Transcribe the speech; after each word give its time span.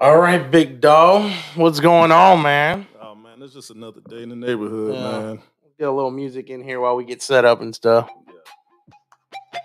All 0.00 0.16
right, 0.18 0.50
big 0.50 0.80
dog. 0.80 1.30
What's 1.56 1.78
going 1.80 2.10
on, 2.10 2.42
man? 2.42 2.86
Oh 3.00 3.14
man, 3.14 3.42
it's 3.42 3.52
just 3.52 3.70
another 3.70 4.00
day 4.08 4.22
in 4.22 4.30
the 4.30 4.36
neighborhood, 4.36 4.94
Yeah. 4.94 5.02
man. 5.02 5.42
Get 5.78 5.88
a 5.88 5.92
little 5.92 6.10
music 6.10 6.48
in 6.50 6.62
here 6.62 6.80
while 6.80 6.96
we 6.96 7.04
get 7.04 7.22
set 7.22 7.44
up 7.44 7.60
and 7.60 7.74
stuff. 7.74 8.08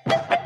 Oh 0.07 0.44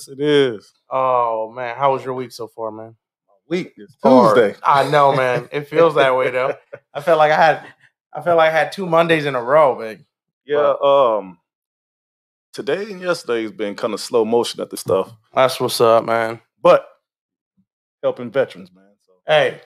Yes, 0.00 0.08
it 0.08 0.20
is. 0.20 0.72
Oh 0.90 1.52
man, 1.54 1.76
how 1.76 1.92
was 1.92 2.02
your 2.04 2.14
week 2.14 2.32
so 2.32 2.48
far, 2.48 2.70
man? 2.70 2.96
Week 3.48 3.74
is 3.76 3.94
Tuesday. 4.02 4.54
I 4.62 4.88
know, 4.90 5.14
man. 5.14 5.48
It 5.52 5.68
feels 5.68 5.94
that 5.96 6.16
way 6.16 6.30
though. 6.30 6.54
I 6.94 7.00
felt 7.02 7.18
like 7.18 7.32
I 7.32 7.36
had, 7.36 7.66
I 8.12 8.22
felt 8.22 8.38
like 8.38 8.50
I 8.50 8.56
had 8.56 8.72
two 8.72 8.86
Mondays 8.86 9.26
in 9.26 9.34
a 9.34 9.42
row, 9.42 9.78
man. 9.78 10.06
Yeah. 10.46 10.74
Um. 10.82 11.38
Today 12.52 12.84
and 12.90 13.00
yesterday 13.00 13.42
has 13.42 13.52
been 13.52 13.74
kind 13.74 13.92
of 13.94 14.00
slow 14.00 14.24
motion 14.24 14.60
at 14.60 14.70
the 14.70 14.76
stuff, 14.76 15.12
That's 15.34 15.60
what's 15.60 15.80
up, 15.80 16.04
man. 16.04 16.40
but 16.60 16.88
helping 18.02 18.30
veterans, 18.30 18.72
man. 18.74 18.84
So 19.06 19.12
Hey, 19.26 19.60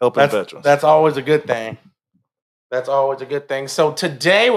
helping 0.00 0.20
that's 0.20 0.32
veterans. 0.34 0.64
that's 0.64 0.84
always 0.84 1.16
a 1.16 1.22
good 1.22 1.46
thing. 1.46 1.78
That's 2.70 2.88
always 2.88 3.22
a 3.22 3.26
good 3.26 3.48
thing. 3.48 3.66
So 3.66 3.92
today, 3.92 4.56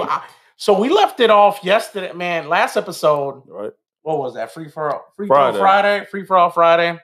so 0.56 0.78
we 0.78 0.90
left 0.90 1.18
it 1.20 1.30
off 1.30 1.60
yesterday, 1.64 2.12
man. 2.12 2.48
Last 2.48 2.76
episode, 2.76 3.42
right. 3.48 3.72
What 4.02 4.18
was 4.18 4.34
that? 4.34 4.52
Free 4.52 4.68
for 4.68 4.92
all, 4.92 5.04
free 5.16 5.26
Friday. 5.28 5.58
Friday. 5.58 5.98
Friday, 5.98 6.06
free 6.10 6.24
for 6.24 6.36
all 6.36 6.50
Friday. 6.50 6.98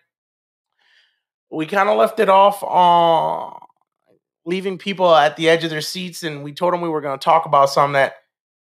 We 1.51 1.67
kind 1.67 1.89
of 1.89 1.97
left 1.97 2.21
it 2.21 2.29
off 2.29 2.63
on 2.63 3.59
leaving 4.45 4.79
people 4.79 5.15
at 5.15 5.37
the 5.37 5.49
edge 5.49 5.65
of 5.65 5.71
their 5.71 5.81
seats, 5.81 6.23
and 6.23 6.43
we 6.43 6.53
told 6.53 6.73
them 6.73 6.81
we 6.81 6.89
were 6.89 7.01
going 7.01 7.19
to 7.19 7.25
talk 7.25 7.47
about 7.47 7.71
something 7.71 7.95
that 7.95 8.15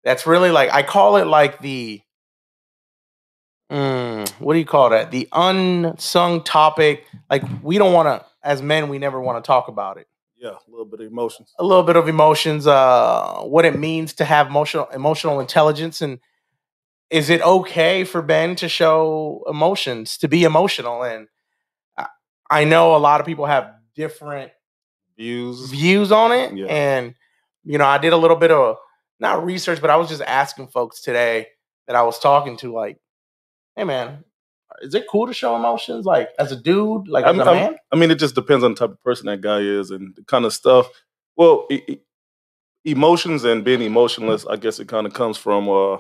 that's 0.05 0.27
really 0.27 0.51
like 0.51 0.71
I 0.73 0.83
call 0.83 1.17
it 1.17 1.27
like 1.27 1.61
the 1.61 2.01
mm, 3.71 4.29
what 4.41 4.53
do 4.53 4.59
you 4.59 4.65
call 4.65 4.91
that? 4.91 5.11
The 5.11 5.29
unsung 5.33 6.43
topic. 6.45 7.05
Like 7.31 7.43
we 7.63 7.79
don't 7.79 7.93
want 7.93 8.07
to, 8.09 8.27
as 8.43 8.63
men, 8.63 8.89
we 8.89 8.99
never 8.99 9.21
want 9.21 9.43
to 9.43 9.47
talk 9.47 9.69
about 9.69 9.97
it 9.99 10.07
Yeah, 10.37 10.51
a 10.51 10.71
little 10.71 10.85
bit 10.87 11.01
of 11.01 11.07
emotions. 11.07 11.53
a 11.59 11.65
little 11.65 11.83
bit 11.83 11.97
of 11.97 12.09
emotions, 12.09 12.67
uh, 12.67 13.41
what 13.41 13.65
it 13.65 13.79
means 13.79 14.13
to 14.15 14.25
have 14.25 14.49
emotional 14.49 14.87
emotional 14.95 15.41
intelligence, 15.41 16.03
and 16.03 16.19
is 17.11 17.31
it 17.31 17.41
okay 17.43 18.05
for 18.05 18.23
Ben 18.23 18.57
to 18.57 18.69
show 18.69 19.45
emotions, 19.49 20.19
to 20.19 20.29
be 20.29 20.45
emotional? 20.45 21.03
And 21.05 21.29
I, 21.97 22.07
I 22.51 22.65
know 22.65 22.97
a 22.97 22.99
lot 22.99 23.21
of 23.21 23.27
people 23.27 23.47
have 23.47 23.73
different 23.95 24.53
Views. 25.17 25.71
views 25.71 26.13
on 26.13 26.33
it, 26.33 26.55
Yeah. 26.57 26.67
and 26.67 27.15
you 27.65 27.79
know, 27.79 27.87
I 27.87 27.99
did 27.99 28.13
a 28.13 28.17
little 28.17 28.37
bit 28.37 28.51
of 28.51 28.77
not 29.19 29.45
research, 29.45 29.81
but 29.81 29.91
I 29.91 29.97
was 29.97 30.09
just 30.09 30.23
asking 30.23 30.69
folks 30.69 31.01
today 31.01 31.49
that 31.87 31.97
I 31.97 32.03
was 32.03 32.19
talking 32.19 32.57
to, 32.59 32.73
like, 32.73 32.99
hey 33.77 33.85
man, 33.85 34.25
is 34.83 34.95
it 34.95 35.07
cool 35.11 35.27
to 35.27 35.33
show 35.33 35.57
emotions, 35.57 36.05
like 36.05 36.29
as 36.39 36.53
a 36.53 36.57
dude, 36.57 37.09
like 37.09 37.25
as 37.25 37.39
I'm- 37.39 37.41
a 37.41 37.45
I'm- 37.51 37.57
man? 37.73 37.77
I 37.93 37.97
mean, 37.97 38.11
it 38.11 38.19
just 38.19 38.35
depends 38.35 38.63
on 38.63 38.73
the 38.73 38.77
type 38.79 38.91
of 38.91 39.03
person 39.03 39.27
that 39.27 39.41
guy 39.41 39.61
is 39.61 39.91
and 39.91 40.15
the 40.17 40.23
kind 40.25 40.45
of 40.45 40.53
stuff. 40.53 40.87
Well, 41.37 41.67
e- 41.71 41.83
e- 41.89 42.01
emotions 42.85 43.45
and 43.45 43.65
being 43.65 43.81
emotionless, 43.83 44.47
I 44.47 44.57
guess 44.57 44.79
it 44.79 44.89
kind 44.89 45.07
of 45.07 45.15
comes 45.15 45.37
from 45.39 45.69
uh, 45.69 45.99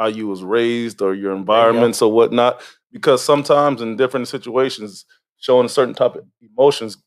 how 0.00 0.08
you 0.08 0.26
was 0.28 0.42
raised 0.42 1.02
or 1.02 1.14
your 1.14 1.34
environments 1.36 2.02
or 2.02 2.12
whatnot. 2.12 2.62
Because 2.92 3.22
sometimes 3.24 3.82
in 3.82 3.96
different 3.96 4.28
situations, 4.28 5.04
showing 5.38 5.66
a 5.66 5.70
certain 5.70 5.94
type 5.94 6.16
of 6.16 6.24
emotions 6.42 6.98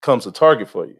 becomes 0.00 0.26
a 0.26 0.32
target 0.32 0.68
for 0.68 0.86
you. 0.86 0.98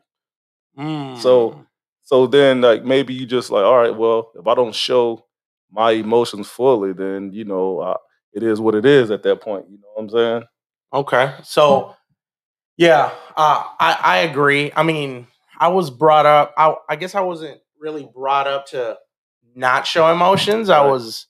So, 1.16 1.50
Mm. 1.50 1.66
so 2.04 2.26
then 2.26 2.60
like 2.62 2.84
maybe 2.84 3.14
you 3.14 3.26
just 3.26 3.50
like, 3.50 3.64
all 3.64 3.76
right, 3.78 3.96
well, 3.96 4.32
if 4.34 4.46
I 4.46 4.54
don't 4.54 4.74
show 4.74 5.26
my 5.70 5.92
emotions 5.92 6.48
fully, 6.48 6.92
then 6.94 7.32
you 7.32 7.44
know 7.44 7.80
uh, 7.80 7.96
it 8.32 8.42
is 8.42 8.60
what 8.60 8.74
it 8.74 8.86
is 8.86 9.10
at 9.10 9.22
that 9.24 9.40
point. 9.42 9.66
You 9.70 9.78
know 9.78 9.88
what 9.94 10.02
I'm 10.04 10.10
saying? 10.10 10.42
Okay. 10.94 11.34
So 11.44 11.94
yeah, 12.78 13.12
uh, 13.36 13.64
I 13.80 13.98
I 14.02 14.18
agree. 14.18 14.72
I 14.74 14.82
mean, 14.82 15.26
I 15.58 15.68
was 15.68 15.90
brought 15.90 16.26
up. 16.26 16.54
I 16.56 16.74
I 16.88 16.96
guess 16.96 17.14
I 17.14 17.20
wasn't 17.20 17.60
really 17.78 18.08
brought 18.14 18.46
up 18.46 18.66
to 18.68 18.98
not 19.54 19.86
show 19.86 20.10
emotions. 20.12 20.70
I 20.70 20.84
was 20.86 21.26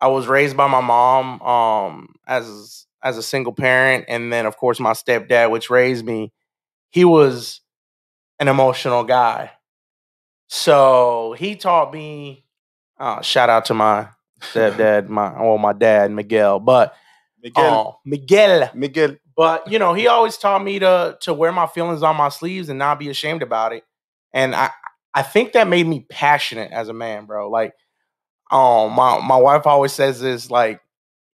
I 0.00 0.08
was 0.08 0.26
raised 0.26 0.56
by 0.56 0.66
my 0.68 0.80
mom 0.80 1.42
um 1.42 2.14
as 2.26 2.86
as 3.02 3.16
a 3.16 3.22
single 3.22 3.52
parent, 3.52 4.04
and 4.08 4.32
then 4.32 4.46
of 4.46 4.56
course 4.56 4.80
my 4.80 4.92
stepdad, 4.92 5.50
which 5.50 5.70
raised 5.70 6.04
me. 6.04 6.32
He 6.90 7.04
was 7.04 7.60
an 8.38 8.48
emotional 8.48 9.04
guy, 9.04 9.52
so 10.48 11.34
he 11.38 11.56
taught 11.56 11.92
me. 11.92 12.44
Uh, 12.98 13.22
shout 13.22 13.48
out 13.48 13.64
to 13.66 13.74
my 13.74 14.08
stepdad, 14.40 15.08
my 15.08 15.32
well, 15.40 15.58
my 15.58 15.72
dad 15.72 16.10
Miguel, 16.10 16.60
but 16.60 16.94
Miguel, 17.42 17.64
oh, 17.64 18.00
Miguel. 18.04 18.70
Miguel, 18.74 19.16
But 19.36 19.70
you 19.70 19.78
know, 19.78 19.94
he 19.94 20.06
always 20.06 20.36
taught 20.36 20.62
me 20.62 20.78
to 20.80 21.16
to 21.22 21.32
wear 21.32 21.52
my 21.52 21.66
feelings 21.66 22.02
on 22.02 22.16
my 22.16 22.28
sleeves 22.28 22.68
and 22.68 22.78
not 22.78 22.98
be 22.98 23.08
ashamed 23.08 23.42
about 23.42 23.72
it. 23.72 23.84
And 24.32 24.54
I 24.54 24.70
I 25.14 25.22
think 25.22 25.52
that 25.52 25.68
made 25.68 25.86
me 25.86 26.06
passionate 26.08 26.70
as 26.72 26.88
a 26.88 26.92
man, 26.92 27.26
bro. 27.26 27.50
Like, 27.50 27.74
um, 28.50 28.92
my 28.92 29.20
my 29.20 29.36
wife 29.36 29.66
always 29.66 29.92
says 29.92 30.20
this, 30.20 30.50
like, 30.50 30.80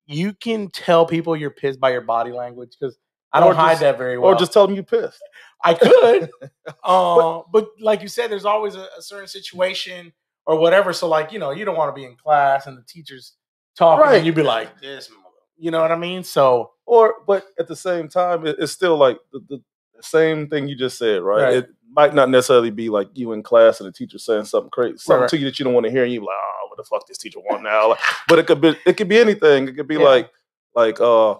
you 0.06 0.32
can 0.34 0.68
tell 0.68 1.06
people 1.06 1.36
you're 1.36 1.50
pissed 1.50 1.80
by 1.80 1.90
your 1.90 2.00
body 2.00 2.32
language 2.32 2.76
because 2.78 2.96
I 3.32 3.40
don't 3.40 3.54
hide 3.56 3.72
just- 3.72 3.80
that 3.82 3.98
very 3.98 4.18
well. 4.18 4.32
or 4.32 4.36
just 4.36 4.52
tell 4.52 4.66
them 4.66 4.76
you 4.76 4.82
pissed. 4.82 5.22
I 5.64 5.74
could, 5.74 6.30
uh, 6.84 7.42
but 7.52 7.68
like 7.80 8.02
you 8.02 8.08
said, 8.08 8.30
there's 8.30 8.44
always 8.44 8.74
a, 8.74 8.88
a 8.98 9.02
certain 9.02 9.28
situation 9.28 10.12
or 10.44 10.58
whatever. 10.58 10.92
So 10.92 11.08
like, 11.08 11.32
you 11.32 11.38
know, 11.38 11.50
you 11.52 11.64
don't 11.64 11.76
want 11.76 11.94
to 11.94 11.98
be 11.98 12.04
in 12.04 12.16
class 12.16 12.66
and 12.66 12.76
the 12.76 12.82
teachers 12.82 13.34
talking, 13.78 14.02
Right. 14.04 14.16
and 14.16 14.26
you'd 14.26 14.34
be 14.34 14.42
like, 14.42 14.80
this, 14.80 15.08
mother-" 15.08 15.22
you 15.56 15.70
know 15.70 15.80
what 15.80 15.92
I 15.92 15.96
mean? 15.96 16.24
So 16.24 16.72
Or, 16.84 17.14
but 17.26 17.46
at 17.58 17.68
the 17.68 17.76
same 17.76 18.08
time, 18.08 18.44
it, 18.46 18.56
it's 18.58 18.72
still 18.72 18.96
like 18.96 19.18
the, 19.32 19.38
the, 19.48 19.62
the 19.96 20.02
same 20.02 20.48
thing 20.48 20.66
you 20.68 20.74
just 20.76 20.98
said, 20.98 21.22
right? 21.22 21.42
Right. 21.42 21.54
It 21.58 21.68
might 21.90 22.12
not 22.14 22.28
necessarily 22.28 22.70
be 22.70 22.88
like 22.88 23.08
you 23.14 23.32
in 23.32 23.42
class 23.42 23.80
and 23.80 23.86
the 23.88 23.92
teacher 23.92 24.18
saying 24.18 24.46
something 24.46 24.70
crazy, 24.70 24.96
something 24.98 25.20
right. 25.22 25.30
to 25.30 25.38
you 25.38 25.44
that 25.44 25.58
you 25.58 25.64
don't 25.64 25.74
want 25.74 25.86
to 25.86 25.92
hear, 25.92 26.02
and 26.04 26.12
you 26.12 26.20
like, 26.20 26.28
oh, 26.30 26.61
what 26.72 26.78
the 26.78 26.84
fuck 26.84 27.06
this 27.06 27.18
teacher 27.18 27.40
want 27.40 27.62
now? 27.62 27.96
But 28.28 28.38
it 28.38 28.46
could 28.46 28.60
be, 28.60 28.76
it 28.86 28.96
could 28.96 29.08
be 29.08 29.18
anything. 29.18 29.68
It 29.68 29.76
could 29.76 29.88
be 29.88 29.96
Yeah. 29.96 30.04
like, 30.04 30.30
like, 30.74 31.00
uh, 31.00 31.36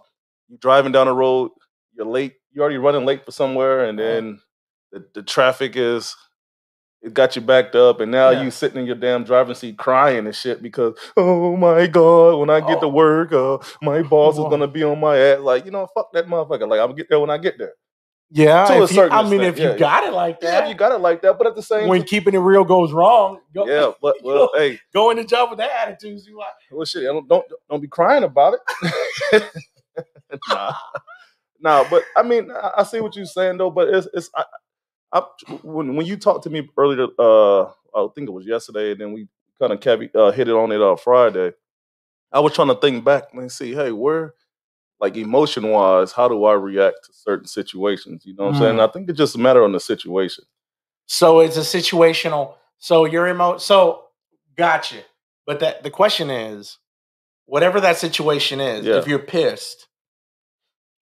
you 0.49 0.59
driving 0.59 0.93
down 0.93 1.07
the 1.07 1.15
road, 1.15 1.53
you're 1.97 2.07
late, 2.07 2.35
you're 2.53 2.63
already 2.63 2.79
running 2.79 3.07
late 3.07 3.25
for 3.25 3.33
somewhere, 3.33 3.85
and 3.87 3.99
then 3.99 4.41
the, 4.93 5.05
the 5.15 5.23
traffic 5.23 5.73
is. 5.77 6.15
It 7.05 7.15
got 7.15 7.35
you 7.35 7.43
backed 7.43 7.75
up, 7.75 7.99
and 8.01 8.13
now 8.13 8.31
Yeah. 8.31 8.43
you 8.45 8.53
sitting 8.53 8.79
in 8.79 8.87
your 8.87 8.95
damn 8.95 9.25
driving 9.25 9.57
seat 9.57 9.77
crying 9.77 10.25
and 10.25 10.37
shit 10.37 10.63
because, 10.63 10.97
oh 11.17 11.57
my 11.57 11.89
god, 11.89 12.37
when 12.39 12.49
I 12.49 12.61
get 12.61 12.79
to 12.79 12.87
Oh. 12.87 12.91
work, 12.91 13.33
uh, 13.33 13.59
my 13.83 14.03
boss 14.03 14.39
is 14.39 14.45
gonna 14.51 14.69
be 14.69 14.85
on 14.85 15.01
my 15.01 15.17
ass. 15.19 15.41
Like, 15.41 15.65
you 15.65 15.73
know, 15.73 15.89
fuck 15.95 16.13
that 16.13 16.29
motherfucker. 16.29 16.69
Like, 16.69 16.79
I'm 16.79 16.87
gonna 16.91 16.95
get 16.95 17.09
there 17.09 17.19
when 17.19 17.29
I 17.31 17.39
get 17.39 17.59
there. 17.59 17.73
Yeah, 18.33 18.67
To 18.67 18.75
a 18.81 18.85
if 18.85 18.93
you- 18.93 19.03
I 19.03 19.23
mean, 19.25 19.43
extent, 19.43 19.57
if 19.57 19.59
you 19.61 19.71
yeah. 19.71 19.77
got 19.79 20.05
it 20.05 20.13
like 20.15 20.39
Yeah, 20.43 20.61
that, 20.61 20.69
you 20.71 20.75
got 20.75 20.93
it 20.93 20.99
like 20.99 21.23
that, 21.23 21.39
but 21.39 21.47
at 21.49 21.55
the 21.57 21.63
same 21.63 21.81
time 21.83 21.89
when 21.91 22.05
keeping 22.05 22.35
it 22.35 22.39
real 22.39 22.65
goes 22.65 22.93
wrong, 22.93 23.41
go, 23.55 23.67
yeah, 23.67 23.93
but 24.03 24.17
well, 24.25 24.51
hey, 24.57 24.81
go 24.95 25.11
in 25.11 25.19
the 25.19 25.25
job 25.25 25.51
with 25.51 25.59
that 25.59 25.71
attitude. 25.89 26.21
You 26.27 26.39
like, 26.39 26.49
well, 26.71 26.85
shit, 26.87 27.05
don't 27.05 27.29
don't, 27.29 27.45
don't 27.71 27.81
be 27.81 27.89
crying 27.89 28.25
about 28.25 28.55
it. 29.33 29.43
nah, 30.49 30.75
nah, 31.61 31.85
but 31.91 32.05
I 32.17 32.23
mean, 32.23 32.51
I, 32.51 32.73
I 32.79 32.83
see 32.85 33.01
what 33.01 33.17
you're 33.17 33.27
saying 33.27 33.59
though. 33.59 33.71
But 33.71 33.89
it's 33.89 34.09
it's 34.15 34.31
I, 34.37 34.45
I, 35.13 35.23
when 35.63 35.97
when 35.97 36.07
you 36.07 36.17
talked 36.17 36.45
to 36.45 36.51
me 36.51 36.69
earlier, 36.79 37.09
uh, 37.19 37.65
I 37.95 38.09
think 38.15 38.29
it 38.29 38.33
was 38.33 38.47
yesterday, 38.47 38.93
and 38.93 39.01
then 39.01 39.13
we 39.13 39.29
kind 39.61 39.73
of 39.73 39.81
uh, 40.17 40.33
hit 40.33 40.49
it 40.49 40.55
on 40.55 40.73
it 40.73 40.83
uh, 40.83 40.97
Friday. 40.97 41.53
I 42.33 42.41
was 42.41 42.55
trying 42.55 42.69
to 42.69 42.77
think 42.77 43.05
back 43.05 43.35
and 43.35 43.53
see, 43.53 43.75
hey, 43.75 43.93
where, 43.93 44.35
like 45.03 45.17
emotion 45.17 45.69
wise, 45.69 46.13
how 46.13 46.29
do 46.29 46.45
I 46.45 46.55
react 46.55 47.05
to 47.07 47.13
certain 47.13 47.47
situations? 47.47 48.25
You 48.25 48.35
know 48.37 48.45
what 48.45 48.55
I'm 48.55 48.61
saying? 48.61 48.77
Mm. 48.77 48.89
I 48.89 48.93
think 48.93 49.09
it's 49.11 49.19
just 49.19 49.35
a 49.35 49.39
matter 49.39 49.63
on 49.65 49.73
the 49.73 49.81
situation. 49.81 50.45
so 51.07 51.41
it's 51.41 51.57
a 51.57 51.61
situational. 51.61 52.55
So 52.79 53.05
you're 53.05 53.27
emo. 53.29 53.59
So 53.59 54.05
gotcha. 54.57 55.03
But 55.45 55.59
that 55.61 55.83
the 55.83 55.91
question 55.91 56.31
is, 56.31 56.79
whatever 57.47 57.81
that 57.81 57.97
situation 57.99 58.61
is, 58.61 58.87
Yeah. 58.87 58.99
if 58.99 59.07
you're 59.09 59.19
pissed, 59.19 59.89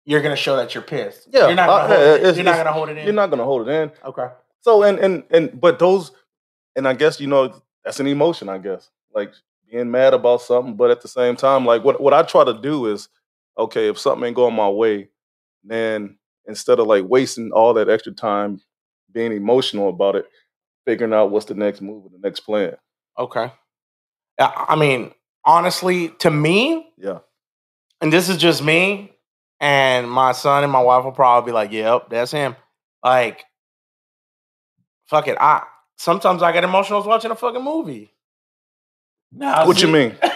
you're 0.04 0.20
gonna 0.20 0.36
show 0.36 0.56
that 0.56 0.74
you're 0.74 0.82
pissed. 0.82 1.28
Yeah, 1.30 1.46
you're 1.46 1.54
not 1.56 1.66
gonna, 1.68 1.94
hold, 1.94 2.20
it, 2.20 2.34
you're 2.36 2.44
not 2.44 2.56
gonna 2.56 2.72
hold 2.72 2.88
it 2.90 2.98
in. 2.98 3.04
You're 3.04 3.14
not 3.14 3.30
gonna 3.30 3.44
hold 3.44 3.68
it 3.68 3.72
in. 3.72 3.92
okay. 4.04 4.26
So 4.60 4.82
and 4.82 4.98
and 4.98 5.22
and 5.30 5.60
but 5.60 5.78
those, 5.78 6.10
and 6.76 6.86
I 6.88 6.94
guess 6.94 7.20
you 7.20 7.26
know 7.28 7.54
that's 7.84 8.00
an 8.00 8.06
emotion. 8.08 8.48
I 8.48 8.58
guess 8.58 8.90
like 9.14 9.32
being 9.70 9.90
mad 9.90 10.14
about 10.14 10.42
something, 10.42 10.74
but 10.74 10.90
at 10.90 11.00
the 11.00 11.08
same 11.08 11.36
time, 11.36 11.64
like 11.64 11.84
what 11.84 12.00
what 12.00 12.12
I 12.12 12.22
try 12.22 12.44
to 12.44 12.54
do 12.54 12.86
is, 12.86 13.08
okay, 13.58 13.88
if 13.88 13.98
something 13.98 14.26
ain't 14.26 14.36
going 14.36 14.54
my 14.54 14.68
way, 14.68 15.08
then 15.62 16.18
instead 16.46 16.78
of 16.78 16.86
like 16.86 17.04
wasting 17.06 17.50
all 17.52 17.74
that 17.74 17.88
extra 17.88 18.12
time 18.12 18.60
being 19.12 19.32
emotional 19.32 19.88
about 19.88 20.16
it, 20.16 20.26
figuring 20.84 21.12
out 21.14 21.30
what's 21.30 21.46
the 21.46 21.54
next 21.54 21.80
move 21.80 22.04
or 22.04 22.10
the 22.10 22.18
next 22.18 22.40
plan. 22.40 22.76
Okay. 23.18 23.50
Yeah, 24.38 24.52
I 24.56 24.76
mean, 24.76 25.12
honestly, 25.44 26.08
to 26.18 26.30
me, 26.30 26.92
Yeah. 26.98 27.20
and 28.00 28.12
this 28.12 28.28
is 28.28 28.36
just 28.36 28.62
me, 28.62 29.12
and 29.60 30.10
my 30.10 30.32
son 30.32 30.64
and 30.64 30.72
my 30.72 30.82
wife 30.82 31.04
will 31.04 31.12
probably 31.12 31.50
be 31.50 31.54
like, 31.54 31.70
"Yep, 31.70 32.10
that's 32.10 32.32
him." 32.32 32.56
Like, 33.02 33.44
fuck 35.06 35.28
it. 35.28 35.36
I 35.40 35.62
sometimes 35.96 36.42
I 36.42 36.50
get 36.52 36.64
emotional 36.64 37.02
watching 37.04 37.30
a 37.30 37.36
fucking 37.36 37.62
movie. 37.62 38.12
Now, 39.32 39.66
What 39.66 39.80
you 39.82 39.88
mean? 39.88 40.16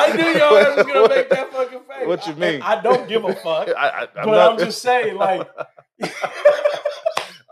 I 0.00 0.14
knew 0.16 0.24
your 0.26 0.58
ass 0.58 0.76
was 0.76 0.86
gonna 0.86 1.08
make 1.08 1.28
that 1.30 1.52
fucking 1.52 1.80
face. 1.80 2.06
What 2.06 2.26
you 2.26 2.34
mean? 2.34 2.62
I, 2.62 2.80
don't 2.80 3.08
give 3.08 3.24
a 3.24 3.34
fuck. 3.34 3.68
I, 3.76 3.88
I, 3.88 4.00
I'm 4.02 4.08
but 4.14 4.26
not- 4.26 4.52
I'm 4.52 4.58
just 4.58 4.82
saying, 4.82 5.16
like, 5.16 5.48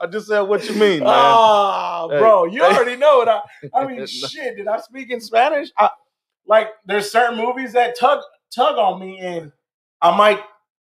I 0.01 0.07
just 0.11 0.29
said 0.29 0.41
what 0.43 0.65
you 0.69 0.75
mean, 0.75 1.01
man. 1.01 1.09
ah, 1.09 2.09
Hey, 2.09 2.19
bro, 2.19 2.45
you 2.47 2.63
already 2.63 2.97
know 2.97 3.19
what 3.19 3.29
I. 3.29 3.41
I 3.75 3.87
mean, 3.91 4.07
shit. 4.07 4.57
Did 4.57 4.69
I 4.69 4.81
speak 4.81 5.11
in 5.11 5.21
Spanish? 5.21 5.71
I, 5.79 5.91
like, 6.47 6.69
there's 6.87 7.11
certain 7.11 7.37
movies 7.39 7.73
that 7.75 7.99
tug 7.99 8.21
tug 8.55 8.77
on 8.77 9.01
me, 9.01 9.19
and 9.21 9.53
I 10.01 10.17
might 10.17 10.41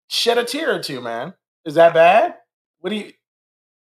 shed 0.10 0.38
a 0.38 0.44
tear 0.44 0.76
or 0.76 0.80
two. 0.80 1.02
Man, 1.02 1.34
is 1.66 1.76
that 1.76 1.94
bad? 1.94 2.36
What 2.80 2.90
do 2.90 2.96
you? 2.98 3.12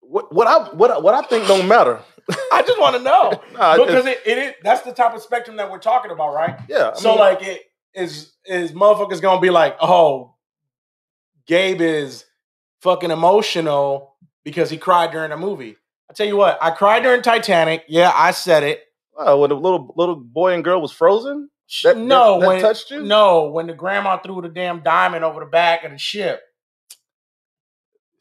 what, 0.02 0.34
what 0.34 0.48
I 0.48 0.74
what 0.76 0.92
I, 0.92 0.98
what 1.00 1.14
I 1.14 1.22
think 1.22 1.48
don't 1.48 1.68
matter. 1.68 2.02
I 2.52 2.64
just 2.66 2.80
want 2.80 2.96
to 2.96 3.02
know 3.02 3.42
Nah, 3.54 3.78
because 3.78 4.06
it, 4.06 4.20
it 4.26 4.38
is 4.38 4.54
that's 4.64 4.82
the 4.82 4.94
type 4.94 5.14
of 5.14 5.22
spectrum 5.22 5.58
that 5.58 5.70
we're 5.70 5.80
talking 5.80 6.12
about, 6.12 6.34
right? 6.34 6.60
yeah. 6.68 6.92
I 6.96 7.00
so 7.00 7.12
mean, 7.12 7.20
like 7.20 7.44
it 7.44 7.62
is 7.94 8.34
is 8.46 8.72
motherfuckers 8.72 9.22
gonna 9.22 9.42
be 9.42 9.50
like, 9.50 9.78
oh, 9.82 10.36
Gabe 11.48 11.82
is 11.82 12.26
fucking 12.82 13.12
emotional 13.12 14.16
because 14.44 14.70
he 14.70 14.78
cried 14.78 15.12
during 15.12 15.32
a 15.32 15.38
movie. 15.38 15.78
I 16.10 16.14
tell 16.14 16.28
you 16.28 16.38
what, 16.38 16.58
I 16.62 16.72
cried 16.72 17.04
during 17.04 17.22
Titanic. 17.22 17.86
Yeah, 17.88 18.12
I 18.14 18.32
said 18.32 18.64
it. 18.64 18.84
wow, 19.18 19.38
when 19.38 19.50
the 19.50 19.56
little 19.56 19.94
little 19.96 20.16
boy 20.16 20.54
and 20.54 20.64
girl 20.64 20.82
was 20.82 20.92
frozen, 20.92 21.50
that, 21.84 21.98
no, 21.98 22.34
that, 22.36 22.42
that 22.42 22.48
when 22.48 22.62
touched 22.62 22.92
you. 22.92 23.04
no, 23.04 23.50
when 23.50 23.68
the 23.68 23.74
grandma 23.74 24.18
threw 24.18 24.42
the 24.42 24.50
damn 24.50 24.82
diamond 24.82 25.24
over 25.24 25.40
the 25.40 25.46
back 25.46 25.84
of 25.84 25.92
the 25.92 25.98
ship. 25.98 26.42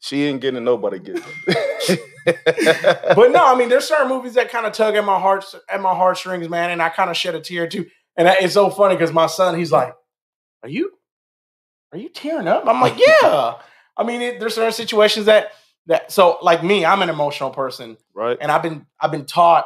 She 0.01 0.23
ain't 0.25 0.41
getting 0.41 0.63
nobody 0.63 0.99
getting 0.99 1.23
it. 1.47 1.99
But 3.15 3.31
no, 3.31 3.43
I 3.43 3.55
mean, 3.55 3.69
there's 3.69 3.85
certain 3.87 4.07
movies 4.09 4.33
that 4.35 4.51
kind 4.51 4.65
of 4.67 4.73
tug 4.73 4.95
at 4.95 5.03
my 5.05 5.19
heart 5.19 5.43
at 5.69 5.81
my 5.81 5.95
heartstrings, 5.95 6.49
man, 6.49 6.69
and 6.69 6.81
I 6.81 6.89
kind 6.89 7.09
of 7.09 7.17
shed 7.17 7.33
a 7.33 7.39
tear 7.41 7.67
too. 7.67 7.87
And 8.15 8.27
that- 8.27 8.41
it's 8.43 8.53
so 8.53 8.69
funny 8.69 8.95
because 8.95 9.11
my 9.13 9.25
son, 9.27 9.57
he's 9.57 9.71
like, 9.71 9.95
"Are 10.63 10.69
you, 10.69 10.91
are 11.91 11.97
you 11.97 12.09
tearing 12.09 12.47
up?" 12.47 12.67
I'm 12.67 12.79
like, 12.81 12.99
"Yeah." 12.99 13.55
I 13.97 14.03
mean, 14.03 14.21
it, 14.21 14.39
there's 14.39 14.53
certain 14.55 14.71
situations 14.71 15.25
that 15.27 15.51
that 15.87 16.11
so 16.11 16.37
like 16.43 16.63
me, 16.63 16.85
I'm 16.85 17.01
an 17.01 17.09
emotional 17.09 17.49
person, 17.51 17.97
right? 18.13 18.37
and 18.39 18.51
I've 18.51 18.61
been 18.63 18.85
I've 18.99 19.11
been 19.11 19.25
taught 19.25 19.65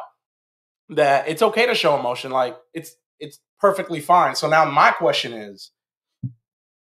that 0.90 1.28
it's 1.28 1.42
okay 1.42 1.66
to 1.66 1.74
show 1.74 1.98
emotion. 1.98 2.30
Like 2.30 2.56
it's 2.72 2.94
it's 3.20 3.38
perfectly 3.60 4.00
fine. 4.00 4.34
So 4.34 4.48
now 4.48 4.64
my 4.64 4.92
question 4.92 5.32
is, 5.34 5.70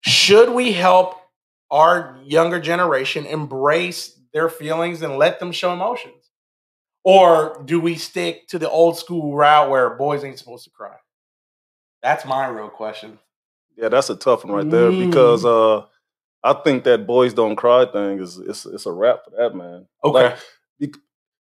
should 0.01 0.49
we 0.49 0.73
help 0.73 1.15
our 1.73 2.15
younger 2.23 2.59
generation 2.59 3.25
embrace 3.25 4.17
their 4.31 4.47
feelings 4.47 5.01
and 5.01 5.17
let 5.17 5.39
them 5.39 5.51
show 5.51 5.73
emotions? 5.73 6.29
Or 7.03 7.61
do 7.65 7.81
we 7.81 7.95
stick 7.95 8.47
to 8.49 8.59
the 8.59 8.69
old 8.69 8.97
school 8.97 9.35
route 9.35 9.69
where 9.69 9.89
boys 9.89 10.23
ain't 10.23 10.37
supposed 10.39 10.63
to 10.65 10.69
cry? 10.69 10.95
That's 12.01 12.25
my 12.25 12.47
real 12.47 12.69
question. 12.69 13.17
Yeah, 13.75 13.89
that's 13.89 14.09
a 14.09 14.15
tough 14.15 14.45
one 14.45 14.53
right 14.53 14.69
there 14.69 14.91
because 14.91 15.43
uh, 15.45 15.81
I 16.43 16.53
think 16.63 16.83
that 16.83 17.07
boys 17.07 17.33
don't 17.33 17.55
cry 17.55 17.85
thing 17.91 18.19
is 18.19 18.37
it's 18.37 18.65
it's 18.65 18.85
a 18.85 18.91
wrap 18.91 19.25
for 19.25 19.31
that 19.37 19.55
man. 19.55 19.87
Okay. 20.03 20.35
Like, 20.79 20.95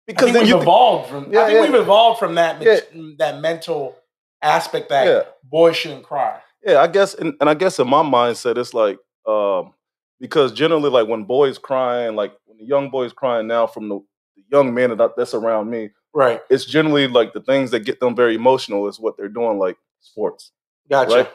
because 0.06 0.32
then 0.32 0.42
we've 0.44 0.52
think- 0.52 0.62
evolved 0.62 1.08
from 1.10 1.32
Yeah, 1.32 1.42
I 1.42 1.46
think 1.46 1.54
yeah. 1.66 1.72
we've 1.72 1.80
evolved 1.80 2.18
from 2.18 2.34
that 2.36 2.60
Yeah. 2.62 2.80
that 3.18 3.40
mental 3.40 3.96
aspect 4.42 4.90
that 4.90 5.36
boys 5.42 5.76
shouldn't 5.76 6.04
cry. 6.04 6.40
yeah. 6.64 6.80
I 6.80 6.86
guess, 6.86 7.14
and, 7.14 7.34
and 7.40 7.48
I 7.50 7.54
guess 7.54 7.78
in 7.78 7.88
my 7.88 8.02
mindset, 8.02 8.56
it's 8.58 8.74
like 8.74 8.98
um, 9.26 9.72
because 10.20 10.52
generally, 10.52 10.90
like 10.90 11.08
when 11.08 11.24
boys 11.24 11.58
crying, 11.58 12.16
like 12.16 12.32
when 12.46 12.58
the 12.58 12.64
young 12.64 12.90
boys 12.90 13.12
crying 13.12 13.46
now 13.46 13.66
from 13.66 13.88
the, 13.88 14.00
the 14.36 14.42
young 14.50 14.74
men 14.74 14.96
that 14.96 15.16
that's 15.16 15.34
around 15.34 15.70
me, 15.70 15.90
Right. 16.14 16.40
it's 16.50 16.64
generally 16.64 17.06
like 17.06 17.32
the 17.32 17.40
things 17.40 17.70
that 17.70 17.80
get 17.80 18.00
them 18.00 18.16
very 18.16 18.34
emotional 18.34 18.88
is 18.88 18.98
what 18.98 19.16
they're 19.16 19.28
doing, 19.28 19.58
like 19.58 19.76
sports. 20.00 20.52
Gotcha. 20.90 21.14
right? 21.14 21.30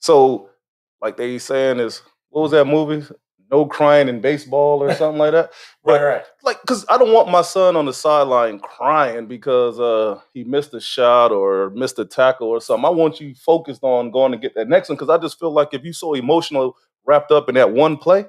So, 0.00 0.50
like 1.00 1.16
they 1.16 1.38
saying 1.38 1.78
is, 1.80 2.02
what 2.30 2.42
was 2.42 2.50
that 2.52 2.66
movie? 2.66 3.06
No 3.50 3.66
crying 3.66 4.08
in 4.08 4.20
baseball 4.20 4.80
or 4.82 4.94
something 4.94 5.18
like 5.18 5.32
that. 5.32 5.52
Right, 5.82 6.02
right. 6.02 6.24
Like, 6.44 6.58
cause 6.66 6.84
I 6.90 6.98
don't 6.98 7.12
want 7.14 7.30
my 7.30 7.40
son 7.40 7.74
on 7.74 7.86
the 7.86 7.94
sideline 7.94 8.58
crying 8.60 9.26
because 9.26 9.80
uh 9.80 10.20
he 10.34 10.44
missed 10.44 10.74
a 10.74 10.80
shot 10.80 11.32
or 11.32 11.70
missed 11.70 11.98
a 11.98 12.04
tackle 12.04 12.48
or 12.48 12.60
something. 12.60 12.84
I 12.84 12.90
want 12.90 13.18
you 13.18 13.34
focused 13.34 13.82
on 13.82 14.10
going 14.10 14.32
to 14.32 14.38
get 14.38 14.54
that 14.56 14.68
next 14.68 14.90
one 14.90 14.96
because 14.96 15.08
I 15.08 15.16
just 15.16 15.38
feel 15.38 15.50
like 15.50 15.68
if 15.72 15.82
you 15.84 15.94
so 15.94 16.12
emotional 16.12 16.76
wrapped 17.06 17.30
up 17.30 17.48
in 17.48 17.54
that 17.56 17.72
one 17.72 17.96
play, 17.96 18.26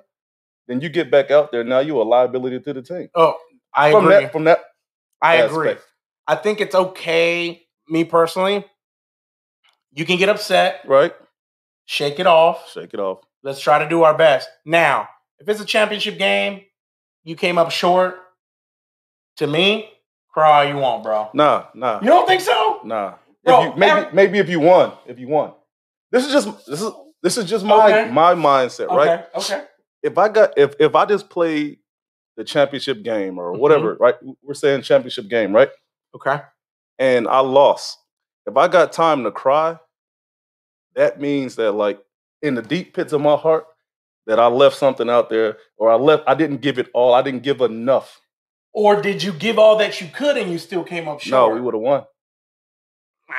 then 0.68 0.82
you 0.82 0.90
get 0.90 1.12
back 1.12 1.32
out 1.32 1.52
there. 1.52 1.64
Now 1.64 1.80
you're 1.80 2.02
a 2.02 2.08
liability 2.08 2.60
to 2.60 2.74
the 2.74 2.82
team. 2.82 3.10
Oh, 3.16 3.36
I 3.74 3.92
from 3.92 4.06
agree. 4.06 4.24
that, 4.24 4.32
from 4.32 4.44
that, 4.46 4.60
I 5.22 5.36
agree. 5.38 5.76
I 6.28 6.36
think 6.36 6.62
it's 6.62 6.76
okay, 6.76 7.64
me 7.88 8.04
personally. 8.04 8.66
You 9.94 10.06
can 10.06 10.18
get 10.18 10.30
upset, 10.30 10.82
right? 10.88 11.14
shake 11.86 12.20
it 12.20 12.28
off. 12.28 12.72
Shake 12.72 12.94
it 12.94 13.00
off. 13.00 13.20
Let's 13.44 13.60
try 13.60 13.80
to 13.80 13.90
do 13.90 14.04
our 14.04 14.18
best. 14.18 14.48
Now, 14.66 15.10
if 15.40 15.50
it's 15.50 15.60
a 15.60 15.66
championship 15.66 16.18
game, 16.18 16.62
you 17.24 17.36
came 17.36 17.58
up 17.58 17.72
short. 17.72 18.16
To 19.38 19.48
me, 19.48 19.90
cry 20.30 20.66
all 20.66 20.74
you 20.74 20.80
want, 20.80 21.04
bro. 21.04 21.30
Nah, 21.34 21.66
nah. 21.74 22.00
You 22.02 22.08
don't 22.08 22.28
think 22.28 22.42
so? 22.42 22.82
Nah. 22.84 23.16
Bro, 23.44 23.62
if 23.62 23.74
you, 23.74 23.80
maybe 23.80 23.92
every- 23.92 24.14
maybe 24.14 24.40
if 24.40 24.50
you 24.50 24.60
won, 24.60 24.94
if 25.08 25.20
you 25.20 25.28
won. 25.28 25.54
This 26.12 26.26
is 26.26 26.32
just 26.32 26.66
this 26.68 26.82
is 26.82 26.92
this 27.24 27.38
is 27.38 27.50
just 27.50 27.66
my 27.66 28.02
Okay. 28.02 28.12
my 28.12 28.34
mindset, 28.34 28.88
right? 28.90 29.26
Okay. 29.36 29.56
Okay. 29.56 29.66
If 30.04 30.18
I 30.18 30.30
got 30.30 30.58
if 30.58 30.76
if 30.80 30.96
I 30.96 31.06
just 31.06 31.30
played 31.30 31.80
the 32.38 32.44
championship 32.44 33.04
game 33.04 33.38
or 33.38 33.54
Mhm. 33.54 33.60
whatever, 33.60 33.96
right? 34.00 34.16
We're 34.42 34.54
saying 34.54 34.82
championship 34.84 35.28
game, 35.28 35.54
right? 35.54 35.70
Okay. 36.16 36.40
And 37.00 37.28
I 37.28 37.40
lost. 37.40 37.98
If 38.46 38.58
I 38.58 38.68
got 38.68 38.94
time 38.94 39.24
to 39.24 39.32
cry, 39.32 39.78
that 40.96 41.20
means 41.20 41.56
that 41.58 41.74
like 41.74 42.00
in 42.42 42.56
the 42.56 42.62
deep 42.62 42.96
pits 42.96 43.14
of 43.14 43.22
my 43.22 43.36
heart 43.36 43.66
that 44.28 44.40
I 44.40 44.48
left 44.48 44.78
something 44.78 45.10
out 45.10 45.30
there 45.30 45.58
or 45.78 45.92
I 45.92 45.96
left 45.96 46.24
I 46.28 46.36
didn't 46.36 46.62
give 46.62 46.80
it 46.80 46.90
all. 46.94 47.14
I 47.14 47.22
didn't 47.22 47.44
give 47.44 47.62
enough. 47.62 48.22
Or 48.74 49.02
did 49.02 49.22
you 49.22 49.34
give 49.34 49.60
all 49.60 49.78
that 49.78 50.00
you 50.00 50.08
could 50.08 50.38
and 50.38 50.52
you 50.52 50.58
still 50.58 50.84
came 50.84 51.08
up 51.08 51.20
short? 51.20 51.50
No, 51.50 51.56
we 51.56 51.62
would 51.62 51.74
have 51.74 51.82
won. 51.82 52.06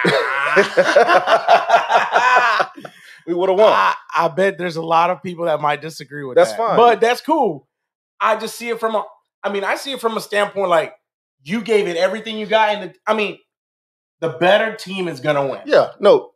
We 3.27 3.35
would 3.35 3.49
have 3.51 3.59
won. 3.59 3.73
I, 3.73 3.95
I 4.17 4.29
bet 4.29 4.59
there's 4.59 4.77
a 4.77 4.83
lot 4.83 5.11
of 5.11 5.23
people 5.23 5.45
that 5.45 5.61
might 5.61 5.81
disagree 5.81 6.25
with 6.25 6.37
That's 6.37 6.51
that. 6.51 6.59
fine. 6.59 6.77
But 6.77 7.01
that's 7.01 7.21
cool. 7.21 7.69
I 8.21 8.37
just 8.37 8.57
see 8.57 8.69
it 8.69 8.81
from 8.81 8.95
a 8.97 9.05
I 9.45 9.53
mean, 9.53 9.65
I 9.65 9.77
see 9.77 9.93
it 9.93 10.01
from 10.01 10.17
a 10.17 10.21
standpoint 10.21 10.69
like 10.71 10.95
you 11.45 11.61
gave 11.63 11.87
it 11.89 11.97
everything 11.97 12.39
you 12.39 12.47
got 12.47 12.71
and 12.71 12.91
the, 12.91 12.95
I 13.07 13.15
mean, 13.15 13.39
the 14.21 14.31
better 14.31 14.75
team 14.77 15.09
is 15.09 15.21
gonna 15.21 15.47
win. 15.47 15.61
Yeah, 15.67 15.91
no. 16.01 16.33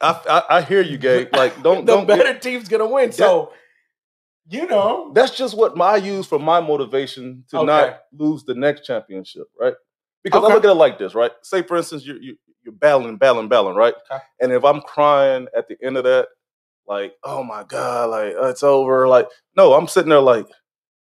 I, 0.00 0.20
I, 0.28 0.56
I 0.58 0.62
hear 0.62 0.82
you, 0.82 0.98
Gabe. 0.98 1.28
Like, 1.36 1.62
don't 1.62 1.86
the 1.86 1.96
don't. 1.96 2.06
better 2.06 2.38
team's 2.38 2.68
gonna 2.68 2.86
win. 2.88 3.12
So 3.12 3.52
you 4.48 4.66
know, 4.66 5.12
that's 5.14 5.36
just 5.36 5.56
what 5.56 5.76
my, 5.76 5.92
I 5.92 5.96
use 5.96 6.26
for 6.26 6.38
my 6.38 6.60
motivation 6.60 7.44
to 7.50 7.58
Okay. 7.58 7.66
not 7.66 8.00
lose 8.12 8.44
the 8.44 8.54
next 8.54 8.84
championship, 8.84 9.46
right? 9.58 9.74
Because 10.24 10.42
Okay. 10.42 10.52
I 10.52 10.54
look 10.56 10.64
at 10.64 10.70
it 10.70 10.74
like 10.74 10.98
this, 10.98 11.14
right? 11.14 11.30
Say, 11.42 11.62
for 11.62 11.76
instance, 11.76 12.04
you're 12.06 12.20
you, 12.20 12.36
you're 12.64 12.72
battling, 12.74 13.16
battling, 13.16 13.48
battling, 13.48 13.74
right? 13.76 13.94
Okay. 14.10 14.22
And 14.40 14.52
if 14.52 14.64
I'm 14.64 14.80
crying 14.80 15.48
at 15.56 15.68
the 15.68 15.76
end 15.82 15.96
of 15.96 16.04
that, 16.04 16.28
like, 16.86 17.14
oh 17.24 17.42
my 17.42 17.64
god, 17.64 18.10
like 18.10 18.34
uh, 18.34 18.48
it's 18.48 18.62
over. 18.62 19.08
Like, 19.08 19.28
no, 19.56 19.74
I'm 19.74 19.86
sitting 19.88 20.10
there 20.10 20.20
like, 20.20 20.46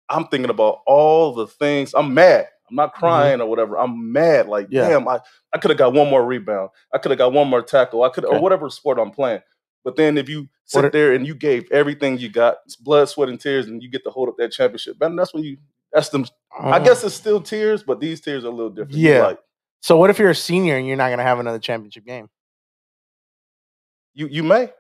I'm 0.09 0.27
thinking 0.27 0.49
about 0.49 0.79
all 0.85 1.33
the 1.33 1.47
things. 1.47 1.93
I'm 1.95 2.13
mad. 2.13 2.47
I'm 2.69 2.75
not 2.75 2.93
crying 2.93 3.41
or 3.41 3.47
whatever. 3.47 3.77
I'm 3.77 4.11
mad. 4.11 4.47
Like, 4.47 4.65
Mm-hmm. 4.67 4.75
Yeah. 4.75 4.89
damn, 4.89 5.07
I, 5.07 5.19
I 5.53 5.57
could 5.59 5.69
have 5.71 5.77
got 5.77 5.93
one 5.93 6.09
more 6.09 6.25
rebound. 6.25 6.69
I 6.93 6.97
could 6.97 7.11
have 7.11 7.17
got 7.19 7.33
one 7.33 7.47
more 7.47 7.61
tackle. 7.61 8.03
I 8.03 8.09
could 8.09 8.25
Okay. 8.25 8.35
or 8.35 8.41
whatever 8.41 8.69
sport 8.69 8.97
I'm 8.99 9.11
playing. 9.11 9.41
But 9.83 9.95
then 9.97 10.17
if 10.17 10.27
you 10.29 10.49
sit 10.65 10.85
are- 10.85 10.89
there 10.89 11.13
and 11.13 11.27
you 11.27 11.35
gave 11.35 11.71
everything 11.71 12.17
you 12.17 12.29
got, 12.29 12.57
it's 12.65 12.75
blood, 12.75 13.07
sweat, 13.09 13.29
and 13.29 13.39
tears, 13.39 13.67
and 13.67 13.83
you 13.83 13.89
get 13.89 14.03
to 14.05 14.09
hold 14.09 14.29
up 14.29 14.35
that 14.39 14.51
championship, 14.51 14.99
man, 14.99 15.15
that's 15.15 15.33
when 15.33 15.43
you 15.43 15.57
that's 15.93 16.09
them. 16.09 16.25
I 16.59 16.79
guess 16.79 17.03
it's 17.03 17.13
still 17.15 17.39
tears, 17.39 17.83
but 17.83 17.99
these 17.99 18.19
tears 18.19 18.43
are 18.43 18.47
a 18.47 18.51
little 18.51 18.69
different. 18.71 18.97
Yeah. 18.97 19.27
like 19.27 19.39
So 19.85 19.97
what 19.97 20.09
if 20.09 20.17
you're 20.17 20.31
a 20.31 20.35
senior 20.35 20.77
and 20.77 20.87
you're 20.87 20.97
not 20.97 21.11
gonna 21.11 21.21
have 21.21 21.37
another 21.37 21.59
championship 21.59 22.05
game? 22.07 22.27
you 24.15 24.25
you 24.25 24.41
may. 24.41 24.71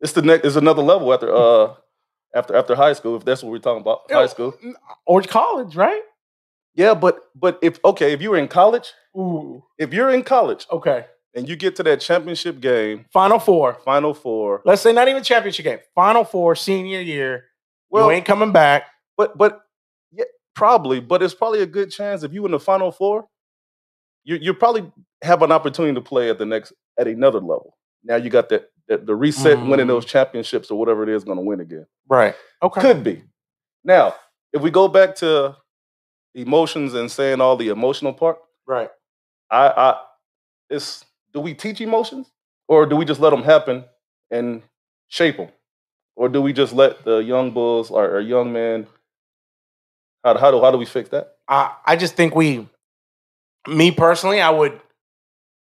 It's 0.00 0.14
the 0.14 0.22
next. 0.22 0.44
It's 0.44 0.56
another 0.56 0.82
level 0.82 1.14
after 1.14 1.32
uh 1.32 1.74
after 2.34 2.56
after 2.56 2.74
high 2.74 2.92
school, 2.94 3.14
if 3.14 3.24
that's 3.24 3.44
what 3.44 3.52
we're 3.52 3.60
talking 3.60 3.82
about, 3.82 4.00
high 4.10 4.26
school. 4.26 4.52
or 5.06 5.22
college, 5.22 5.76
right? 5.76 6.02
Yeah, 6.74 6.94
but 6.94 7.20
but 7.36 7.56
if 7.62 7.78
okay, 7.84 8.12
if 8.12 8.20
you 8.20 8.30
were 8.32 8.36
in 8.36 8.48
college, 8.48 8.92
Ooh, 9.16 9.62
if 9.78 9.94
you're 9.94 10.10
in 10.10 10.24
college 10.24 10.66
okay. 10.72 11.06
and 11.36 11.48
you 11.48 11.54
get 11.54 11.76
to 11.76 11.84
that 11.84 12.00
championship 12.00 12.58
game, 12.58 13.04
Final 13.12 13.38
four. 13.38 13.74
final 13.84 14.12
four, 14.12 14.60
Let's 14.64 14.82
say 14.82 14.92
not 14.92 15.06
even 15.06 15.22
championship 15.22 15.66
game. 15.66 15.78
Final 15.94 16.24
four, 16.24 16.56
senior 16.56 17.00
year. 17.00 17.44
well, 17.90 18.06
you 18.06 18.10
ain't 18.16 18.26
coming 18.26 18.50
back. 18.50 18.86
but 19.16 19.38
but 19.38 19.60
yeah, 20.10 20.24
probably, 20.56 20.98
but 20.98 21.22
it's 21.22 21.32
probably 21.34 21.60
a 21.62 21.66
good 21.66 21.92
chance 21.92 22.24
if 22.24 22.32
you 22.32 22.44
in 22.44 22.50
the 22.50 22.58
final 22.58 22.90
four, 22.90 23.28
you 24.24 24.36
you 24.36 24.54
probably 24.54 24.90
have 25.22 25.42
an 25.42 25.52
opportunity 25.52 25.94
to 25.94 26.00
play 26.00 26.30
at 26.30 26.38
the 26.38 26.46
next 26.46 26.72
at 26.98 27.06
another 27.06 27.40
level. 27.40 27.76
Now 28.02 28.16
you 28.16 28.30
got 28.30 28.48
that, 28.50 28.70
that 28.88 29.06
the 29.06 29.14
reset, 29.14 29.58
winning 29.66 29.86
Mm. 29.86 29.88
those 29.88 30.04
championships 30.04 30.70
or 30.70 30.78
whatever 30.78 31.02
it 31.02 31.08
is, 31.08 31.24
going 31.24 31.38
to 31.38 31.44
win 31.44 31.60
again. 31.60 31.86
Right. 32.08 32.34
Okay. 32.62 32.80
Could 32.80 33.02
be. 33.04 33.22
Now, 33.84 34.14
if 34.52 34.60
we 34.62 34.70
go 34.70 34.88
back 34.88 35.14
to 35.16 35.56
emotions 36.34 36.94
and 36.94 37.10
saying 37.10 37.40
all 37.40 37.56
the 37.56 37.68
emotional 37.68 38.12
part, 38.12 38.38
Right. 38.66 38.90
I, 39.50 39.68
I 39.68 40.00
it's 40.70 41.04
do 41.32 41.40
we 41.40 41.54
teach 41.54 41.80
emotions 41.80 42.30
or 42.68 42.86
do 42.86 42.96
we 42.96 43.04
just 43.04 43.20
let 43.20 43.30
them 43.30 43.42
happen 43.42 43.84
and 44.30 44.62
shape 45.08 45.36
them, 45.36 45.48
or 46.16 46.28
do 46.28 46.40
we 46.40 46.52
just 46.52 46.72
let 46.72 47.04
the 47.04 47.18
young 47.18 47.50
bulls 47.52 47.90
or, 47.90 48.04
or 48.16 48.20
young 48.20 48.52
men? 48.52 48.86
How, 50.24 50.38
how 50.38 50.50
do 50.50 50.60
how 50.60 50.70
do 50.70 50.78
we 50.78 50.86
fix 50.86 51.10
that? 51.10 51.36
I 51.48 51.74
I 51.84 51.96
just 51.96 52.14
think 52.16 52.34
we, 52.34 52.66
me 53.68 53.90
personally, 53.90 54.40
I 54.40 54.50
would, 54.50 54.80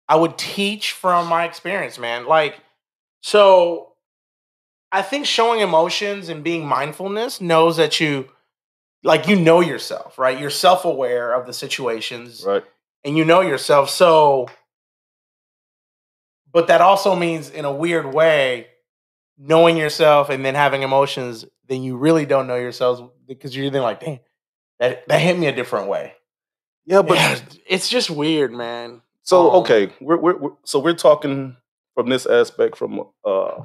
I 0.09 0.15
would 0.15 0.37
teach 0.37 0.93
from 0.93 1.27
my 1.27 1.45
experience, 1.45 1.99
man. 1.99 2.25
Like, 2.27 2.59
so, 3.21 3.93
I 4.91 5.01
think 5.01 5.25
showing 5.25 5.61
emotions 5.61 6.29
and 6.29 6.43
being 6.43 6.65
mindfulness 6.65 7.41
knows 7.41 7.77
that 7.77 7.99
you, 7.99 8.29
like, 9.03 9.27
you 9.27 9.35
know 9.35 9.61
yourself, 9.61 10.17
right? 10.19 10.39
You're 10.39 10.49
self 10.49 10.85
aware 10.85 11.33
of 11.33 11.45
the 11.47 11.53
situations, 11.53 12.43
Right. 12.45 12.63
and 13.03 13.17
you 13.17 13.25
know 13.25 13.41
yourself. 13.41 13.89
So, 13.89 14.49
but 16.51 16.67
that 16.67 16.81
also 16.81 17.15
means, 17.15 17.49
in 17.49 17.65
a 17.65 17.71
weird 17.73 18.13
way, 18.13 18.67
knowing 19.37 19.77
yourself 19.77 20.29
and 20.29 20.45
then 20.45 20.55
having 20.55 20.83
emotions, 20.83 21.45
then 21.67 21.83
you 21.83 21.97
really 21.97 22.25
don't 22.25 22.47
know 22.47 22.55
yourselves 22.57 23.01
because 23.27 23.55
you're 23.55 23.69
then 23.71 23.83
like, 23.83 24.01
dang, 24.01 24.19
that 24.79 25.07
that 25.09 25.21
hit 25.21 25.39
me 25.39 25.47
a 25.47 25.55
different 25.55 25.89
way. 25.89 26.15
Yeah, 26.87 27.03
but 27.03 27.17
Yeah, 27.17 27.39
it's 27.67 27.89
just 27.89 28.09
weird, 28.09 28.53
man. 28.53 29.01
so 29.23 29.51
um, 29.51 29.55
okay, 29.57 29.93
we're, 30.01 30.17
we're, 30.17 30.37
we're 30.37 30.51
so 30.63 30.79
we're 30.79 30.95
talking 30.95 31.57
from 31.95 32.09
this 32.09 32.25
aspect 32.25 32.77
from 32.77 33.03
uh 33.25 33.61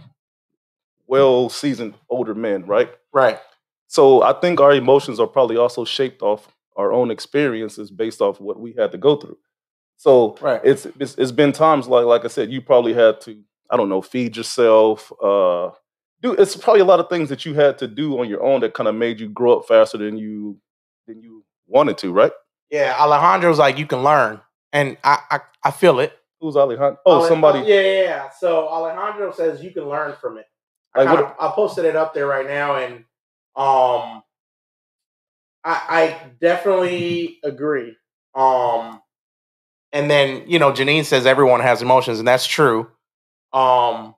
well 1.06 1.48
seasoned 1.48 1.94
older 2.10 2.34
men, 2.34 2.66
right? 2.66 2.90
Right. 3.12 3.38
So 3.88 4.22
I 4.22 4.32
think 4.34 4.60
our 4.60 4.72
emotions 4.74 5.20
are 5.20 5.26
probably 5.26 5.56
also 5.56 5.84
shaped 5.84 6.22
off 6.22 6.48
our 6.76 6.92
own 6.92 7.10
experiences 7.10 7.90
based 7.90 8.20
off 8.22 8.40
what 8.40 8.58
we 8.58 8.72
had 8.72 8.92
to 8.92 8.98
go 8.98 9.16
through. 9.16 9.38
So 9.98 10.36
Right. 10.40 10.60
it's, 10.64 10.86
it's 10.98 11.14
it's 11.16 11.32
been 11.32 11.52
times 11.52 11.86
like 11.88 12.06
like 12.06 12.24
I 12.24 12.28
said, 12.28 12.50
you 12.52 12.60
probably 12.60 12.94
had 12.94 13.20
to 13.22 13.38
I 13.70 13.76
don't 13.76 13.88
know 13.88 14.02
feed 14.02 14.36
yourself. 14.36 15.12
Uh, 15.22 15.70
do 16.22 16.32
it's 16.34 16.56
probably 16.56 16.80
a 16.80 16.84
lot 16.86 17.00
of 17.00 17.08
things 17.08 17.28
that 17.28 17.44
you 17.46 17.54
had 17.54 17.78
to 17.78 17.88
do 17.88 18.18
on 18.20 18.28
your 18.28 18.42
own 18.42 18.60
that 18.62 18.74
kind 18.74 18.88
of 18.88 18.94
made 18.94 19.20
you 19.20 19.28
grow 19.28 19.58
up 19.58 19.66
faster 19.68 19.98
than 19.98 20.16
you 20.18 20.56
than 21.06 21.22
you 21.22 21.44
wanted 21.66 21.98
to, 21.98 22.12
right? 22.12 22.32
Yeah, 22.72 22.96
Alejandro's 22.98 23.58
like 23.60 23.78
you 23.78 23.86
can 23.86 24.02
learn, 24.02 24.40
and 24.72 24.96
I 25.04 25.18
I, 25.30 25.40
I 25.64 25.70
feel 25.70 26.00
it. 26.00 26.12
Who's 26.40 26.56
Alejandro? 26.56 26.98
Oh, 27.06 27.20
Ale- 27.22 27.28
somebody. 27.28 27.60
Yeah, 27.60 27.80
yeah, 27.82 28.02
yeah. 28.02 28.30
So 28.30 28.66
Alejandro 28.68 29.30
says 29.32 29.62
you 29.62 29.70
can 29.70 29.88
learn 29.88 30.16
from 30.20 30.38
it. 30.38 30.46
I, 30.94 31.04
Like, 31.04 31.08
what- 31.10 31.16
kinda- 31.28 31.36
I 31.38 31.52
posted 31.54 31.84
it 31.84 31.94
up 31.96 32.14
there 32.14 32.26
right 32.26 32.46
now, 32.48 32.76
and 32.76 32.94
um, 33.54 34.22
I, 35.64 35.80
I 35.88 36.16
definitely 36.40 37.38
agree. 37.44 37.94
Um, 38.34 39.00
and 39.92 40.10
then 40.10 40.44
you 40.48 40.58
know 40.58 40.72
Janine 40.72 41.04
says 41.04 41.26
everyone 41.26 41.60
has 41.60 41.82
emotions, 41.82 42.18
and 42.18 42.26
that's 42.26 42.46
true. 42.46 42.90
Um, 43.52 44.14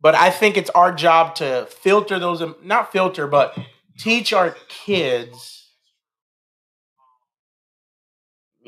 but 0.00 0.14
I 0.16 0.30
think 0.30 0.56
it's 0.56 0.70
our 0.70 0.92
job 0.92 1.36
to 1.36 1.66
filter 1.70 2.18
those, 2.18 2.42
em- 2.42 2.56
not 2.62 2.90
filter, 2.92 3.28
but 3.28 3.56
teach 3.96 4.32
our 4.32 4.56
kids. 4.68 5.54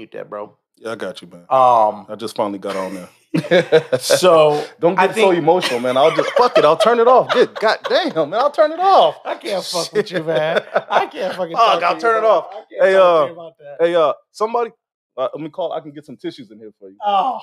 Mute 0.01 0.13
that, 0.13 0.31
bro. 0.31 0.57
Yeah, 0.79 0.93
I 0.93 0.95
got 0.95 1.21
you, 1.21 1.29
man. 1.29 1.41
Um, 1.51 2.07
I 2.09 2.15
just 2.17 2.35
finally 2.35 2.59
got 2.59 2.75
on 2.75 2.95
there. 2.95 3.11
so 4.01 4.65
Don't 4.81 4.99
I 4.99 5.09
get 5.09 5.17
so 5.17 5.31
emotional, 5.31 5.79
man. 5.79 5.99
I'll 5.99 6.17
just 6.17 6.31
fuck 6.39 6.57
it. 6.57 6.65
I'll 6.65 6.79
turn 6.79 7.01
it 7.01 7.07
off. 7.07 7.31
Good 7.35 7.55
god 7.57 7.81
damn, 7.87 8.31
man. 8.31 8.41
I'll 8.41 8.51
turn 8.51 8.73
it 8.73 8.81
off. 8.81 9.17
I 9.27 9.35
can't 9.35 9.63
fuck 9.63 9.93
with 9.93 10.11
you, 10.11 10.23
man. 10.25 10.63
I 10.91 11.05
can't 11.07 11.35
fucking. 11.37 11.55
Fuck, 11.55 11.81
talk 11.81 11.83
I'll 11.83 11.95
to 11.97 12.01
turn 12.01 12.13
you 12.13 12.17
it 12.17 12.21
about- 12.21 12.45
off. 12.45 12.47
I 12.51 12.55
can't 12.55 12.83
Hey, 12.83 12.93
talk 12.95 13.03
to 13.03 13.05
uh, 13.05 13.27
you 13.27 13.33
about 13.33 13.59
that. 13.59 13.77
Hey, 13.87 13.95
uh, 13.95 14.13
somebody, 14.33 14.71
uh, 15.19 15.29
let 15.35 15.43
me 15.43 15.51
call. 15.51 15.73
I 15.75 15.81
can 15.81 15.93
get 15.93 16.07
some 16.07 16.17
tissues 16.17 16.51
in 16.51 16.57
here 16.59 16.73
for 16.79 16.89
you. 16.89 16.97
Oh, 17.05 17.39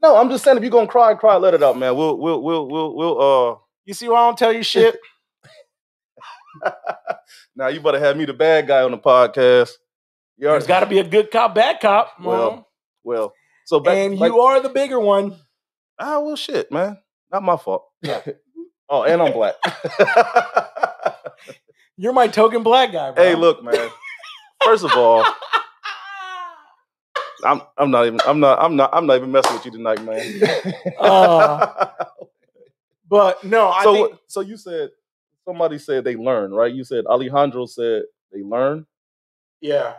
No, 0.00 0.16
I'm 0.16 0.30
just 0.30 0.44
saying, 0.44 0.56
if 0.56 0.62
you're 0.62 0.70
gonna 0.70 0.86
cry, 0.86 1.14
cry, 1.14 1.34
let 1.36 1.54
it 1.54 1.64
out, 1.64 1.76
man. 1.76 1.96
We'll, 1.96 2.16
we'll, 2.16 2.40
we'll, 2.40 2.68
we'll, 2.68 2.94
we'll. 2.94 3.20
Uh, 3.20 3.56
you 3.86 3.94
see 3.94 4.08
why 4.08 4.20
I 4.20 4.26
don't 4.28 4.38
tell 4.38 4.52
you 4.52 4.62
shit? 4.62 4.96
now 7.56 7.66
you 7.66 7.80
better 7.80 7.98
have 7.98 8.16
me 8.16 8.24
the 8.24 8.34
bad 8.34 8.68
guy 8.68 8.82
on 8.82 8.92
the 8.92 8.98
podcast. 8.98 9.70
You 10.38 10.48
There's 10.48 10.66
got 10.66 10.80
to 10.80 10.86
be 10.86 10.98
a 11.00 11.04
good 11.04 11.30
cop, 11.30 11.54
bad 11.54 11.80
cop. 11.80 12.12
Well, 12.20 12.36
Well, 12.38 12.68
well. 13.04 13.32
So 13.66 13.80
back, 13.80 13.96
and 13.96 14.18
like- 14.18 14.30
you 14.32 14.40
are 14.40 14.60
the 14.60 14.68
bigger 14.68 15.00
one. 15.00 15.36
ah, 15.98 16.20
well, 16.20 16.36
shit, 16.36 16.70
man. 16.72 16.98
Not 17.32 17.42
my 17.42 17.56
fault. 17.56 17.84
Yeah. 18.02 18.22
oh, 18.88 19.02
and 19.02 19.20
I'm 19.20 19.32
black. 19.32 19.54
You're 21.96 22.12
my 22.12 22.28
token 22.28 22.62
black 22.62 22.92
guy, 22.92 23.10
bro. 23.10 23.22
hey, 23.24 23.34
look, 23.34 23.62
man. 23.64 23.90
First 24.64 24.84
of 24.84 24.92
all, 24.92 25.24
I'm, 27.44 27.60
I'm 27.76 27.90
not 27.90 28.06
even, 28.06 28.20
I'm 28.26 28.38
not, 28.40 28.60
I'm 28.60 28.76
not, 28.76 28.90
I'm 28.92 29.06
not 29.06 29.16
even 29.16 29.32
messing 29.32 29.54
with 29.54 29.64
you 29.66 29.72
tonight, 29.72 30.02
man. 30.04 30.74
Uh, 30.98 31.88
But 33.08 33.42
no, 33.42 33.68
I 33.68 33.82
so, 33.84 33.92
think 33.94 34.18
so 34.26 34.40
you 34.42 34.56
said 34.56 34.90
somebody 35.46 35.78
said 35.78 36.04
they 36.04 36.14
learn, 36.14 36.52
right? 36.52 36.72
You 36.72 36.84
said 36.84 37.06
Alejandro 37.06 37.64
said 37.66 38.02
they 38.32 38.42
learn. 38.42 38.86
Yeah. 39.60 39.94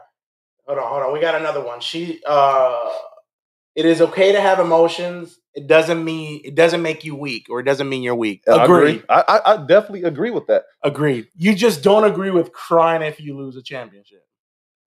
Hold 0.70 0.80
on, 0.80 0.90
hold 0.90 1.04
on. 1.04 1.14
We 1.14 1.22
got 1.22 1.36
another 1.36 1.64
one. 1.66 1.82
She 1.82 2.22
uh 2.28 2.92
it 3.76 3.86
is 3.86 4.02
okay 4.02 4.34
to 4.34 4.42
have 4.42 4.60
emotions. 4.60 5.40
It 5.56 5.68
doesn't 5.68 6.04
mean 6.06 6.42
it 6.46 6.56
doesn't 6.56 6.84
make 6.84 7.06
you 7.06 7.16
weak 7.16 7.48
or 7.50 7.62
it 7.62 7.66
doesn't 7.66 7.90
mean 7.90 8.04
you're 8.04 8.16
weak. 8.16 8.44
I 8.50 8.66
Agree. 8.66 8.92
agree. 8.92 9.04
I, 9.10 9.26
I, 9.28 9.54
I 9.54 9.58
definitely 9.68 10.04
agree 10.04 10.32
with 10.32 10.48
that. 10.48 10.66
Agreed. 10.84 11.28
You 11.38 11.56
just 11.56 11.84
don't 11.84 12.06
agree 12.06 12.32
with 12.32 12.54
crying 12.54 13.04
if 13.04 13.20
you 13.22 13.38
lose 13.38 13.58
a 13.58 13.64
championship. 13.64 14.24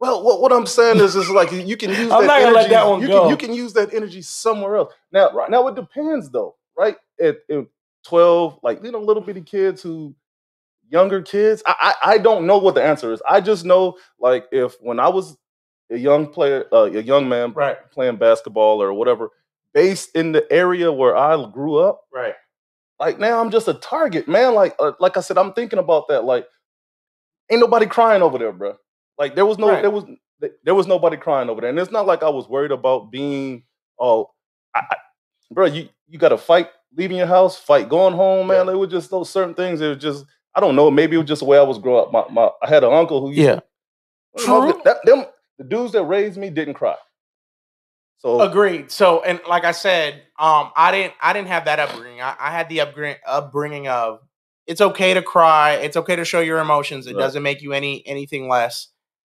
Well, 0.00 0.24
what, 0.24 0.40
what 0.42 0.52
I'm 0.52 0.66
saying 0.66 0.98
is, 0.98 1.16
is 1.16 1.30
like 1.30 1.52
you 1.52 1.76
can 1.76 1.90
use 1.90 2.10
I'm 2.12 2.22
that 2.22 2.26
not 2.28 2.42
gonna 2.42 2.56
energy. 2.56 2.70
let 2.70 2.70
that 2.70 2.88
one 2.88 3.02
you 3.02 3.08
go. 3.08 3.20
can 3.22 3.30
you 3.30 3.36
can 3.38 3.54
use 3.54 3.74
that 3.74 3.94
energy 3.94 4.22
somewhere 4.22 4.76
else. 4.76 4.94
Now, 5.12 5.32
Right. 5.32 5.50
now 5.50 5.68
it 5.68 5.76
depends 5.76 6.30
though, 6.30 6.56
right? 6.78 6.96
At, 7.20 7.38
at 7.50 7.66
12, 8.06 8.60
like 8.62 8.82
you 8.84 8.92
know, 8.92 9.00
little 9.00 9.22
bitty 9.22 9.42
kids 9.42 9.82
who 9.82 10.14
younger 10.90 11.22
kids. 11.22 11.62
I, 11.66 11.94
I 12.04 12.12
I 12.14 12.18
don't 12.18 12.46
know 12.46 12.58
what 12.58 12.74
the 12.76 12.84
answer 12.84 13.12
is. 13.12 13.22
I 13.28 13.40
just 13.40 13.64
know 13.64 13.96
like 14.20 14.46
if 14.52 14.74
when 14.80 15.00
I 15.00 15.08
was 15.08 15.36
a 15.92 15.98
young 15.98 16.26
player, 16.28 16.66
uh, 16.72 16.84
a 16.84 17.02
young 17.02 17.28
man 17.28 17.52
Right. 17.52 17.76
playing 17.90 18.16
basketball 18.16 18.82
or 18.82 18.92
whatever, 18.92 19.30
based 19.74 20.14
in 20.16 20.32
the 20.32 20.50
area 20.52 20.90
where 20.92 21.16
I 21.16 21.44
grew 21.50 21.76
up, 21.76 22.02
Right. 22.12 22.34
like 22.98 23.18
now 23.18 23.40
I'm 23.40 23.50
just 23.50 23.68
a 23.68 23.74
target, 23.74 24.26
man. 24.28 24.54
Like 24.54 24.74
uh, 24.78 24.92
like 25.00 25.16
I 25.16 25.20
said, 25.20 25.38
I'm 25.38 25.52
thinking 25.52 25.78
about 25.78 26.08
that. 26.08 26.24
Like, 26.24 26.46
ain't 27.50 27.60
nobody 27.60 27.86
crying 27.86 28.22
over 28.22 28.38
there, 28.38 28.52
bro. 28.52 28.76
Like 29.18 29.34
there 29.34 29.46
was 29.46 29.58
no 29.58 29.68
Right. 29.68 29.82
there 29.82 29.90
was 29.90 30.04
there 30.64 30.74
was 30.74 30.86
nobody 30.88 31.16
crying 31.16 31.48
over 31.48 31.60
there, 31.60 31.70
and 31.70 31.78
it's 31.78 31.92
not 31.92 32.06
like 32.06 32.22
I 32.22 32.28
was 32.28 32.48
worried 32.48 32.72
about 32.72 33.10
being 33.12 33.64
oh, 33.98 34.30
I, 34.74 34.80
I, 34.90 34.96
bro. 35.50 35.66
You 35.66 35.88
you 36.08 36.18
got 36.18 36.30
to 36.30 36.38
fight 36.38 36.68
leaving 36.96 37.16
your 37.16 37.26
house, 37.26 37.56
fight 37.58 37.88
going 37.88 38.14
home, 38.14 38.48
man. 38.48 38.66
Yeah. 38.66 38.72
It 38.72 38.76
was 38.76 38.90
just 38.90 39.10
those 39.10 39.30
certain 39.30 39.54
things. 39.54 39.80
It 39.80 39.88
was 39.88 39.98
just 39.98 40.24
I 40.54 40.60
don't 40.60 40.76
know. 40.76 40.90
Maybe 40.90 41.14
it 41.16 41.18
was 41.20 41.28
just 41.28 41.40
the 41.40 41.46
way 41.46 41.58
I 41.58 41.62
was 41.62 41.78
growing 41.78 42.02
up. 42.06 42.12
My, 42.12 42.24
my 42.30 42.50
I 42.62 42.68
had 42.68 42.84
an 42.84 42.92
uncle 42.92 43.20
who 43.20 43.28
used 43.28 43.38
Yeah. 43.40 43.54
to- 43.56 43.62
you 44.38 44.46
know, 44.46 44.72
True. 44.72 44.80
that, 44.84 44.96
them 45.04 45.24
the 45.58 45.64
dudes 45.64 45.92
that 45.92 46.04
raised 46.04 46.36
me 46.38 46.50
didn't 46.50 46.74
cry. 46.74 46.96
So 48.18 48.40
Agreed. 48.40 48.90
So, 48.90 49.22
and 49.22 49.40
like 49.48 49.64
I 49.64 49.72
said, 49.72 50.14
um, 50.38 50.70
I 50.76 50.92
didn't, 50.92 51.14
I 51.20 51.32
didn't 51.32 51.48
have 51.48 51.64
that 51.64 51.80
upbringing. 51.80 52.20
I, 52.20 52.36
I 52.38 52.50
had 52.52 52.68
the 52.68 52.80
upbringing, 52.82 53.16
upbringing 53.26 53.88
of 53.88 54.20
it's 54.66 54.80
okay 54.80 55.12
to 55.14 55.22
cry, 55.22 55.72
it's 55.72 55.96
okay 55.96 56.14
to 56.14 56.24
show 56.24 56.38
your 56.40 56.58
emotions. 56.60 57.06
It 57.08 57.16
Right. 57.16 57.20
doesn't 57.22 57.42
make 57.42 57.62
you 57.62 57.72
any 57.72 58.06
anything 58.06 58.48
less. 58.48 58.88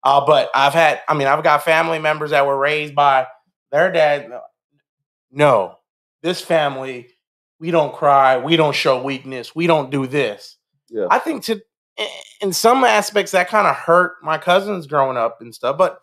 Uh, 0.03 0.23
but 0.23 0.51
I've 0.53 0.73
had, 0.73 1.01
I 1.07 1.15
mean, 1.15 1.27
I've 1.27 1.43
got 1.43 1.63
family 1.63 1.97
members 1.97 2.29
that 2.29 2.45
were 2.45 2.57
raised 2.57 2.93
by 2.93 3.25
their 3.71 3.91
dad. 3.91 4.29
No, 5.31 5.79
this 6.21 6.41
family, 6.41 7.07
we 7.59 7.71
don't 7.71 7.91
cry, 7.93 8.37
we 8.37 8.55
don't 8.55 8.75
show 8.75 9.01
weakness, 9.01 9.55
we 9.55 9.65
don't 9.65 9.89
do 9.89 10.05
this. 10.05 10.57
yeah, 10.89 11.07
I 11.09 11.17
think 11.17 11.43
to 11.45 11.59
in 12.41 12.53
some 12.53 12.83
aspects 12.83 13.31
that 13.31 13.47
kind 13.49 13.65
of 13.65 13.75
hurt 13.75 14.17
my 14.21 14.37
cousins 14.37 14.85
growing 14.85 15.17
up 15.17 15.41
and 15.41 15.55
stuff, 15.55 15.75
but 15.77 15.97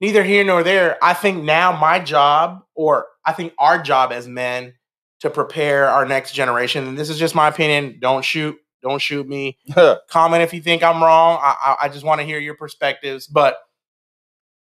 neither 0.00 0.22
here 0.24 0.44
nor 0.44 0.62
there. 0.62 0.98
I 1.02 1.14
think 1.14 1.44
now 1.44 1.78
my 1.78 1.98
job, 1.98 2.62
or 2.74 3.06
I 3.24 3.32
think 3.32 3.52
our 3.58 3.80
job 3.82 4.12
as 4.12 4.26
men, 4.26 4.74
to 5.20 5.30
prepare 5.30 5.88
our 5.88 6.06
next 6.06 6.32
generation. 6.32 6.88
And 6.88 6.98
this 6.98 7.10
is 7.10 7.18
just 7.18 7.34
my 7.34 7.48
opinion. 7.48 7.98
Don't 8.00 8.24
shoot 8.24 8.56
Don't 8.82 9.02
shoot 9.02 9.28
me. 9.28 9.58
Comment 10.08 10.42
if 10.42 10.54
you 10.54 10.62
think 10.62 10.82
I'm 10.82 11.02
wrong. 11.02 11.38
I, 11.42 11.54
I, 11.62 11.84
I 11.84 11.88
just 11.90 12.04
want 12.04 12.20
to 12.20 12.26
hear 12.26 12.38
your 12.38 12.54
perspectives. 12.56 13.26
But 13.26 13.58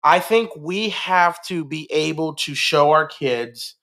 I 0.02 0.20
think 0.20 0.50
we 0.56 0.90
have 0.90 1.42
to 1.46 1.64
be 1.64 1.86
able 1.90 2.34
to 2.36 2.54
show 2.54 2.92
our 2.92 3.06
kids 3.06 3.74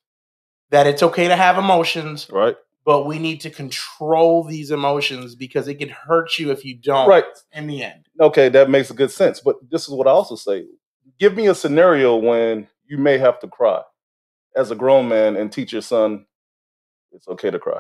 that 0.71 0.87
it's 0.87 1.03
okay 1.03 1.27
to 1.27 1.35
have 1.35 1.57
emotions, 1.59 2.27
right. 2.31 2.55
but 2.85 3.05
we 3.05 3.19
need 3.19 3.41
to 3.41 3.51
control 3.51 4.43
these 4.43 4.71
emotions 4.71 5.35
because 5.35 5.67
it 5.67 5.75
can 5.75 5.89
hurt 5.89 6.39
you 6.39 6.49
if 6.51 6.65
you 6.65 6.75
don't 6.75 7.07
Right. 7.07 7.25
in 7.51 7.67
the 7.67 7.83
end. 7.83 8.07
Okay, 8.19 8.49
that 8.49 8.69
makes 8.69 8.89
a 8.89 8.95
good 8.95 9.11
sense. 9.11 9.39
But 9.41 9.57
this 9.69 9.83
is 9.83 9.89
what 9.89 10.07
I 10.07 10.11
also 10.11 10.35
say. 10.35 10.65
Give 11.19 11.35
me 11.35 11.47
a 11.47 11.55
scenario 11.55 12.15
when 12.17 12.67
you 12.85 12.97
may 12.97 13.17
have 13.17 13.39
to 13.39 13.47
cry 13.47 13.81
as 14.55 14.71
a 14.71 14.75
grown 14.75 15.07
man 15.07 15.35
and 15.35 15.51
teach 15.51 15.71
your 15.73 15.81
son 15.81 16.25
it's 17.11 17.27
okay 17.29 17.49
to 17.49 17.57
cry. 17.59 17.79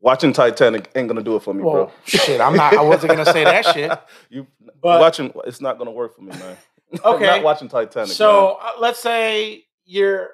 Watching 0.00 0.32
Titanic 0.32 0.90
ain't 0.94 1.08
gonna 1.08 1.22
do 1.22 1.34
it 1.36 1.42
for 1.42 1.52
me, 1.52 1.62
bro. 1.62 1.90
shit, 2.04 2.40
I'm 2.40 2.54
not- 2.56 2.74
I 2.74 2.82
wasn't 2.82 3.10
gonna 3.12 3.26
say 3.32 3.44
that 3.44 3.66
shit. 3.66 3.90
You 4.30 4.46
But- 4.80 5.00
watching 5.00 5.32
it's 5.44 5.60
not 5.60 5.76
gonna 5.78 5.90
work 5.90 6.14
for 6.14 6.22
me, 6.22 6.30
man. 6.38 6.56
Okay. 7.04 7.26
not 7.26 7.42
watching 7.44 7.68
Titanic. 7.68 8.08
So 8.10 8.58
uh, 8.60 8.70
let's 8.80 9.00
say 9.00 9.64
you're 9.84 10.30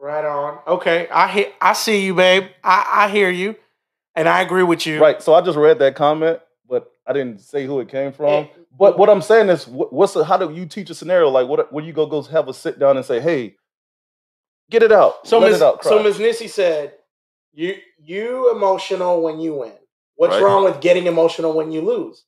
right 0.00 0.24
on. 0.24 0.58
Okay, 0.66 1.08
I 1.10 1.28
hear, 1.28 1.46
I 1.60 1.72
see 1.72 2.04
you, 2.04 2.14
babe. 2.14 2.44
I, 2.64 3.06
I 3.06 3.08
hear 3.10 3.30
you, 3.30 3.56
and 4.14 4.28
I 4.28 4.42
agree 4.42 4.62
with 4.62 4.86
you. 4.86 5.00
right. 5.00 5.22
So 5.22 5.34
I 5.34 5.40
just 5.40 5.56
read 5.58 5.78
that 5.80 5.94
comment, 5.94 6.40
but 6.68 6.90
I 7.06 7.12
didn't 7.12 7.40
say 7.40 7.66
who 7.66 7.80
it 7.80 7.88
came 7.88 8.12
from. 8.12 8.26
Eh, 8.28 8.46
But 8.78 8.98
what 8.98 9.08
I'm 9.10 9.22
saying 9.22 9.48
is, 9.48 9.66
what's 9.66 10.12
the, 10.14 10.24
how 10.24 10.36
do 10.36 10.52
you 10.52 10.66
teach 10.66 10.90
a 10.90 10.94
scenario 10.94 11.28
like 11.28 11.48
what? 11.48 11.72
When 11.72 11.84
you 11.84 11.92
go 11.92 12.06
go 12.06 12.22
have 12.22 12.48
a 12.48 12.54
sit 12.54 12.78
down 12.78 12.96
and 12.96 13.04
say, 13.06 13.20
"Hey, 13.20 13.56
get 14.70 14.82
it 14.82 14.92
out, 14.92 15.26
So 15.26 15.38
let 15.38 15.50
Ms. 15.52 15.60
it 15.60 15.64
out." 15.64 15.82
so 15.84 15.90
cry." 15.96 16.02
Ms. 16.02 16.18
Nissy 16.18 16.48
said, 16.48 16.94
"You 17.52 17.76
you 17.98 18.50
emotional 18.52 19.22
when 19.22 19.40
you 19.40 19.54
win. 19.54 19.72
What's 20.16 20.34
Right. 20.34 20.42
wrong 20.42 20.64
with 20.64 20.80
getting 20.80 21.06
emotional 21.06 21.52
when 21.54 21.72
you 21.72 21.80
lose? 21.80 22.24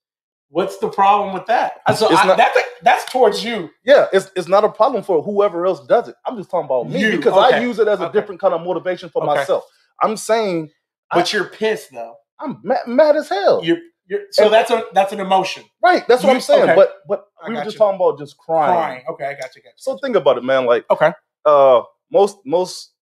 What's 0.48 0.78
the 0.78 0.88
problem 0.88 1.32
with 1.34 1.46
that? 1.46 1.80
So 1.96 2.08
I, 2.10 2.26
not- 2.26 2.36
that's 2.36 2.58
that's 2.82 3.10
towards 3.10 3.44
you. 3.44 3.70
Yeah, 3.84 4.06
it's 4.12 4.30
it's 4.36 4.48
not 4.48 4.64
a 4.64 4.68
problem 4.68 5.02
for 5.02 5.22
whoever 5.22 5.64
else 5.66 5.86
does 5.86 6.08
it. 6.08 6.16
I'm 6.26 6.36
just 6.36 6.50
talking 6.50 6.66
about 6.66 6.90
me 6.90 7.00
You, 7.00 7.16
because 7.16 7.32
I 7.34 7.60
use 7.60 7.78
it 7.78 7.88
as 7.88 8.00
a 8.00 8.04
okay. 8.08 8.12
different 8.18 8.40
kind 8.40 8.52
of 8.54 8.60
motivation 8.62 9.08
for 9.08 9.22
Okay. 9.22 9.34
myself. 9.34 9.64
I'm 10.02 10.16
saying 10.16 10.70
But 11.12 11.32
you're 11.32 11.44
pissed 11.44 11.90
though. 11.92 12.14
I'm 12.40 12.58
mad, 12.62 12.86
mad 12.86 13.16
as 13.16 13.28
hell. 13.28 13.62
You're 13.64 13.78
you're 14.06 14.20
so 14.30 14.44
And- 14.44 14.52
that's 14.52 14.70
a 14.70 14.84
that's 14.92 15.12
an 15.12 15.20
emotion. 15.20 15.64
right, 15.82 16.06
that's 16.08 16.22
what 16.22 16.30
you- 16.30 16.34
I'm 16.36 16.40
saying. 16.40 16.62
okay. 16.64 16.74
But 16.74 16.94
but 17.08 17.26
I 17.42 17.48
we 17.48 17.54
were 17.56 17.62
just 17.64 17.74
you. 17.74 17.78
talking 17.78 17.96
about 17.96 18.18
just 18.18 18.36
crying. 18.36 18.72
Crying. 18.74 19.04
Okay, 19.10 19.24
I 19.26 19.34
got 19.34 19.54
you. 19.54 19.62
Got 19.62 19.70
you. 19.70 19.74
So 19.76 19.98
think 19.98 20.16
about 20.16 20.38
it, 20.38 20.44
man. 20.44 20.66
Like 20.66 20.84
Okay. 20.90 21.12
uh 21.44 21.82
most 22.10 22.38
most 22.44 22.92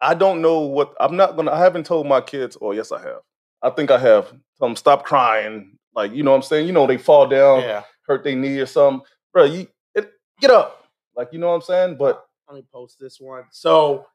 I 0.00 0.14
don't 0.14 0.40
know 0.40 0.60
what 0.60 0.94
I'm 1.00 1.16
not 1.16 1.36
gonna 1.36 1.52
I 1.52 1.58
haven't 1.58 1.86
told 1.86 2.06
my 2.06 2.20
kids, 2.20 2.56
oh 2.60 2.72
yes 2.72 2.92
I 2.92 3.00
have. 3.00 3.20
I 3.62 3.70
think 3.70 3.90
I 3.90 3.98
have. 3.98 4.28
Tell 4.58 4.68
them 4.68 4.76
stop 4.76 5.04
crying. 5.04 5.76
Like, 5.94 6.12
you 6.12 6.22
know 6.22 6.30
what 6.30 6.36
I'm 6.36 6.42
saying? 6.42 6.66
You 6.66 6.72
know, 6.72 6.86
they 6.86 6.96
fall 6.98 7.26
down, 7.26 7.60
Yeah. 7.62 7.82
hurt 8.06 8.22
their 8.24 8.36
knee 8.36 8.58
or 8.58 8.66
something. 8.66 9.04
Bro, 9.32 9.44
you 9.44 9.66
it, 9.94 10.10
get 10.40 10.50
up. 10.50 10.84
Like, 11.16 11.32
you 11.32 11.38
know 11.38 11.48
what 11.48 11.54
I'm 11.56 11.62
saying? 11.62 11.96
But 11.96 12.24
Let 12.48 12.56
me 12.56 12.64
post 12.72 12.98
this 13.00 13.18
one. 13.20 13.44
So 13.50 14.06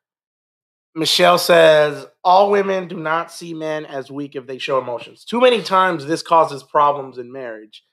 Michelle 0.95 1.37
says 1.37 2.07
all 2.23 2.49
women 2.49 2.87
do 2.87 2.95
not 2.97 3.31
see 3.31 3.53
men 3.53 3.85
as 3.85 4.09
weak 4.09 4.35
if 4.35 4.47
they 4.47 4.57
show 4.57 4.79
emotions. 4.79 5.25
Too 5.25 5.41
many 5.41 5.61
times 5.61 6.05
this 6.05 6.21
causes 6.21 6.63
problems 6.63 7.17
in 7.17 7.31
marriage. 7.31 7.83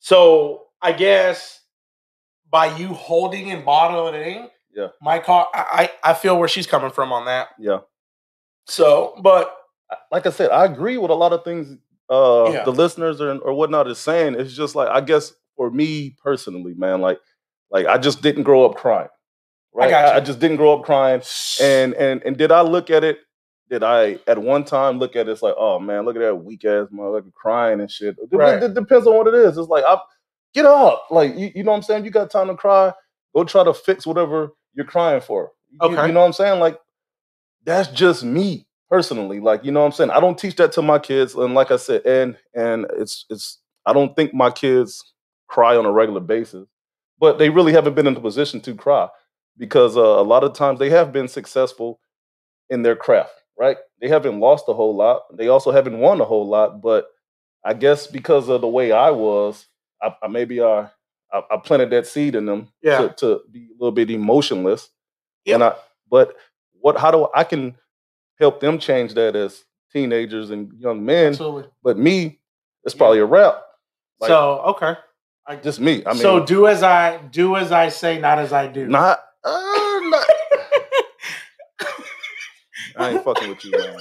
So 0.00 0.64
I 0.82 0.92
guess 0.92 1.60
by 2.50 2.76
you 2.76 2.88
holding 2.88 3.50
and 3.52 3.64
bottling, 3.64 4.48
Yeah. 4.74 4.88
my 5.00 5.18
car 5.20 5.46
I, 5.54 5.90
I 6.04 6.10
I 6.10 6.14
feel 6.14 6.38
where 6.38 6.48
she's 6.48 6.66
coming 6.66 6.90
from 6.90 7.12
on 7.12 7.26
that. 7.26 7.48
yeah. 7.58 7.78
So, 8.66 9.14
but 9.22 9.54
like 10.10 10.26
I 10.26 10.30
said, 10.30 10.50
I 10.50 10.64
agree 10.64 10.98
with 10.98 11.10
a 11.12 11.14
lot 11.14 11.32
of 11.32 11.44
things 11.44 11.76
uh 12.10 12.50
Yeah. 12.52 12.64
the 12.64 12.72
listeners 12.72 13.20
or, 13.20 13.38
or 13.38 13.52
whatnot 13.54 13.88
is 13.88 13.98
saying. 13.98 14.34
It's 14.34 14.52
just 14.54 14.74
like 14.74 14.88
I 14.88 15.00
guess 15.00 15.32
for 15.56 15.70
me 15.70 16.16
personally, 16.22 16.74
man, 16.74 17.00
like 17.00 17.18
like 17.70 17.86
I 17.86 17.98
just 17.98 18.20
didn't 18.22 18.42
grow 18.42 18.64
up 18.66 18.74
crying. 18.76 19.08
Right. 19.76 19.90
you. 19.90 19.96
I 19.96 20.20
just 20.20 20.38
didn't 20.38 20.56
grow 20.56 20.78
up 20.78 20.84
crying. 20.84 21.22
And 21.60 21.94
and 21.94 22.22
and 22.24 22.36
did 22.36 22.50
I 22.52 22.62
look 22.62 22.90
at 22.90 23.04
it? 23.04 23.18
Did 23.68 23.82
I 23.82 24.18
at 24.26 24.38
one 24.38 24.64
time 24.64 24.98
look 24.98 25.16
at 25.16 25.28
it? 25.28 25.32
It's 25.32 25.42
like, 25.42 25.54
oh 25.58 25.78
man, 25.78 26.04
look 26.04 26.16
at 26.16 26.20
that 26.22 26.34
weak 26.36 26.64
ass 26.64 26.88
motherfucker 26.92 27.32
crying 27.34 27.80
and 27.80 27.90
shit. 27.90 28.16
It, 28.18 28.34
Right. 28.36 28.62
it 28.62 28.74
depends 28.74 29.06
on 29.06 29.16
what 29.16 29.26
it 29.26 29.34
is. 29.34 29.58
It's 29.58 29.68
like 29.68 29.84
I 29.84 29.98
get 30.54 30.64
up. 30.66 31.06
Like 31.10 31.36
you, 31.36 31.50
you 31.54 31.64
know 31.64 31.72
what 31.72 31.78
I'm 31.78 31.82
saying? 31.82 32.04
You 32.04 32.10
got 32.10 32.30
time 32.30 32.48
to 32.48 32.54
cry. 32.54 32.92
Go 33.34 33.44
try 33.44 33.64
to 33.64 33.74
fix 33.74 34.06
whatever 34.06 34.50
you're 34.74 34.86
crying 34.86 35.20
for. 35.20 35.52
You- 35.70 35.78
Okay. 35.82 36.06
you 36.06 36.12
know 36.12 36.20
what 36.20 36.26
I'm 36.26 36.32
saying? 36.32 36.60
Like 36.60 36.78
that's 37.64 37.88
just 37.88 38.24
me 38.24 38.66
personally 38.88 39.40
like 39.40 39.64
you 39.64 39.72
know 39.72 39.80
what 39.80 39.86
i'm 39.86 39.90
saying 39.92 40.10
i 40.10 40.20
don't 40.20 40.38
teach 40.38 40.54
that 40.54 40.70
to 40.70 40.80
my 40.80 40.96
kids 41.00 41.34
and 41.34 41.54
like 41.54 41.72
i 41.72 41.76
said 41.76 42.06
and 42.06 42.36
and 42.54 42.86
it's 42.96 43.24
it's 43.30 43.58
i 43.84 43.92
don't 43.92 44.14
think 44.14 44.32
my 44.32 44.48
kids 44.48 45.12
cry 45.48 45.76
on 45.76 45.84
a 45.84 45.90
regular 45.90 46.20
basis 46.20 46.68
but 47.18 47.36
they 47.38 47.50
really 47.50 47.72
haven't 47.72 47.94
been 47.94 48.06
in 48.06 48.14
the 48.14 48.20
position 48.20 48.60
to 48.60 48.72
cry 48.76 49.08
because 49.58 49.96
uh, 49.96 50.00
a 50.00 50.22
lot 50.22 50.44
of 50.44 50.52
times 50.54 50.78
they 50.78 50.90
have 50.90 51.12
been 51.12 51.28
successful 51.28 52.00
in 52.70 52.82
their 52.82 52.96
craft 52.96 53.32
right 53.58 53.76
they 54.00 54.08
haven't 54.08 54.40
lost 54.40 54.64
a 54.68 54.72
whole 54.74 54.94
lot 54.94 55.22
they 55.36 55.48
also 55.48 55.70
haven't 55.70 55.98
won 55.98 56.20
a 56.20 56.24
whole 56.24 56.46
lot 56.46 56.80
but 56.82 57.06
i 57.64 57.72
guess 57.72 58.06
because 58.06 58.48
of 58.48 58.60
the 58.60 58.68
way 58.68 58.92
i 58.92 59.10
was 59.10 59.66
i, 60.02 60.14
I 60.22 60.28
maybe 60.28 60.60
I, 60.62 60.88
I 61.32 61.42
i 61.52 61.56
planted 61.64 61.90
that 61.90 62.06
seed 62.06 62.34
in 62.34 62.46
them 62.46 62.68
Yeah. 62.82 62.98
to, 63.08 63.14
to 63.18 63.40
be 63.50 63.68
a 63.70 63.72
little 63.78 63.92
bit 63.92 64.10
emotionless 64.10 64.90
Yep. 65.44 65.54
and 65.54 65.64
i 65.64 65.74
but 66.10 66.36
what 66.80 66.98
how 66.98 67.10
do 67.10 67.28
i 67.34 67.44
can 67.44 67.76
help 68.38 68.60
them 68.60 68.78
change 68.78 69.14
that 69.14 69.34
as 69.36 69.64
teenagers 69.92 70.50
and 70.50 70.72
young 70.78 71.04
men. 71.04 71.28
absolutely. 71.28 71.64
But 71.82 71.96
me, 71.98 72.38
it's 72.84 72.94
probably 72.94 73.18
a 73.20 73.24
wrap. 73.24 73.62
Like, 74.20 74.28
so 74.28 74.60
okay. 74.76 74.94
just 75.62 75.80
me. 75.80 76.02
I 76.04 76.12
mean, 76.12 76.20
so 76.20 76.44
do 76.44 76.66
as 76.66 76.82
I 76.82 77.16
do 77.18 77.56
as 77.56 77.72
I 77.72 77.88
say, 77.88 78.18
not 78.18 78.38
as 78.38 78.52
I 78.52 78.66
do. 78.66 78.86
not, 78.86 79.20
uh, 79.46 80.00
not. 80.10 80.26
I 82.96 83.10
ain't 83.10 83.24
fucking 83.24 83.48
with 83.50 83.64
you, 83.64 83.72
man. 83.72 83.98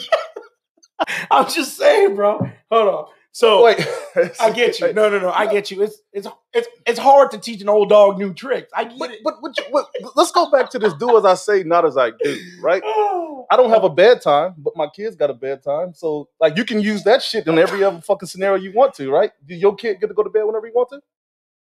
I'm 1.31 1.49
just 1.49 1.77
saying, 1.77 2.15
bro. 2.15 2.39
Hold 2.71 2.87
on. 2.87 3.05
So 3.31 3.65
Wait, 3.65 3.85
I 4.39 4.49
get 4.51 4.79
you. 4.79 4.93
No, 4.93 5.09
no, 5.09 5.19
no. 5.19 5.29
I 5.29 5.51
get 5.51 5.69
you. 5.69 5.83
It's 5.83 5.97
it's 6.13 6.25
it's 6.53 6.67
it's 6.85 6.99
hard 6.99 7.31
to 7.31 7.37
teach 7.37 7.61
an 7.61 7.67
old 7.67 7.89
dog 7.89 8.17
new 8.17 8.33
tricks. 8.33 8.71
I 8.73 8.85
get 8.85 8.97
But, 8.97 9.11
it. 9.11 9.19
but, 9.25 9.35
but, 9.41 9.53
but 9.73 9.89
let's 10.15 10.31
go 10.31 10.49
back 10.49 10.69
to 10.71 10.79
this 10.79 10.93
do 10.93 11.17
as 11.17 11.25
I 11.25 11.33
say, 11.33 11.63
not 11.63 11.83
as 11.85 11.97
I 11.97 12.11
do, 12.11 12.39
right? 12.61 12.81
Oh. 12.87 13.45
I 13.51 13.57
don't 13.57 13.69
have 13.69 13.83
a 13.83 13.89
bedtime, 13.89 14.55
but 14.57 14.75
my 14.75 14.87
kids 14.87 15.15
got 15.15 15.29
a 15.29 15.33
bedtime. 15.33 15.93
So, 15.93 16.29
like, 16.39 16.57
you 16.57 16.65
can 16.65 16.81
use 16.81 17.03
that 17.03 17.21
shit 17.21 17.45
in 17.45 17.59
every 17.59 17.83
other 17.83 18.01
fucking 18.01 18.27
scenario 18.27 18.59
you 18.63 18.71
want 18.73 18.95
to, 18.95 19.11
right? 19.11 19.31
Do 19.45 19.53
your 19.53 19.75
kid 19.75 19.99
get 20.01 20.07
to 20.07 20.15
go 20.15 20.23
to 20.23 20.31
bed 20.31 20.45
whenever 20.45 20.65
you 20.65 20.73
want 20.73 20.89
to? 20.89 20.99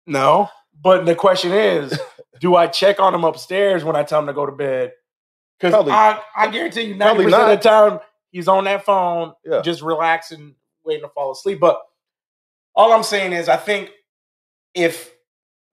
no. 0.08 0.50
But 0.82 1.06
the 1.06 1.16
question 1.16 1.52
is, 1.54 1.98
do 2.39 2.56
I 2.56 2.67
check 2.67 3.00
on 3.00 3.13
him 3.13 3.23
upstairs 3.23 3.84
when 3.84 3.95
I 3.95 4.04
tell 4.04 4.19
him 4.19 4.28
to 4.28 4.34
go 4.34 4.45
to 4.45 4.52
bed? 4.52 4.93
Because 5.60 5.73
I, 5.89 6.21
I 6.36 6.47
guarantee 6.47 6.84
you, 6.84 6.95
ninety 6.95 7.23
percent 7.23 7.43
of 7.43 7.50
the 7.50 7.69
time 7.69 8.00
he's 8.32 8.47
on 8.47 8.65
that 8.65 8.86
phone, 8.86 9.34
Yeah. 9.45 9.62
just 9.62 9.82
relaxing, 9.82 10.56
waiting 10.84 11.04
to 11.04 11.10
fall 11.10 11.32
asleep. 11.32 11.60
But 11.60 11.80
all 12.76 12.93
I'm 12.93 13.04
saying 13.04 13.34
is, 13.34 13.50
I 13.50 13.58
think 13.58 13.91
if 14.76 15.12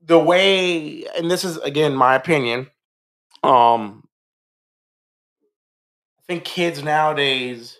the 0.00 0.18
way, 0.18 1.04
and 1.16 1.30
this 1.30 1.44
is 1.44 1.58
again 1.58 1.94
my 1.94 2.14
opinion, 2.14 2.70
um, 3.42 4.04
I 6.18 6.22
think 6.26 6.44
kids 6.44 6.82
nowadays 6.82 7.78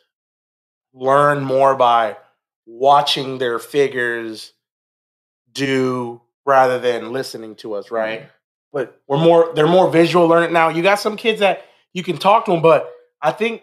learn 0.93 1.43
more 1.43 1.75
by 1.75 2.19
watching 2.67 3.39
their 3.39 3.59
figures 3.59 4.53
do 5.53 6.21
rather 6.45 6.79
than 6.79 7.13
listening 7.13 7.55
to 7.57 7.75
us, 7.75 7.91
right? 7.91 8.29
But 8.75 9.01
we're 9.07 9.19
more 9.19 9.53
they're 9.55 9.69
more 9.69 9.89
visual 9.89 10.27
learning 10.27 10.53
now. 10.53 10.69
You 10.69 10.83
got 10.83 10.99
some 10.99 11.17
kids 11.17 11.39
that 11.39 11.65
you 11.93 12.03
can 12.03 12.19
talk 12.19 12.45
to 12.47 12.51
them, 12.51 12.61
but 12.61 12.91
I 13.23 13.31
think 13.31 13.63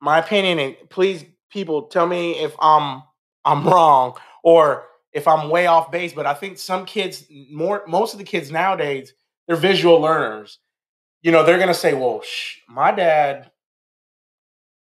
my 0.00 0.18
opinion, 0.18 0.58
and 0.58 0.76
please 0.90 1.24
people 1.48 1.84
tell 1.84 2.08
me 2.08 2.32
if 2.32 2.54
I'm 2.60 3.04
I'm 3.44 3.64
wrong 3.68 4.16
or 4.42 4.84
if 5.12 5.28
I'm 5.28 5.48
way 5.48 5.66
off 5.66 5.92
base, 5.92 6.12
but 6.12 6.26
I 6.26 6.34
think 6.34 6.58
some 6.58 6.84
kids 6.84 7.24
more 7.52 7.84
most 7.86 8.14
of 8.14 8.18
the 8.18 8.24
kids 8.24 8.50
nowadays, 8.50 9.14
they're 9.46 9.56
visual 9.56 10.00
learners. 10.00 10.58
You 11.22 11.30
know, 11.30 11.44
they're 11.44 11.60
gonna 11.60 11.72
say, 11.72 11.94
Well, 11.94 12.22
my 12.68 12.90
dad, 12.90 13.52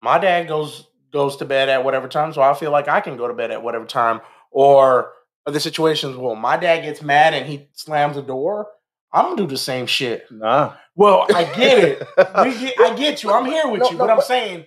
my 0.02 0.18
dad 0.18 0.48
goes 0.48 0.88
goes 1.12 1.36
to 1.36 1.44
bed 1.44 1.68
at 1.68 1.84
whatever 1.84 2.08
time, 2.08 2.32
so 2.32 2.40
I 2.40 2.54
feel 2.54 2.70
like 2.70 2.88
I 2.88 3.02
can 3.02 3.18
go 3.18 3.28
to 3.28 3.34
bed 3.34 3.50
at 3.50 3.62
whatever 3.62 3.84
time. 3.84 4.22
Or 4.50 5.12
other 5.46 5.60
situations, 5.60 6.16
well, 6.16 6.34
my 6.34 6.56
dad 6.56 6.82
gets 6.82 7.02
mad 7.02 7.34
and 7.34 7.44
he 7.46 7.68
slams 7.72 8.16
the 8.16 8.22
door. 8.22 8.68
I'm 9.14 9.24
gonna 9.26 9.36
do 9.36 9.46
the 9.46 9.56
same 9.56 9.86
shit. 9.86 10.26
Nah. 10.30 10.74
Well, 10.96 11.26
I 11.34 11.44
get 11.44 11.78
it. 11.78 11.98
We 12.44 12.58
get, 12.58 12.80
I 12.80 12.94
get 12.96 13.22
you. 13.22 13.30
I'm 13.32 13.44
here 13.46 13.68
with 13.68 13.80
No, 13.80 13.86
you, 13.90 13.92
no, 13.92 13.98
but 13.98 14.10
I'm 14.10 14.16
but- 14.18 14.26
saying, 14.26 14.66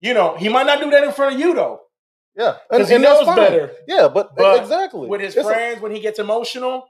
you 0.00 0.14
know, 0.14 0.36
he 0.36 0.48
might 0.48 0.66
not 0.66 0.80
do 0.80 0.90
that 0.90 1.04
in 1.04 1.12
front 1.12 1.34
of 1.34 1.40
you 1.40 1.54
though, 1.54 1.80
Yeah. 2.36 2.56
because 2.70 2.88
he 2.88 2.98
knows 2.98 3.26
better. 3.34 3.72
Yeah, 3.88 4.08
but, 4.08 4.34
But 4.36 4.60
exactly. 4.62 5.08
With 5.08 5.20
his 5.20 5.36
It's 5.36 5.44
a- 5.46 5.50
friends, 5.50 5.80
when 5.82 5.92
he 5.92 6.00
gets 6.00 6.18
emotional 6.18 6.86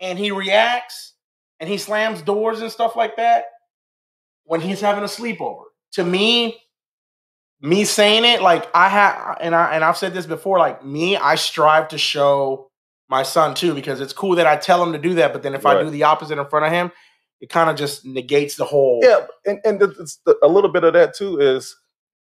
and 0.00 0.18
he 0.18 0.30
reacts, 0.32 1.14
and 1.60 1.70
he 1.70 1.78
slams 1.78 2.20
doors 2.22 2.60
and 2.60 2.70
stuff 2.70 2.96
like 2.96 3.16
that 3.16 3.46
when 4.44 4.60
he's 4.60 4.80
having 4.80 5.02
a 5.04 5.06
sleepover. 5.06 5.62
To 5.92 6.04
me, 6.04 6.60
me 7.62 7.84
saying 7.84 8.24
it 8.26 8.42
like 8.42 8.68
I 8.74 8.88
have, 8.90 9.38
and 9.40 9.54
I 9.54 9.74
and 9.74 9.82
I've 9.82 9.96
said 9.96 10.12
this 10.12 10.26
before. 10.26 10.58
Like 10.58 10.84
me, 10.84 11.16
I 11.16 11.36
strive 11.36 11.88
to 11.88 11.98
show 11.98 12.70
my 13.08 13.22
son 13.22 13.54
too 13.54 13.74
because 13.74 14.00
it's 14.00 14.12
cool 14.12 14.34
that 14.36 14.46
I 14.46 14.56
tell 14.56 14.82
him 14.82 14.92
to 14.92 14.98
do 14.98 15.14
that. 15.14 15.32
But 15.32 15.42
then 15.42 15.54
if 15.54 15.64
I 15.66 15.82
do 15.82 15.90
the 15.90 16.02
opposite 16.04 16.38
in 16.38 16.46
front 16.46 16.66
of 16.66 16.72
him, 16.72 16.90
it 17.40 17.48
kind 17.48 17.70
of 17.70 17.76
just 17.76 18.04
negates 18.04 18.56
the 18.56 18.64
whole. 18.64 19.00
Yeah, 19.02 19.26
and 19.44 19.60
and 19.64 19.80
the- 19.80 20.38
a 20.42 20.48
little 20.48 20.70
bit 20.70 20.84
of 20.84 20.92
that 20.94 21.14
too 21.14 21.38
is 21.40 21.76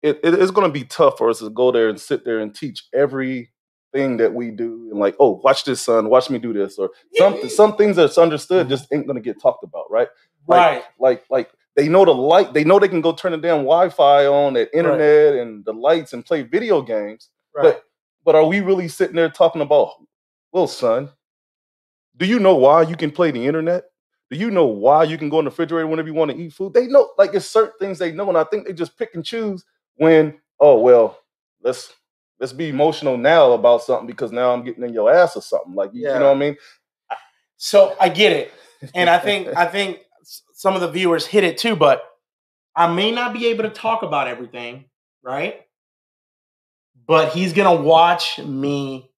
it, 0.02 0.20
it 0.24 0.34
is 0.36 0.52
going 0.52 0.68
to 0.68 0.74
be 0.74 0.86
tough 0.86 1.18
for 1.18 1.30
us 1.30 1.40
to 1.40 1.50
go 1.50 1.72
there 1.72 1.90
and 1.90 2.00
sit 2.00 2.24
there 2.26 2.40
and 2.40 2.56
teach 2.56 2.86
everything 2.94 3.50
that 3.94 4.34
we 4.34 4.52
do 4.52 4.88
and 4.92 5.00
like 5.00 5.16
oh 5.20 5.42
watch 5.44 5.64
this 5.64 5.82
son 5.82 6.10
watch 6.10 6.30
me 6.30 6.38
do 6.38 6.54
this 6.54 6.78
or 6.78 6.92
some 7.16 7.50
some 7.50 7.76
things 7.76 7.96
that's 7.96 8.20
understood 8.20 8.62
mm-hmm. 8.62 8.70
just 8.70 8.88
ain't 8.94 9.08
going 9.08 9.16
to 9.16 9.22
get 9.22 9.42
talked 9.42 9.64
about 9.64 9.90
right 9.90 10.08
right. 10.48 10.84
like 11.00 11.24
like 11.32 11.50
they 11.76 11.90
know 11.90 12.06
the 12.06 12.14
light 12.14 12.54
they 12.54 12.64
know 12.64 12.78
they 12.78 12.88
can 12.88 13.02
go 13.02 13.12
turn 13.12 13.32
the 13.32 13.38
damn 13.38 13.64
Wi-Fi 13.64 14.28
on 14.28 14.54
that 14.54 14.70
internet 14.78 15.36
and 15.36 15.66
the 15.66 15.74
lights 15.74 16.14
and 16.14 16.26
play 16.26 16.44
video 16.44 16.82
games 16.82 17.30
Right. 17.56 17.78
but 18.24 18.36
are 18.36 18.46
we 18.46 18.62
really 18.62 18.88
sitting 18.88 19.16
there 19.16 19.30
talking 19.30 19.62
about 19.62 19.94
well 20.52 20.68
son 20.68 21.10
do 22.18 22.26
you 22.26 22.40
know 22.40 22.56
why 22.56 22.82
you 22.82 22.96
can 22.96 23.12
play 23.12 23.32
the 23.32 23.46
internet 23.46 23.86
do 24.30 24.38
you 24.38 24.52
know 24.52 24.66
why 24.66 25.04
you 25.04 25.18
can 25.18 25.30
go 25.30 25.40
in 25.40 25.46
the 25.46 25.52
refrigerator 25.52 25.88
whenever 25.88 26.08
you 26.08 26.14
want 26.14 26.32
to 26.32 26.38
eat 26.38 26.54
food 26.54 26.74
they 26.74 26.88
know 26.88 27.12
like 27.18 27.34
it's 27.34 27.46
certain 27.46 27.74
things 27.80 27.98
they 28.00 28.12
know 28.12 28.30
and 28.30 28.38
i 28.38 28.44
think 28.44 28.66
they 28.66 28.74
just 28.74 28.98
pick 28.98 29.16
and 29.16 29.26
choose 29.26 29.64
when 29.96 30.40
oh 30.60 30.80
well 30.80 31.20
let's 31.64 31.94
let's 32.40 32.54
be 32.54 32.70
emotional 32.70 33.18
now 33.18 33.52
about 33.52 33.84
something 33.84 34.08
because 34.08 34.32
now 34.32 34.52
i'm 34.54 34.64
getting 34.64 34.84
in 34.84 34.94
your 34.94 35.12
ass 35.14 35.36
or 35.36 35.42
something 35.42 35.74
like 35.74 35.92
you, 35.94 36.02
you 36.02 36.08
know 36.08 36.28
what 36.28 36.36
i 36.36 36.40
mean 36.40 36.58
So 37.58 37.96
I 38.00 38.08
get 38.08 38.32
it, 38.32 38.54
and 38.96 39.10
I 39.10 39.20
think 39.20 39.50
I 39.56 39.66
think 39.66 40.00
some 40.54 40.76
of 40.76 40.82
the 40.82 40.90
viewers 40.90 41.26
hit 41.26 41.44
it 41.44 41.58
too. 41.58 41.76
But 41.76 42.02
I 42.74 42.88
may 42.88 43.12
not 43.12 43.34
be 43.34 43.48
able 43.48 43.64
to 43.64 43.70
talk 43.70 44.02
about 44.02 44.30
everything, 44.30 44.86
right? 45.22 45.66
But 47.06 47.34
he's 47.34 47.52
gonna 47.52 47.82
watch 47.82 48.40
me 48.40 49.09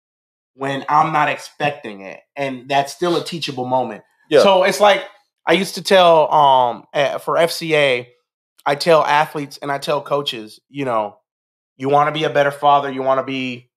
when 0.61 0.85
I'm 0.87 1.11
not 1.11 1.27
expecting 1.27 2.01
it, 2.01 2.19
and 2.35 2.69
that's 2.69 2.93
still 2.93 3.17
a 3.17 3.23
teachable 3.23 3.65
moment. 3.65 4.03
Yeah. 4.29 4.43
So 4.43 4.61
it's 4.61 4.79
like 4.79 5.03
I 5.47 5.53
used 5.53 5.73
to 5.75 5.81
tell 5.81 6.31
um 6.31 6.83
for 7.19 7.33
FCA, 7.35 8.05
I 8.63 8.75
tell 8.75 9.03
athletes 9.03 9.57
and 9.59 9.71
I 9.71 9.79
tell 9.79 10.01
coaches, 10.03 10.59
you 10.69 10.85
know, 10.85 11.17
you 11.77 11.89
want 11.89 12.09
to 12.09 12.11
be 12.11 12.25
a 12.25 12.29
better 12.29 12.51
father, 12.51 12.91
you 12.91 13.01
want 13.01 13.17
to 13.19 13.23
be 13.23 13.71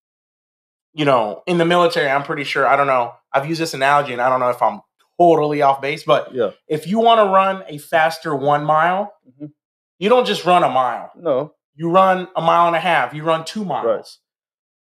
you 0.92 1.06
know, 1.06 1.42
in 1.46 1.56
the 1.58 1.64
military, 1.64 2.08
I'm 2.08 2.22
pretty 2.22 2.44
sure, 2.44 2.66
I 2.68 2.76
don't 2.76 2.86
know, 2.86 3.14
I've 3.32 3.48
used 3.48 3.60
this 3.62 3.72
analogy 3.74 4.12
and 4.12 4.20
I 4.22 4.28
don't 4.28 4.38
know 4.38 4.50
if 4.50 4.62
I'm 4.62 4.80
totally 5.18 5.62
off 5.62 5.80
base, 5.80 6.04
but 6.04 6.34
yeah 6.34 6.50
if 6.68 6.86
you 6.86 6.98
want 7.00 7.18
to 7.18 7.24
run 7.32 7.64
a 7.66 7.78
faster 7.78 8.36
one 8.36 8.62
mile, 8.64 9.10
Mhm. 9.26 9.52
you 9.98 10.10
don't 10.10 10.26
just 10.26 10.44
run 10.44 10.62
a 10.62 10.68
mile. 10.68 11.10
no 11.16 11.54
You 11.76 11.88
run 11.90 12.28
a 12.36 12.42
mile 12.42 12.66
and 12.66 12.76
a 12.76 12.80
half, 12.80 13.14
you 13.14 13.24
run 13.24 13.44
two 13.46 13.64
miles. 13.64 13.86
Right. 13.86 14.06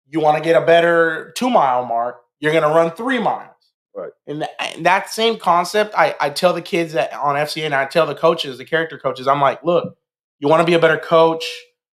You 0.10 0.20
want 0.20 0.38
to 0.38 0.44
get 0.44 0.62
a 0.62 0.66
better 0.66 1.32
two 1.36 1.50
mile 1.50 1.86
mark, 1.86 2.22
you're 2.40 2.52
going 2.52 2.64
to 2.64 2.70
run 2.70 2.92
three 2.92 3.20
miles. 3.20 3.54
Right. 3.96 4.12
And, 4.28 4.42
tha- 4.42 4.62
and 4.62 4.86
that 4.86 5.10
same 5.10 5.38
concept, 5.38 5.94
I, 5.96 6.16
I 6.20 6.30
tell 6.30 6.54
the 6.54 6.62
kids 6.62 6.94
that 6.94 7.14
on 7.14 7.36
FCA 7.36 7.66
and 7.66 7.76
I 7.76 7.86
tell 7.86 8.06
the 8.06 8.16
coaches, 8.16 8.58
the 8.58 8.66
character 8.66 8.98
coaches, 8.98 9.28
I'm 9.28 9.42
like, 9.42 9.64
look, 9.64 9.98
you 10.40 10.48
want 10.48 10.62
to 10.62 10.66
be 10.66 10.74
a 10.74 10.80
better 10.80 10.98
coach, 10.98 11.44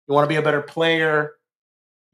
you 0.07 0.15
want 0.15 0.25
to 0.25 0.29
be 0.29 0.37
a 0.37 0.43
better 0.43 0.63
player, 0.63 1.33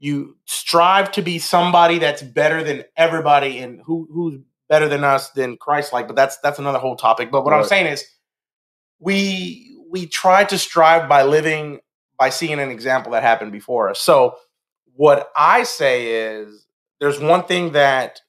you 0.03 0.35
strive 0.43 1.13
to 1.13 1.21
be 1.21 1.39
somebody 1.39 1.97
that's 1.97 2.21
better 2.21 2.61
than 2.61 2.83
everybody 2.97 3.59
and 3.59 3.79
who 3.85 4.05
who's 4.11 4.37
better 4.67 4.89
than 4.89 5.05
us 5.05 5.29
than 5.29 5.55
Christ 5.55 5.93
like 5.93 6.07
but 6.07 6.15
that's 6.17 6.37
that's 6.39 6.59
another 6.59 6.79
whole 6.79 6.97
topic 6.97 7.31
but 7.31 7.45
what 7.45 7.53
I'm 7.53 7.63
saying 7.63 7.87
is 7.87 8.05
we 8.99 9.77
we 9.89 10.05
try 10.05 10.43
to 10.43 10.57
strive 10.57 11.07
by 11.07 11.23
living 11.23 11.79
by 12.19 12.29
seeing 12.31 12.59
an 12.59 12.69
example 12.69 13.13
that 13.13 13.23
happened 13.23 13.53
before 13.53 13.89
us 13.89 14.01
so 14.01 14.35
what 14.95 15.31
I 15.35 15.63
say 15.63 16.35
is 16.35 16.65
there's 16.99 17.19
one 17.19 17.43
thing 17.43 17.73
that 17.73 18.21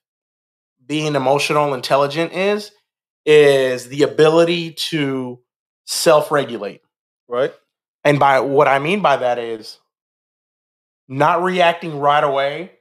being 0.86 1.14
emotional 1.14 1.74
intelligent 1.74 2.32
is 2.32 2.70
is 3.26 3.88
the 3.88 4.02
ability 4.02 4.72
to 4.72 5.40
self-regulate 5.86 6.82
right 7.28 7.54
and 8.04 8.18
by 8.18 8.40
what 8.40 8.68
I 8.68 8.78
mean 8.78 9.00
by 9.00 9.16
that 9.16 9.38
is 9.38 9.78
not 11.08 11.42
reacting 11.42 11.98
right 11.98 12.22
away 12.22 12.72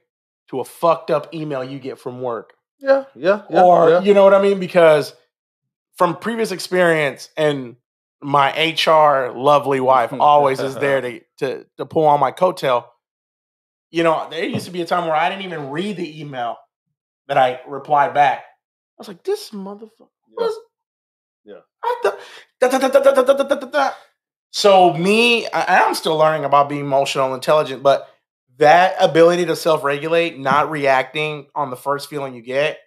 to 0.48 0.60
a 0.60 0.64
fucked 0.64 1.10
up 1.10 1.34
email 1.34 1.64
you 1.64 1.78
get 1.78 1.98
from 1.98 2.20
work. 2.20 2.54
yeah 2.78 3.04
yeah 3.14 3.42
yeah 3.50 3.62
or 3.62 3.90
yeah. 3.90 4.00
you 4.02 4.14
know 4.14 4.24
what 4.24 4.34
I 4.34 4.42
mean? 4.42 4.60
Because 4.60 5.14
from 5.96 6.16
previous 6.16 6.50
experience 6.52 7.30
and 7.36 7.76
my 8.22 8.50
HR 8.72 9.32
lovely 9.36 9.80
wife 9.80 10.12
always 10.18 10.60
is 10.60 10.74
there 10.76 11.00
to, 11.00 11.20
to 11.38 11.66
to 11.78 11.86
pull 11.86 12.06
on 12.06 12.20
my 12.20 12.32
coattail 12.32 12.84
you 13.94 14.02
know, 14.02 14.26
there 14.28 14.44
used 14.44 14.66
to 14.66 14.72
be 14.72 14.82
a 14.82 14.86
time 14.86 15.06
where 15.06 15.14
I 15.14 15.28
didn't 15.28 15.44
even 15.44 15.70
read 15.70 15.96
the 15.96 16.20
email 16.20 16.56
that 17.28 17.38
I 17.38 17.60
replied 17.68 18.12
back. 18.12 18.38
I 18.38 18.42
was 18.98 19.06
like, 19.06 19.22
this 19.22 19.50
motherfucker. 19.50 20.08
Yeah. 21.44 21.60
So 24.50 24.92
me, 24.94 25.46
I'm 25.52 25.94
still 25.94 26.16
learning 26.16 26.44
about 26.44 26.68
being 26.68 26.80
emotional 26.80 27.34
intelligent, 27.34 27.84
but 27.84 28.08
that 28.58 28.96
ability 28.98 29.46
to 29.46 29.54
self-regulate, 29.54 30.40
not 30.40 30.72
reacting 30.72 31.46
on 31.54 31.70
the 31.70 31.76
first 31.76 32.10
feeling 32.10 32.34
you 32.34 32.42
get, 32.42 32.78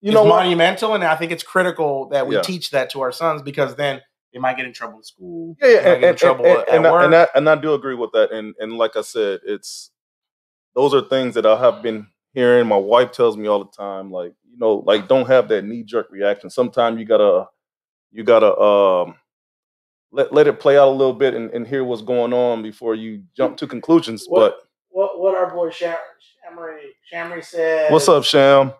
you 0.00 0.10
know, 0.10 0.24
monumental. 0.24 0.94
And 0.94 1.04
I 1.04 1.14
think 1.14 1.30
it's 1.30 1.44
critical 1.44 2.08
that 2.08 2.26
we 2.26 2.40
teach 2.42 2.72
that 2.72 2.90
to 2.90 3.02
our 3.02 3.12
sons 3.12 3.40
because 3.40 3.76
then 3.76 4.00
they 4.32 4.40
might 4.40 4.56
get 4.56 4.66
in 4.66 4.72
trouble 4.72 4.98
in 4.98 5.04
school. 5.04 5.56
Yeah, 5.62 5.68
yeah, 5.68 5.78
and, 5.78 6.04
and, 6.04 6.22
and, 6.22 6.86
and, 6.86 7.14
I, 7.14 7.28
and, 7.36 7.48
I, 7.48 7.54
do 7.54 7.74
agree 7.74 7.94
with 7.94 8.10
that. 8.12 8.32
And 8.32 8.54
and 8.58 8.76
like 8.78 8.96
I 8.96 9.02
said, 9.02 9.40
it's 9.44 9.90
those 10.76 10.94
are 10.94 11.00
things 11.00 11.34
that 11.34 11.46
I 11.46 11.58
have 11.58 11.82
been 11.82 12.06
hearing. 12.34 12.68
My 12.68 12.76
wife 12.76 13.10
tells 13.10 13.36
me 13.36 13.48
all 13.48 13.64
the 13.64 13.70
time, 13.72 14.12
like 14.12 14.34
you 14.48 14.58
know, 14.58 14.84
like 14.86 15.08
don't 15.08 15.26
have 15.26 15.48
that 15.48 15.64
knee 15.64 15.82
jerk 15.82 16.08
reaction. 16.12 16.50
Sometimes 16.50 17.00
you 17.00 17.04
gotta 17.06 17.48
you 18.12 18.22
gotta 18.22 18.56
um 18.56 19.16
let 20.12 20.32
let 20.32 20.46
it 20.46 20.60
play 20.60 20.78
out 20.78 20.88
a 20.88 20.90
little 20.90 21.12
bit 21.14 21.34
and, 21.34 21.50
and 21.50 21.66
hear 21.66 21.82
what's 21.82 22.02
going 22.02 22.32
on 22.32 22.62
before 22.62 22.94
you 22.94 23.24
jump 23.36 23.56
to 23.56 23.66
conclusions. 23.66 24.26
What- 24.28 24.60
what 24.90 25.18
what 25.18 25.34
our 25.34 25.50
boy 25.52 25.70
Sham- 25.70 25.96
Shamry 26.46 26.78
Shamry 27.12 27.44
said. 27.44 27.92
What's 27.92 28.08
up, 28.08 28.24
Sham? 28.24 28.72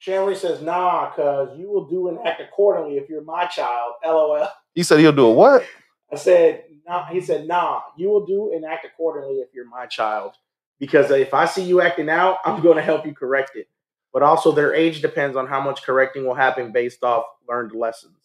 Shamry 0.00 0.36
says, 0.36 0.62
"Nah, 0.62 1.10
cause 1.10 1.58
you 1.58 1.68
will 1.70 1.86
do 1.86 2.08
and 2.08 2.18
act 2.26 2.40
accordingly 2.40 2.96
if 2.98 3.08
you're 3.08 3.24
my 3.24 3.46
child." 3.46 3.94
LOL. 4.04 4.48
He 4.74 4.82
said 4.82 5.00
he'll 5.00 5.12
do 5.12 5.26
a 5.26 5.32
what? 5.32 5.64
I 6.12 6.16
said, 6.16 6.64
"Nah." 6.86 7.04
He 7.06 7.20
said, 7.20 7.46
"Nah, 7.48 7.80
you 7.96 8.08
will 8.08 8.24
do 8.24 8.52
and 8.54 8.64
act 8.64 8.84
accordingly 8.86 9.40
if 9.40 9.48
you're 9.52 9.66
my 9.68 9.86
child, 9.86 10.34
because 10.78 11.10
if 11.10 11.34
I 11.34 11.44
see 11.46 11.62
you 11.62 11.80
acting 11.80 12.08
out, 12.08 12.38
I'm 12.44 12.62
going 12.62 12.76
to 12.76 12.82
help 12.82 13.06
you 13.06 13.14
correct 13.14 13.52
it." 13.56 13.68
But 14.12 14.22
also, 14.22 14.52
their 14.52 14.74
age 14.74 15.02
depends 15.02 15.36
on 15.36 15.46
how 15.46 15.60
much 15.60 15.82
correcting 15.82 16.24
will 16.26 16.34
happen 16.34 16.72
based 16.72 17.04
off 17.04 17.24
learned 17.48 17.72
lessons. 17.72 18.16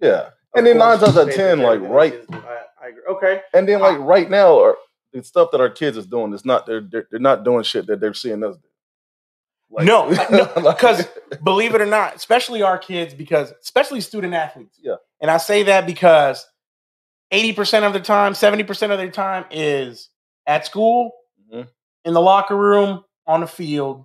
Yeah. 0.00 0.26
Of 0.26 0.32
And 0.56 0.66
then 0.66 0.78
nine 0.78 0.98
times 0.98 1.16
out 1.16 1.28
of 1.28 1.34
ten, 1.34 1.60
like 1.60 1.80
right 1.80 2.14
is- 2.14 2.26
I, 2.30 2.58
I 2.82 2.88
agree. 2.88 3.02
Okay. 3.10 3.42
And 3.54 3.68
then 3.68 3.80
like 3.80 3.98
right 3.98 4.28
now, 4.28 4.52
or 4.54 4.76
the 5.12 5.22
stuff 5.24 5.50
that 5.52 5.60
our 5.60 5.70
kids 5.70 5.96
is 5.96 6.06
doing 6.06 6.32
is 6.34 6.44
not 6.44 6.66
they're 6.66 6.80
they're, 6.82 7.06
they're 7.10 7.20
not 7.20 7.44
doing 7.44 7.62
shit 7.62 7.86
that 7.86 8.00
they're 8.00 8.14
seeing 8.14 8.42
us 8.44 8.56
do. 8.56 8.68
Like, 9.70 9.86
No, 9.86 10.10
no, 10.30 10.72
'cause 10.78 11.06
believe 11.44 11.74
it 11.74 11.80
or 11.80 11.86
not, 11.86 12.16
especially 12.16 12.62
our 12.62 12.78
kids, 12.78 13.14
because 13.14 13.52
especially 13.62 14.00
student 14.00 14.34
athletes. 14.34 14.78
Yeah. 14.82 14.96
And 15.20 15.30
I 15.30 15.36
say 15.38 15.62
that 15.64 15.86
because 15.86 16.44
80% 17.32 17.84
of 17.84 17.92
the 17.92 18.00
time, 18.00 18.32
70% 18.32 18.90
of 18.90 18.98
their 18.98 19.10
time 19.10 19.44
is 19.50 20.08
at 20.46 20.66
school, 20.66 21.12
Mhm. 21.52 21.68
In 22.04 22.14
the 22.14 22.20
locker 22.20 22.56
room, 22.56 23.04
on 23.26 23.40
the 23.40 23.46
field. 23.46 24.04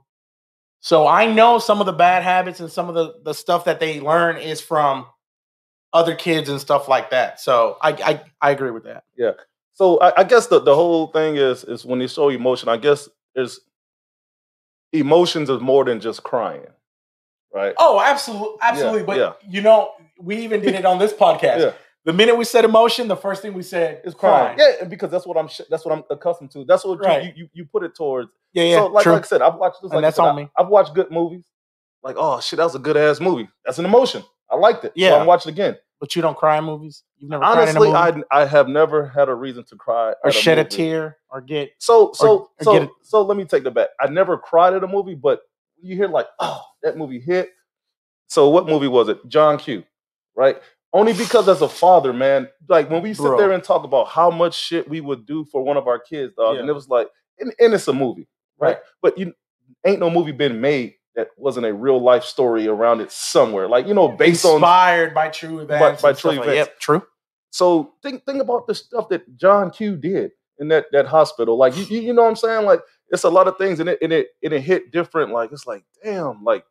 So 0.80 1.08
I 1.08 1.32
know 1.32 1.58
some 1.58 1.80
of 1.80 1.88
the 1.88 1.94
bad 1.94 2.22
habits 2.22 2.60
and 2.60 2.72
some 2.72 2.90
of 2.90 2.96
the, 2.96 3.16
the 3.24 3.34
stuff 3.34 3.66
that 3.66 3.80
they 3.80 4.00
learn 4.00 4.38
is 4.38 4.62
from 4.62 5.08
other 5.94 6.14
kids 6.14 6.50
and 6.50 6.62
stuff 6.62 6.88
like 6.88 7.10
that. 7.10 7.40
So 7.40 7.78
I 7.82 7.90
I, 7.92 8.24
I 8.42 8.52
agree 8.52 8.72
with 8.72 8.84
that. 8.84 9.04
Yeah. 9.18 9.32
So 9.74 10.00
I, 10.00 10.22
I 10.22 10.24
guess 10.24 10.48
the, 10.48 10.60
the 10.60 10.76
whole 10.76 11.08
thing 11.08 11.38
is 11.38 11.64
is 11.64 11.86
when 11.86 12.02
you 12.02 12.08
show 12.08 12.30
emotion, 12.30 12.70
I 12.70 12.78
guess 12.78 13.10
there's 13.34 13.60
emotions 14.94 15.50
is 15.50 15.60
more 15.60 15.84
than 15.86 16.00
just 16.00 16.24
crying, 16.24 16.68
right? 17.54 17.74
Oh, 17.80 18.00
absolutely, 18.00 18.58
absolutely. 18.62 19.04
but 19.04 19.18
yeah. 19.18 19.34
you 19.48 19.62
know, 19.62 19.92
we 20.20 20.38
even 20.38 20.62
did 20.62 20.76
it 20.76 20.86
on 20.86 21.00
this 21.00 21.14
podcast. 21.14 21.60
Yeah. 21.60 21.72
The 22.06 22.14
minute 22.14 22.36
we 22.38 22.46
said 22.46 22.66
emotion, 22.66 23.08
the 23.08 23.16
first 23.18 23.42
thing 23.42 23.54
we 23.54 23.64
said 23.64 24.02
is 24.06 24.14
crying. 24.14 24.56
crying. 24.56 24.76
Yeah, 24.82 24.88
because 24.88 25.10
that's 25.10 25.26
what 25.26 25.38
I'm 25.38 25.48
sh- 25.48 25.62
that's 25.70 25.84
what 25.86 25.98
I'm 25.98 26.04
accustomed 26.12 26.52
to. 26.52 26.64
That's 26.64 26.86
what 26.86 27.00
you- 27.00 27.06
Right. 27.06 27.24
you, 27.26 27.32
you 27.36 27.50
you 27.54 27.66
put 27.66 27.84
it 27.84 27.96
towards. 27.96 28.30
yeah, 28.54 28.64
yeah. 28.64 28.76
so 28.78 28.86
like, 28.88 29.04
true. 29.04 29.14
like 29.14 29.24
I 29.24 29.28
said, 29.28 29.42
I've 29.42 29.56
watched 29.56 29.82
this. 29.82 29.90
Like 29.90 29.98
I 29.98 30.02
that's 30.02 30.16
said, 30.18 30.24
on 30.24 30.36
I- 30.36 30.42
me. 30.44 30.50
I've 30.58 30.68
watched 30.68 30.94
good 30.94 31.10
movies. 31.12 31.46
Like, 32.04 32.16
oh 32.20 32.40
shit, 32.40 32.58
that 32.58 32.64
was 32.64 32.76
a 32.76 32.80
good 32.80 32.96
ass 32.96 33.20
movie. 33.20 33.50
That's 33.66 33.80
an 33.80 33.86
emotion. 33.86 34.24
I 34.52 34.56
liked 34.56 34.86
it. 34.86 34.92
Yeah. 34.96 35.10
So 35.12 35.20
I'm 35.22 35.26
watching 35.26 35.52
again. 35.52 35.78
but 36.00 36.16
you 36.16 36.22
don't 36.22 36.38
cry 36.38 36.58
in 36.60 36.64
movies. 36.66 37.04
You've 37.18 37.32
never 37.32 37.44
Honestly, 37.44 37.90
cried 37.90 38.10
in 38.10 38.14
a 38.14 38.18
movie? 38.18 38.28
I 38.30 38.42
I 38.42 38.46
have 38.46 38.68
never 38.68 39.08
had 39.08 39.28
a 39.28 39.34
reason 39.34 39.64
to 39.70 39.76
cry 39.76 40.14
or 40.24 40.30
shed 40.32 40.60
a 40.60 40.64
movie. 40.64 40.76
tear 40.76 41.18
or 41.32 41.42
get 41.42 41.72
So 41.80 42.12
so 42.14 42.28
or 42.60 42.64
so 42.64 42.76
it- 42.84 42.90
so 43.02 43.22
let 43.24 43.36
me 43.36 43.46
take 43.46 43.64
the 43.64 43.72
back. 43.72 43.90
I 44.00 44.08
never 44.10 44.38
cried 44.38 44.74
at 44.76 44.84
a 44.84 44.88
movie, 44.88 45.16
but 45.16 45.42
you 45.82 45.96
hear 45.96 46.08
like, 46.08 46.28
oh, 46.40 46.62
that 46.84 46.98
movie 46.98 47.20
hit. 47.20 47.50
So 48.28 48.50
what 48.50 48.68
movie 48.68 48.88
was 48.88 49.10
it? 49.10 49.18
John 49.28 49.58
Q. 49.58 49.84
Right 50.36 50.62
Only 50.96 51.12
because 51.14 51.50
as 51.50 51.62
a 51.62 51.68
father, 51.68 52.14
man, 52.14 52.48
like 52.70 52.90
when 52.90 53.02
we 53.04 53.14
sit 53.14 53.24
Bro. 53.24 53.38
there 53.38 53.52
and 53.52 53.62
talk 53.62 53.84
about 53.84 54.08
how 54.08 54.32
much 54.32 54.56
shit 54.56 54.88
we 54.90 55.02
would 55.02 55.26
do 55.26 55.44
for 55.52 55.62
one 55.62 55.76
of 55.76 55.88
our 55.88 56.00
kids, 56.00 56.34
dog, 56.36 56.56
and 56.58 56.70
it 56.70 56.74
was 56.74 56.88
like, 56.88 57.10
and, 57.38 57.54
and 57.60 57.74
it's 57.74 57.88
a 57.90 57.94
movie, 57.94 58.28
right? 58.58 58.70
Right. 58.70 58.78
But 59.02 59.18
you 59.18 59.34
ain't 59.86 60.00
no 60.00 60.10
movie 60.10 60.32
been 60.32 60.62
made 60.62 60.96
that 61.18 61.28
wasn't 61.38 61.66
a 61.66 61.74
real 61.74 62.00
life 62.02 62.24
story 62.24 62.66
around 62.68 63.02
it 63.02 63.12
somewhere. 63.12 63.68
Like, 63.68 63.88
you 63.88 63.94
know, 63.94 64.08
based 64.08 64.46
on 64.46 64.56
Inspired 64.56 65.14
by 65.14 65.28
true 65.30 65.60
events. 65.60 66.02
by 66.02 66.10
and 66.10 66.18
true 66.18 66.32
stuff 66.32 66.40
like- 66.40 66.48
events. 66.48 66.70
Yep, 66.70 66.80
true. 66.80 67.04
So 67.52 67.94
think 68.02 68.26
think 68.26 68.42
about 68.42 68.66
the 68.68 68.76
stuff 68.76 69.10
that 69.10 69.38
John 69.38 69.72
Q 69.72 69.98
did 69.98 70.32
in 70.60 70.70
that 70.70 70.86
that 70.94 71.08
hospital. 71.08 71.58
Like 71.58 71.76
you, 71.78 71.84
you 71.86 72.00
you 72.08 72.14
know 72.14 72.24
what 72.24 72.30
I'm 72.30 72.36
saying? 72.38 72.66
Like 72.66 72.80
it's 73.10 73.24
a 73.24 73.30
lot 73.30 73.48
of 73.50 73.58
things 73.58 73.82
and 73.82 73.90
it 73.90 73.98
and 74.02 74.14
it 74.14 74.28
and 74.44 74.54
it 74.54 74.62
hit 74.62 74.92
different. 74.92 75.32
Like 75.32 75.52
it's 75.52 75.68
like, 75.68 75.84
damn, 76.04 76.42
like 76.44 76.66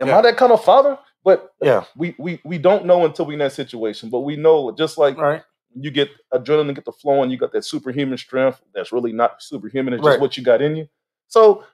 am 0.00 0.08
Yeah. 0.08 0.18
I 0.18 0.22
that 0.22 0.36
kind 0.38 0.52
of 0.52 0.64
father? 0.64 0.98
But 1.24 1.52
Yeah. 1.62 1.84
we 1.96 2.14
we 2.18 2.40
we 2.44 2.58
don't 2.58 2.86
know 2.86 3.04
until 3.04 3.26
we're 3.26 3.34
in 3.34 3.38
that 3.40 3.52
situation. 3.52 4.10
But 4.10 4.20
we 4.20 4.36
know 4.36 4.72
just 4.72 4.98
like 4.98 5.18
Right. 5.18 5.42
you 5.74 5.90
get 5.90 6.10
adrenaline 6.32 6.74
get 6.74 6.84
the 6.86 6.92
flowing, 6.92 7.30
you 7.30 7.36
got 7.36 7.52
that 7.52 7.64
superhuman 7.64 8.18
strength 8.18 8.60
that's 8.74 8.92
really 8.92 9.12
not 9.12 9.42
superhuman, 9.42 9.94
it's 9.94 10.02
just 10.04 10.20
what 10.20 10.36
you 10.36 10.42
got 10.44 10.62
in 10.62 10.76
you. 10.76 10.88
So 11.28 11.64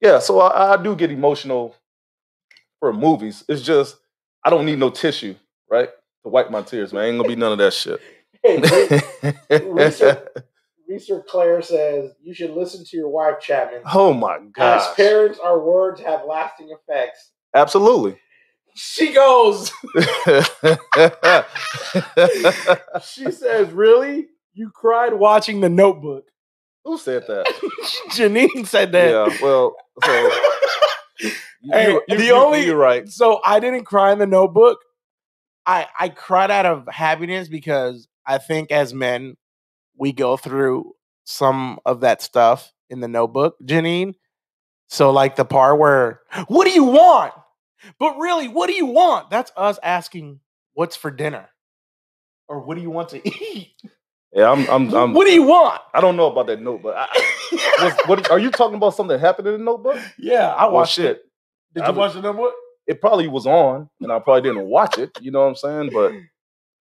yeah, 0.00 0.18
so 0.20 0.40
I, 0.40 0.74
I 0.74 0.82
do 0.82 0.94
get 0.96 1.10
emotional 1.10 1.74
for 2.80 2.92
movies. 2.92 3.44
It's 3.48 3.62
just 3.62 3.96
I 4.44 4.50
don't 4.50 4.66
need 4.66 4.78
no 4.78 4.90
tissue, 4.90 5.34
right? 5.70 5.90
To 6.24 6.28
wipe 6.28 6.50
my 6.50 6.62
tears, 6.62 6.92
man. 6.92 7.04
Ain't 7.04 7.18
gonna 7.18 7.28
be 7.28 7.36
none 7.36 7.52
of 7.52 7.58
that 7.58 7.72
shit. 7.74 8.00
Research- 9.64 10.18
Research 10.88 11.24
Claire 11.28 11.62
says 11.62 12.12
you 12.22 12.34
should 12.34 12.50
listen 12.50 12.84
to 12.84 12.96
your 12.96 13.08
wife, 13.08 13.40
Chapman. 13.40 13.82
oh 13.92 14.12
my 14.12 14.38
God! 14.52 14.76
As 14.78 14.86
gosh. 14.88 14.96
parents, 14.96 15.38
our 15.42 15.58
words 15.60 16.00
have 16.02 16.24
lasting 16.26 16.70
effects. 16.70 17.30
Absolutely. 17.54 18.18
She 18.74 19.12
goes, 19.12 19.70
she 23.04 23.30
says, 23.30 23.70
Really? 23.72 24.26
You 24.54 24.70
cried 24.70 25.14
watching 25.14 25.60
the 25.60 25.68
notebook. 25.68 26.24
Who 26.84 26.98
said 26.98 27.26
that? 27.28 27.46
Janine 28.10 28.66
said 28.66 28.92
that. 28.92 29.10
Yeah, 29.10 29.38
well, 29.42 29.74
so 30.04 30.12
you, 31.20 31.30
Hey, 31.72 31.92
you- 31.92 32.02
the 32.18 32.24
you- 32.24 32.34
only- 32.34 32.66
you're 32.66 32.76
right. 32.76 33.08
so 33.08 33.40
I 33.44 33.60
didn't 33.60 33.84
cry 33.84 34.12
in 34.12 34.18
the 34.18 34.26
notebook. 34.26 34.78
I 35.64 35.86
I 35.98 36.08
cried 36.08 36.50
out 36.50 36.66
of 36.66 36.88
happiness 36.88 37.48
because 37.48 38.08
I 38.26 38.38
think 38.38 38.72
as 38.72 38.92
men 38.92 39.36
we 39.96 40.12
go 40.12 40.36
through 40.36 40.92
some 41.24 41.78
of 41.86 42.00
that 42.00 42.20
stuff 42.20 42.72
in 42.90 43.00
the 43.00 43.06
notebook, 43.08 43.54
Janine. 43.62 44.14
So 44.88 45.10
like 45.12 45.36
the 45.36 45.44
part 45.44 45.78
where 45.78 46.20
what 46.48 46.64
do 46.64 46.70
you 46.72 46.84
want? 46.84 47.32
But 47.98 48.18
really, 48.18 48.48
what 48.48 48.68
do 48.68 48.74
you 48.74 48.86
want? 48.86 49.30
That's 49.30 49.52
us 49.56 49.78
asking 49.82 50.40
what's 50.74 50.96
for 50.96 51.10
dinner. 51.10 51.48
Or 52.48 52.60
what 52.60 52.76
do 52.76 52.82
you 52.82 52.90
want 52.90 53.10
to 53.10 53.28
eat? 53.54 53.74
Yeah, 54.32 54.50
I'm 54.50 54.68
I'm, 54.70 54.94
I'm 54.94 55.14
what 55.14 55.26
do 55.26 55.32
you 55.32 55.42
want? 55.44 55.80
I 55.94 56.00
don't 56.00 56.16
know 56.16 56.30
about 56.30 56.46
that 56.48 56.60
notebook. 56.62 56.94
I, 56.96 57.08
was, 57.84 57.94
what 58.06 58.30
are 58.30 58.38
you 58.38 58.50
talking 58.50 58.76
about 58.76 58.94
something 58.94 59.16
that 59.16 59.20
happened 59.20 59.48
in 59.48 59.54
the 59.54 59.64
notebook? 59.64 59.98
yeah, 60.18 60.48
I 60.48 60.64
Well, 60.64 60.74
watched 60.74 60.94
shit. 60.94 61.16
it. 61.18 61.22
Did 61.74 61.84
I 61.84 61.90
you 61.90 61.94
watch 61.96 62.14
the 62.14 62.22
notebook? 62.22 62.54
It 62.86 63.00
probably 63.00 63.28
was 63.28 63.46
on, 63.46 63.88
and 64.00 64.10
I 64.12 64.18
probably 64.18 64.42
didn't 64.42 64.66
watch 64.66 64.98
it. 64.98 65.10
You 65.20 65.30
know 65.30 65.40
what 65.42 65.48
I'm 65.48 65.56
saying? 65.56 65.90
But 65.92 66.12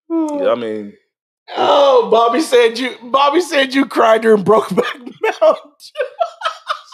yeah, 0.09 0.51
I 0.51 0.55
mean, 0.55 0.93
Oh, 1.55 2.09
Bobby 2.11 2.41
said 2.41 2.79
you. 2.79 2.95
Bobby 3.03 3.41
said 3.41 3.73
you 3.73 3.85
cried 3.85 4.21
during 4.21 4.43
Brokeback 4.43 5.11
Mountain. 5.41 5.71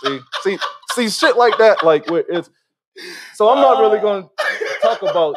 see, 0.03 0.19
see, 0.43 0.57
see, 0.93 1.09
shit 1.09 1.37
like 1.37 1.57
that. 1.59 1.83
Like 1.83 2.09
where 2.09 2.25
it's. 2.29 2.49
So 3.35 3.49
I'm 3.49 3.57
not 3.59 3.79
really 3.79 3.99
uh, 3.99 4.01
going 4.01 4.23
to 4.23 4.29
talk 4.81 5.01
about 5.03 5.35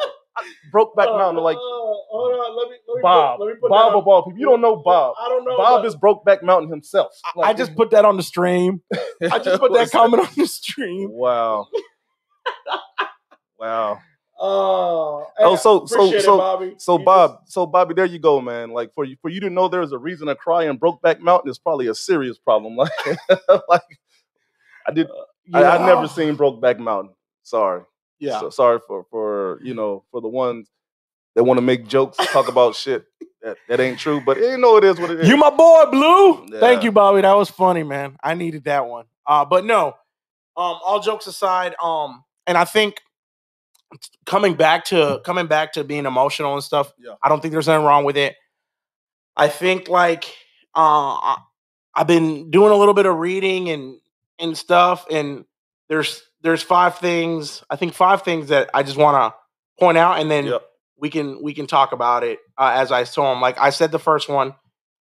Brokeback 0.73 1.05
Mountain. 1.17 1.37
Uh, 1.39 1.41
like 1.41 1.57
Oh, 1.59 2.03
hold 2.09 2.33
on, 2.33 2.57
let 2.57 2.69
me, 2.69 2.77
let 2.87 2.95
me 2.95 3.01
Bob, 3.03 3.37
Put, 3.39 3.45
let 3.45 3.53
me 3.53 3.59
put 3.61 3.69
Bob 3.69 3.91
that 3.93 3.97
of 3.97 4.07
all 4.07 4.23
people. 4.23 4.39
You 4.39 4.45
don't 4.47 4.61
know 4.61 4.77
Bob. 4.77 5.15
I 5.19 5.29
don't 5.29 5.45
know. 5.45 5.57
Bob 5.57 5.81
but 5.81 5.87
is 5.87 5.95
Brokeback 5.95 6.41
Mountain 6.43 6.69
himself. 6.69 7.11
I- 7.37 7.49
I 7.49 7.53
just 7.53 7.75
put 7.75 7.91
that 7.91 8.05
on 8.05 8.17
the 8.17 8.23
stream. 8.23 8.81
I 9.31 9.39
just 9.39 9.59
put 9.59 9.73
that 9.73 9.91
comment 9.91 10.23
on 10.27 10.29
the 10.35 10.45
stream. 10.47 11.09
Wow. 11.11 11.67
wow. 13.59 13.99
Oh, 14.43 15.27
Oh, 15.37 15.55
so- 15.55 15.85
so- 15.85 15.95
appreciate 15.97 16.17
it, 16.21 16.23
so- 16.23 16.73
So 16.79 16.97
You 16.97 17.05
Bob, 17.05 17.41
so 17.45 17.67
Bobby, 17.67 17.93
there 17.93 18.05
you 18.07 18.17
go, 18.17 18.41
man. 18.41 18.71
Like 18.71 18.91
for 18.95 19.05
you, 19.05 19.15
for 19.21 19.29
you 19.29 19.39
to 19.41 19.51
know 19.51 19.67
there's 19.67 19.91
a 19.91 19.99
reason 19.99 20.25
to 20.29 20.35
cry 20.35 20.63
in 20.63 20.79
Brokeback 20.79 21.19
Mountain 21.19 21.51
is 21.51 21.59
probably 21.59 21.85
a 21.85 21.93
serious 21.93 22.39
problem. 22.39 22.75
Like, 22.75 22.89
like 23.69 23.83
I 24.87 24.91
did, 24.93 25.05
just- 25.05 25.19
I, 25.53 25.63
I 25.77 25.85
never 25.85 26.07
seen 26.07 26.35
Brokeback 26.37 26.79
Mountain. 26.79 27.13
Sorry, 27.43 27.83
Yeah, 28.19 28.39
so, 28.39 28.49
sorry 28.49 28.79
for 28.87 29.05
for 29.09 29.59
you 29.63 29.73
know 29.73 30.03
for 30.11 30.21
the 30.21 30.27
ones 30.27 30.69
that 31.35 31.43
want 31.43 31.57
to 31.57 31.61
make 31.61 31.87
jokes, 31.87 32.17
talk 32.17 32.47
about 32.47 32.75
shit 32.75 33.05
that, 33.41 33.57
that 33.67 33.79
ain't 33.79 33.99
true. 33.99 34.21
But 34.25 34.37
you 34.37 34.57
know 34.57 34.77
it 34.77 34.83
is 34.83 34.99
what 34.99 35.11
it 35.11 35.21
is. 35.21 35.27
you 35.27 35.37
my 35.37 35.49
boy, 35.49 35.85
Blue. 35.91 36.47
Thank 36.59 36.83
you, 36.83 36.91
Bobby. 36.91 37.21
That 37.21 37.35
was 37.35 37.49
funny, 37.49 37.83
man. 37.83 38.17
I 38.23 38.33
needed 38.33 38.65
that 38.65 38.87
one. 38.87 39.05
Uh, 39.25 39.45
but 39.45 39.65
no. 39.65 39.95
Um, 40.57 40.77
all 40.83 40.99
jokes 40.99 41.27
aside, 41.27 41.75
um, 41.81 42.25
and 42.45 42.57
I 42.57 42.65
think 42.65 43.01
coming 44.25 44.55
back 44.55 44.85
to 44.85 45.21
coming 45.23 45.47
back 45.47 45.73
to 45.73 45.83
being 45.83 46.05
emotional 46.05 46.53
and 46.53 46.63
stuff. 46.63 46.93
Yeah. 46.99 47.13
I 47.23 47.29
don't 47.29 47.41
think 47.41 47.53
there's 47.53 47.69
anything 47.69 47.85
wrong 47.85 48.03
with 48.03 48.17
it. 48.17 48.35
I 49.35 49.47
think 49.47 49.87
like 49.87 50.25
uh, 50.75 51.37
I've 51.95 52.07
been 52.07 52.51
doing 52.51 52.71
a 52.71 52.75
little 52.75 52.93
bit 52.93 53.05
of 53.05 53.15
reading 53.17 53.69
and 53.69 53.97
and 54.39 54.57
stuff, 54.57 55.05
and 55.09 55.45
there's 55.87 56.21
there's 56.41 56.63
five 56.63 56.97
things. 56.97 57.63
I 57.69 57.75
think 57.75 57.93
five 57.93 58.23
things 58.23 58.49
that 58.49 58.69
I 58.73 58.83
just 58.83 58.97
want 58.97 59.15
to 59.33 59.37
point 59.83 59.97
out, 59.97 60.19
and 60.19 60.29
then 60.29 60.45
Yep. 60.45 60.61
we 60.97 61.09
can 61.09 61.41
we 61.43 61.53
can 61.53 61.67
talk 61.67 61.91
about 61.91 62.23
it 62.23 62.39
uh, 62.57 62.71
as 62.75 62.91
I 62.91 63.03
saw 63.03 63.31
them. 63.33 63.41
Like 63.41 63.59
I 63.59 63.69
said, 63.69 63.91
the 63.91 63.99
first 63.99 64.27
one, 64.29 64.55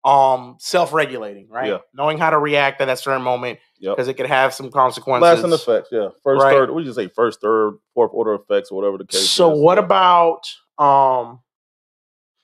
um, 0.03 0.55
self-regulating, 0.59 1.49
right? 1.49 1.67
Yeah. 1.69 1.77
Knowing 1.93 2.17
how 2.17 2.29
to 2.29 2.37
react 2.37 2.79
at 2.81 2.85
that 2.85 2.99
certain 2.99 3.21
moment 3.23 3.59
Yep. 3.79 3.95
because 3.95 4.07
it 4.07 4.13
could 4.15 4.27
have 4.27 4.53
some 4.53 4.71
consequences. 4.71 5.43
Lasting 5.43 5.51
effects, 5.53 5.89
yeah. 5.91 6.09
First, 6.23 6.43
Right. 6.43 6.51
third, 6.53 6.71
we 6.71 6.83
just 6.83 6.95
say 6.95 7.07
first, 7.09 7.41
third, 7.41 7.73
fourth 7.93 8.11
order 8.13 8.33
effects, 8.35 8.71
or 8.71 8.75
whatever 8.75 8.97
the 8.97 9.05
case. 9.05 9.29
So 9.29 9.51
is. 9.53 9.59
what 9.59 9.77
about 9.77 10.41
um? 10.77 11.39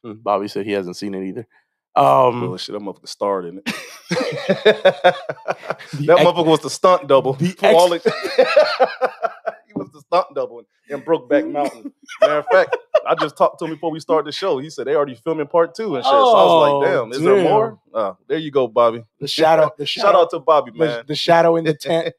hmm, 0.04 0.14
Bobby 0.14 0.48
said 0.48 0.66
he 0.66 0.72
hasn't 0.74 0.98
seen 0.98 1.14
it 1.14 1.24
either. 1.28 1.48
Um, 1.96 2.40
Bullshit, 2.48 2.74
that 2.74 2.82
motherfucker 2.82 3.08
starred 3.08 3.46
in 3.46 3.58
it. 3.58 3.66
that 4.12 5.16
ex- 5.16 5.96
motherfucker 6.00 6.46
was 6.46 6.60
the 6.62 6.70
stunt 6.70 7.08
double. 7.08 7.34
the 7.34 7.48
for 7.50 7.68
all 7.68 7.92
it- 7.94 8.04
he 9.68 9.74
was 9.76 9.90
the 9.92 10.00
stunt 10.02 10.28
double 10.36 10.64
in, 10.90 11.02
Brokeback 11.02 11.50
Mountain. 11.52 11.92
Matter 12.22 12.38
of 12.40 12.46
fact, 12.52 12.78
I 13.08 13.16
just 13.16 13.36
talked 13.38 13.60
to 13.60 13.66
him 13.66 13.72
before 13.72 13.92
we 13.92 14.00
started 14.00 14.26
the 14.28 14.32
show. 14.32 14.58
He 14.60 14.70
said 14.70 14.88
they 14.88 14.96
already 14.96 15.16
filming 15.16 15.48
part 15.48 15.76
two 15.76 15.96
and 15.96 16.04
shit. 16.06 16.12
so 16.12 16.18
I 16.18 16.22
was 16.22 16.62
like, 16.62 16.72
Oh, 16.72 17.06
damn, 17.06 17.12
is 17.14 17.22
there 17.22 17.36
damn. 17.36 17.44
more? 17.44 17.80
Uh, 17.94 18.14
there 18.28 18.38
you 18.38 18.52
go, 18.52 18.68
Bobby. 18.68 19.04
the 19.20 19.28
shadow, 19.28 19.70
the 19.78 19.86
Shout 19.86 20.06
shadow, 20.06 20.22
out 20.22 20.30
to 20.32 20.40
Bobby, 20.40 20.72
the, 20.72 20.78
man. 20.78 21.04
the 21.08 21.16
shadow 21.16 21.56
in 21.58 21.66
the 21.66 21.74
tent. 21.74 22.14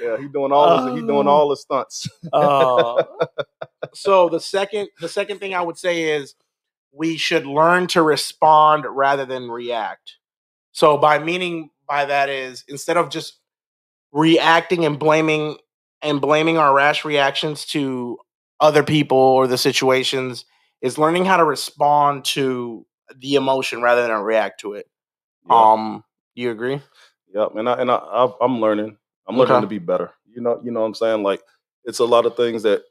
Yeah, 0.00 0.16
he 0.18 0.28
doing 0.28 0.52
all 0.52 0.84
the, 0.84 0.94
he 0.94 1.00
doing 1.00 1.26
Oh. 1.26 1.30
all 1.30 1.48
the 1.48 1.56
stunts. 1.56 2.08
Uh, 2.32 3.02
so 3.94 4.28
the 4.28 4.38
second 4.40 4.88
the 5.00 5.08
second 5.08 5.38
thing 5.40 5.54
I 5.54 5.60
would 5.62 5.76
say 5.78 6.10
is 6.16 6.34
we 6.92 7.16
should 7.16 7.46
learn 7.46 7.86
to 7.88 8.02
respond 8.02 8.84
rather 8.88 9.24
than 9.26 9.50
react. 9.50 10.16
So 10.72 10.96
by 10.98 11.18
meaning 11.18 11.70
by 11.88 12.06
that 12.06 12.28
is 12.28 12.64
instead 12.68 12.96
of 12.96 13.10
just 13.10 13.38
reacting 14.12 14.84
and 14.84 14.98
blaming 14.98 15.58
and 16.02 16.20
blaming 16.20 16.58
our 16.58 16.74
rash 16.74 17.04
reactions 17.04 17.66
to 17.66 18.18
other 18.60 18.82
people 18.82 19.18
or 19.18 19.46
the 19.46 19.58
situations 19.58 20.44
is 20.80 20.98
learning 20.98 21.24
how 21.24 21.36
to 21.36 21.44
respond 21.44 22.24
to 22.24 22.86
the 23.16 23.34
emotion 23.34 23.82
rather 23.82 24.02
than 24.02 24.12
react 24.22 24.60
to 24.60 24.74
it. 24.74 24.86
Um 25.50 26.04
you 26.34 26.50
agree? 26.50 26.80
Yep, 27.34 27.56
and 27.56 27.68
I 27.68 27.74
and 27.80 27.90
I, 27.90 27.96
I 27.96 28.32
I'm 28.40 28.60
learning. 28.60 28.96
I'm 29.26 29.36
learning 29.36 29.56
Okay. 29.56 29.60
to 29.62 29.66
be 29.68 29.78
better. 29.78 30.12
You 30.34 30.42
know, 30.42 30.60
you 30.64 30.70
know 30.70 30.80
what 30.80 30.86
I'm 30.86 30.94
saying? 30.94 31.22
Like 31.22 31.42
it's 31.84 31.98
a 31.98 32.04
lot 32.04 32.26
of 32.26 32.36
things 32.36 32.62
that 32.62 32.82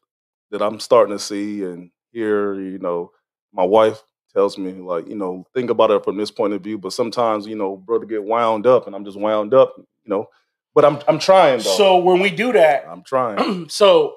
that 0.51 0.62
I'm 0.62 0.79
starting 0.79 1.15
to 1.17 1.23
see 1.23 1.63
and 1.63 1.91
hear, 2.12 2.53
you 2.55 2.79
know, 2.79 3.12
my 3.53 3.63
wife 3.63 4.03
tells 4.33 4.57
me 4.57 4.73
like, 4.73 5.07
you 5.07 5.15
know, 5.15 5.45
think 5.53 5.69
about 5.69 5.91
it 5.91 6.03
from 6.03 6.17
this 6.17 6.31
point 6.31 6.53
of 6.53 6.62
view, 6.62 6.77
but 6.77 6.93
sometimes, 6.93 7.47
you 7.47 7.55
know, 7.55 7.75
brother 7.75 8.05
get 8.05 8.23
wound 8.23 8.67
up 8.67 8.88
and 8.88 8.95
I'm 8.95 9.05
just 9.05 9.19
wound 9.19 9.53
up, 9.53 9.73
you 9.77 9.86
know. 10.05 10.27
But 10.75 10.86
I'm 10.86 10.99
I'm 11.07 11.17
trying 11.17 11.57
though. 11.57 11.75
So 11.75 11.97
when 11.97 12.19
we 12.19 12.29
do 12.29 12.53
that, 12.53 12.86
I'm 12.88 13.01
trying. 13.03 13.67
so 13.69 14.15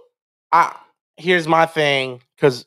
I 0.53 0.77
here's 1.17 1.49
my 1.49 1.65
thing 1.67 2.21
because 2.37 2.67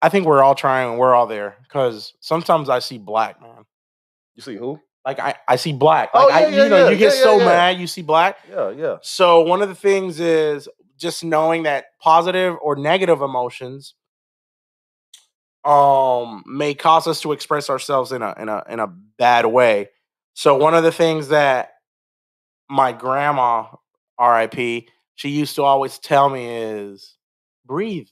I 0.00 0.08
think 0.08 0.26
we're 0.26 0.42
all 0.42 0.56
trying. 0.56 0.90
And 0.90 0.98
we're 0.98 1.14
all 1.14 1.28
there 1.28 1.56
because 1.62 2.14
sometimes 2.20 2.68
I 2.68 2.80
see 2.80 2.98
black 2.98 3.40
man. 3.40 3.64
You 4.34 4.42
see 4.42 4.56
who? 4.56 4.80
Like 5.04 5.20
I, 5.20 5.36
I 5.46 5.56
see 5.56 5.72
black. 5.72 6.10
Oh, 6.14 6.26
Like 6.26 6.34
I, 6.34 6.40
yeah, 6.40 6.48
yeah, 6.48 6.62
you 6.64 6.68
know, 6.68 6.84
yeah, 6.84 6.90
you 6.90 6.96
get 6.96 7.12
yeah, 7.12 7.18
yeah, 7.18 7.24
so 7.24 7.38
yeah. 7.38 7.44
mad. 7.44 7.78
You 7.78 7.86
see 7.86 8.02
black. 8.02 8.38
Yeah, 8.50 8.70
yeah. 8.70 8.96
So 9.02 9.42
one 9.42 9.62
of 9.62 9.68
the 9.68 9.74
things 9.74 10.18
is 10.20 10.68
just 10.96 11.24
knowing 11.24 11.64
that 11.64 11.86
positive 12.00 12.56
or 12.60 12.76
negative 12.76 13.20
emotions 13.20 13.94
um 15.64 16.42
may 16.46 16.74
cause 16.74 17.06
us 17.06 17.20
to 17.20 17.32
express 17.32 17.70
ourselves 17.70 18.10
in 18.12 18.22
a 18.22 18.34
in 18.38 18.48
a 18.48 18.64
in 18.68 18.80
a 18.80 18.86
bad 18.86 19.46
way. 19.46 19.88
So 20.34 20.56
one 20.56 20.74
of 20.74 20.82
the 20.82 20.92
things 20.92 21.28
that 21.28 21.74
my 22.68 22.92
grandma, 22.92 23.66
RIP, 24.20 24.84
she 25.14 25.28
used 25.28 25.56
to 25.56 25.62
always 25.62 25.98
tell 25.98 26.28
me 26.30 26.46
is 26.48 27.16
breathe. 27.66 28.08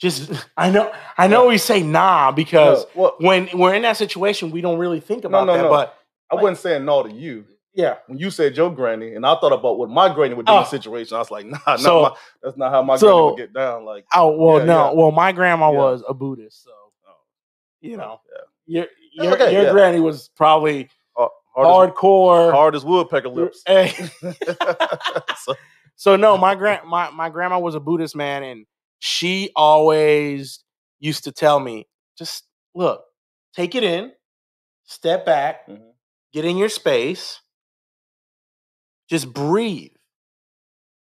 just 0.00 0.30
I 0.56 0.70
know 0.70 0.92
I 1.16 1.26
know 1.26 1.46
we 1.48 1.58
say 1.58 1.82
nah 1.82 2.30
because 2.32 2.86
No, 2.94 3.02
well, 3.02 3.14
when 3.18 3.48
we're 3.52 3.74
in 3.74 3.82
that 3.82 3.96
situation, 3.96 4.50
we 4.50 4.60
don't 4.60 4.78
really 4.78 5.00
think 5.00 5.24
about 5.24 5.46
no, 5.46 5.56
that. 5.56 5.62
no. 5.62 5.70
But 5.70 5.94
I 6.30 6.36
wasn't 6.36 6.58
saying 6.58 6.84
no 6.84 7.02
to 7.02 7.12
you. 7.12 7.44
Yeah, 7.78 7.94
When 8.08 8.18
you 8.18 8.30
said 8.30 8.56
your 8.56 8.70
granny, 8.74 9.14
and 9.14 9.24
I 9.24 9.36
thought 9.38 9.52
about 9.52 9.78
what 9.78 9.88
my 9.88 10.12
granny 10.12 10.34
would 10.34 10.46
do 10.46 10.52
in 10.52 10.58
Oh. 10.58 10.62
the 10.62 10.66
ah. 10.66 10.70
situation, 10.70 11.14
I 11.16 11.20
was 11.20 11.30
like, 11.30 11.46
nah, 11.52 11.58
not 11.66 11.84
my, 11.84 12.16
that's 12.42 12.56
not 12.56 12.72
how 12.72 12.82
my 12.82 12.96
so- 12.96 13.06
granny 13.06 13.30
would 13.30 13.36
get 13.38 13.52
down. 13.52 13.84
Like, 13.84 14.04
oh 14.14 14.36
well, 14.36 14.58
Yeah, 14.58 14.64
no, 14.64 14.84
yeah. 14.88 14.92
well, 14.94 15.10
my 15.12 15.30
grandma 15.32 15.70
Yeah. 15.70 15.78
was 15.78 16.02
a 16.08 16.12
Buddhist, 16.12 16.64
so 16.64 16.70
Oh. 17.08 17.12
you 17.80 17.96
know, 17.96 18.18
oh, 18.20 18.44
yeah. 18.66 18.80
your 18.80 18.86
your, 19.24 19.34
Okay, 19.34 19.52
your 19.62 19.72
granny 19.72 20.00
was 20.00 20.28
probably 20.36 20.90
uh, 21.16 21.28
hard, 21.54 21.90
hard, 21.90 21.94
hardcore. 21.94 22.48
as, 22.48 22.52
hard 22.52 22.74
as 22.74 22.84
woodpecker 22.84 23.28
lips. 23.28 23.62
Hey. 23.66 23.92
Eh, 24.22 24.32
so, 25.38 25.54
So 25.94 26.16
no, 26.16 26.36
my 26.36 26.54
grand 26.56 26.86
my, 26.86 27.10
my 27.10 27.28
grandma 27.30 27.58
was 27.60 27.74
a 27.76 27.80
Buddhist 27.80 28.14
man, 28.16 28.42
and 28.42 28.66
she 28.98 29.50
always 29.56 30.62
used 30.98 31.24
to 31.24 31.32
tell 31.32 31.60
me, 31.60 31.86
just 32.18 32.44
look, 32.74 33.04
take 33.54 33.74
it 33.76 33.84
in, 33.84 34.12
step 34.84 35.24
back, 35.24 35.68
Mhm. 35.68 35.92
get 36.32 36.44
in 36.44 36.56
your 36.56 36.68
space, 36.68 37.40
just 39.08 39.32
breathe. 39.32 39.92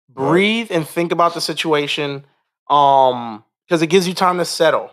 Breathe 0.10 0.68
and 0.72 0.88
think 0.88 1.12
about 1.12 1.34
the 1.34 1.42
situation. 1.42 2.26
Um, 2.70 3.44
because 3.68 3.82
it 3.82 3.88
gives 3.88 4.08
you 4.08 4.14
time 4.14 4.38
to 4.38 4.46
settle. 4.46 4.92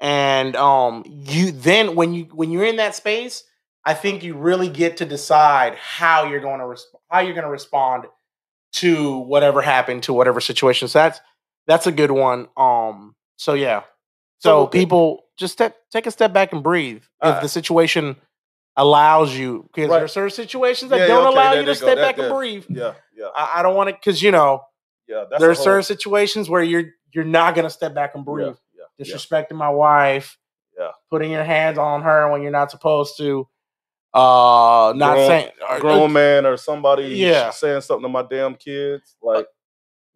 And 0.00 0.56
um 0.56 1.04
you 1.06 1.52
then 1.52 1.94
when 1.94 2.12
you 2.14 2.24
when 2.32 2.50
you're 2.50 2.64
in 2.64 2.76
that 2.76 2.94
space, 2.94 3.44
I 3.84 3.94
think 3.94 4.22
you 4.22 4.34
really 4.34 4.68
get 4.68 4.96
to 4.98 5.04
decide 5.04 5.76
how 5.76 6.24
you're 6.26 6.40
going 6.40 6.58
to 6.58 6.64
resp- 6.66 6.98
how 7.10 7.20
you're 7.20 7.34
going 7.34 7.44
to 7.44 7.50
respond 7.50 8.06
to 8.74 9.18
whatever 9.18 9.62
happened 9.62 10.02
to 10.04 10.12
whatever 10.12 10.40
situation. 10.40 10.88
So 10.88 10.98
that's 10.98 11.20
that's 11.66 11.86
a 11.86 11.92
good 11.92 12.10
one. 12.10 12.48
Um 12.56 13.14
so 13.36 13.54
yeah. 13.54 13.82
So, 14.40 14.64
So, 14.64 14.66
people 14.66 15.24
just 15.38 15.58
te- 15.58 15.68
take 15.90 16.06
a 16.06 16.10
step 16.10 16.32
back 16.32 16.52
and 16.52 16.62
breathe. 16.62 16.98
if 16.98 17.04
Uh, 17.20 17.40
the 17.40 17.48
situation 17.48 18.16
allows 18.76 19.34
you 19.36 19.68
because 19.72 19.88
Right. 19.88 19.96
there 19.96 20.04
are 20.04 20.08
certain 20.08 20.30
situations 20.30 20.90
that 20.90 20.96
Yeah, 20.96 21.02
yeah, 21.02 21.08
don't 21.08 21.26
okay, 21.28 21.36
allow 21.36 21.52
you 21.52 21.60
to 21.60 21.66
go. 21.66 21.72
step 21.74 21.96
That- 21.96 22.16
back 22.16 22.18
and 22.18 22.34
breathe. 22.34 22.64
yeah, 22.68 22.94
yeah, 23.16 23.26
I, 23.34 23.60
I 23.60 23.62
don't 23.62 23.74
want 23.76 23.88
to 23.90 23.94
because 23.94 24.22
you 24.22 24.30
know 24.32 24.62
yeah. 25.06 25.24
That's 25.30 25.40
there 25.40 25.50
are 25.50 25.54
whole- 25.54 25.64
certain 25.64 25.82
situations 25.84 26.48
where 26.50 26.62
you're 26.62 26.84
you're 27.12 27.24
not 27.24 27.54
gonna 27.54 27.70
step 27.70 27.94
back 27.94 28.14
and 28.14 28.24
breathe. 28.24 28.56
yeah. 28.76 29.04
Disrespecting 29.04 29.52
my 29.52 29.68
wife, 29.70 30.36
Yeah. 30.78 30.90
putting 31.10 31.30
your 31.30 31.44
hands 31.44 31.78
on 31.78 32.02
her 32.02 32.28
when 32.30 32.42
you're 32.42 32.50
not 32.50 32.70
supposed 32.72 33.16
to, 33.18 33.48
uh, 34.12 34.92
not 34.96 35.14
Grown- 35.14 35.26
saying 35.28 35.50
or- 35.70 35.78
grown 35.80 36.02
uh, 36.02 36.08
man 36.08 36.46
or 36.46 36.56
somebody 36.56 37.04
Yeah. 37.16 37.50
saying 37.50 37.80
something 37.82 38.02
to 38.04 38.08
my 38.08 38.22
damn 38.22 38.54
kids. 38.56 39.16
Uh, 39.22 39.26
like, 39.26 39.46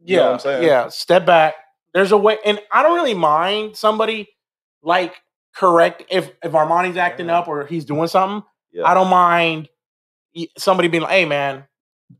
yeah, 0.01 0.11
you 0.11 0.17
know 0.17 0.25
what 0.27 0.33
I'm 0.35 0.39
saying? 0.41 0.63
yeah, 0.65 0.89
step 0.89 1.25
back. 1.27 1.55
There's 1.95 2.13
a 2.13 2.17
way, 2.19 2.39
and 2.45 2.61
I 2.71 2.83
don't 2.83 2.95
really 2.97 3.15
mind 3.15 3.77
somebody 3.77 4.29
like 4.83 5.15
correct 5.55 6.05
if 6.11 6.31
if 6.43 6.53
Armani's 6.53 6.97
acting 6.97 7.27
Yeah. 7.27 7.39
up 7.41 7.49
or 7.49 7.67
he's 7.67 7.85
doing 7.85 8.09
something. 8.09 8.47
Yeah. 8.73 8.85
I 8.87 8.95
don't 8.95 9.09
mind 9.09 9.69
somebody 10.59 10.89
being 10.89 11.03
like, 11.03 11.13
"Hey, 11.13 11.25
man, 11.25 11.65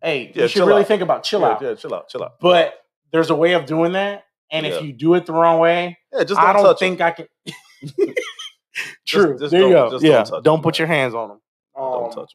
hey, 0.03 0.33
Yeah, 0.35 0.43
you 0.43 0.49
should 0.49 0.67
really 0.67 0.83
out. 0.83 0.89
think 0.89 1.03
about 1.03 1.23
chill 1.25 1.41
yeah, 1.41 1.49
out." 1.49 1.63
yeah, 1.63 1.75
chill 1.75 1.95
out, 1.95 2.09
chill 2.09 2.23
out. 2.25 2.41
But 2.41 2.75
there's 3.13 3.31
a 3.31 3.35
way 3.35 3.53
of 3.53 3.67
doing 3.67 3.93
that, 3.93 4.25
and 4.51 4.67
Yeah. 4.67 4.73
if 4.75 4.83
you 4.83 4.93
do 4.93 5.15
it 5.15 5.27
the 5.27 5.33
wrong 5.33 5.59
way, 5.61 5.99
yeah, 6.13 6.21
just 6.25 6.41
don't 6.41 6.51
I 6.51 6.53
don't 6.53 6.79
think 6.79 7.01
I 7.01 7.11
can. 7.13 7.27
True. 9.07 9.39
just 9.39 9.51
there 9.51 9.63
you 9.63 9.73
don't- 9.73 9.87
go. 9.91 9.99
just 9.99 10.05
don't 10.05 10.35
yeah. 10.35 10.41
Don't 10.43 10.63
put 10.63 10.79
your 10.79 10.89
hands 10.89 11.15
on 11.15 11.29
them. 11.29 11.41
Don't 11.77 12.11
touch 12.13 12.15
them. 12.17 12.27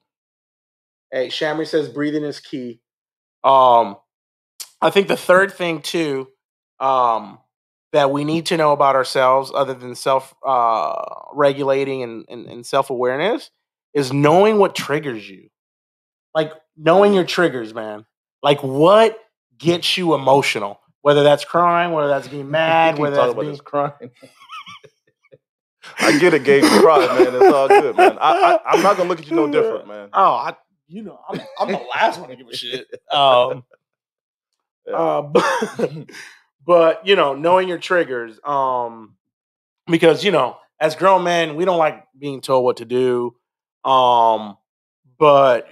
Hey, 1.12 1.28
Shamri 1.28 1.68
says 1.68 1.90
breathing 1.90 2.24
is 2.24 2.40
key. 2.40 2.82
Um, 3.44 3.98
I 4.82 4.90
think 4.90 5.08
the 5.08 5.18
third 5.18 5.52
thing 5.58 5.82
too, 5.82 6.28
um, 6.80 7.40
that 7.94 8.12
we 8.12 8.24
need 8.24 8.48
to 8.48 8.58
know 8.58 8.74
about 8.74 8.96
ourselves, 8.96 9.52
other 9.54 9.74
than 9.74 9.96
self 9.96 10.34
uh, 10.46 11.02
regulating 11.34 12.04
and, 12.04 12.26
and, 12.28 12.46
and 12.48 12.66
self 12.66 12.90
awareness, 12.90 13.50
is 13.94 14.12
knowing 14.12 14.58
what 14.58 14.76
triggers 14.76 15.30
you. 15.30 15.50
Like 16.36 16.52
knowing 16.76 17.14
your 17.14 17.24
triggers, 17.24 17.74
man. 17.74 18.06
Like 18.42 18.62
what 18.64 19.18
gets 19.58 19.96
you 19.98 20.16
emotional, 20.16 20.82
whether 21.02 21.24
that's 21.24 21.46
crying, 21.46 21.92
whether 21.94 22.08
that's 22.10 22.28
being 22.28 22.52
mad, 22.52 22.98
whether 22.98 23.16
that's 23.16 23.36
being 23.36 23.58
crying. 23.58 24.12
I 26.00 26.18
get 26.18 26.34
it, 26.34 26.44
Gabe. 26.44 26.64
You 26.64 26.70
cry, 26.82 27.06
man. 27.08 27.36
It's 27.36 27.54
all 27.54 27.68
good, 27.68 27.96
man. 27.96 28.18
I, 28.20 28.60
I, 28.66 28.72
I'm 28.72 28.82
not 28.82 28.98
gonna 28.98 29.10
look 29.10 29.20
at 29.20 29.30
you 29.30 29.36
no 29.36 29.52
different, 29.52 29.88
man. 29.88 30.10
Oh, 30.14 30.34
I, 30.34 30.56
you 30.88 31.04
know, 31.04 31.20
I'm, 31.30 31.42
I'm 31.60 31.72
the 31.72 31.82
last 31.94 32.20
one 32.20 32.30
to 32.30 32.36
give 32.36 32.48
a 32.48 32.56
shit. 32.56 32.88
Um, 33.12 33.64
Yeah. 34.86 34.96
uh, 34.96 35.22
but, 35.22 36.10
but 36.65 37.06
you 37.08 37.15
know, 37.15 37.36
knowing 37.36 37.67
your 37.67 37.78
triggers, 37.78 38.39
um, 38.43 39.15
because 39.88 40.23
you 40.23 40.32
know, 40.32 40.58
as 40.80 40.95
grown 40.95 41.23
men, 41.23 41.56
we 41.56 41.65
don't 41.65 41.78
like 41.78 42.06
being 42.17 42.41
told 42.41 42.63
what 42.63 42.78
to 42.78 42.86
do. 42.86 43.36
Um, 43.89 44.58
but 45.17 45.67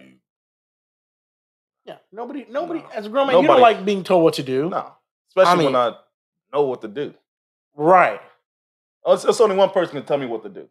yeah, 1.86 1.98
nobody, 2.12 2.46
nobody, 2.50 2.80
No. 2.82 2.90
as 2.94 3.06
a 3.06 3.10
grown 3.10 3.28
man, 3.28 3.42
you 3.42 3.48
don't 3.48 3.62
like 3.62 3.84
being 3.86 4.04
told 4.04 4.24
what 4.24 4.36
to 4.36 4.44
do, 4.44 4.70
No, 4.70 4.94
especially 5.30 5.58
mean- 5.66 5.74
when 5.74 5.76
I 5.76 5.96
know 6.54 6.64
what 6.64 6.82
to 6.82 6.88
do. 6.88 7.14
right? 7.76 8.22
Oh, 9.04 9.14
it's, 9.14 9.26
it's 9.26 9.42
only 9.42 9.56
one 9.56 9.70
person 9.72 9.96
can 9.96 10.06
tell 10.06 10.18
me 10.18 10.28
what 10.28 10.44
to 10.44 10.50
do. 10.50 10.68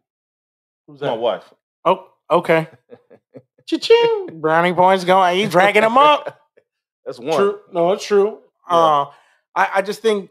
Who's 0.87 0.95
It's 0.95 1.01
my 1.01 1.13
wife. 1.13 1.43
Oh, 1.83 2.07
okay. 2.29 2.67
Cha-ching. 3.65 4.39
Brownie 4.39 4.73
points 4.73 5.03
going. 5.03 5.37
You 5.39 5.49
dragging 5.49 5.83
him 5.83 5.97
up. 5.97 6.39
That's 7.05 7.19
one. 7.19 7.35
True. 7.35 7.59
No, 7.73 7.91
it's 7.91 8.05
true. 8.05 8.39
Yeah. 8.69 8.77
Uh, 8.77 9.05
I, 9.55 9.69
I 9.75 9.81
just 9.81 10.01
think 10.01 10.29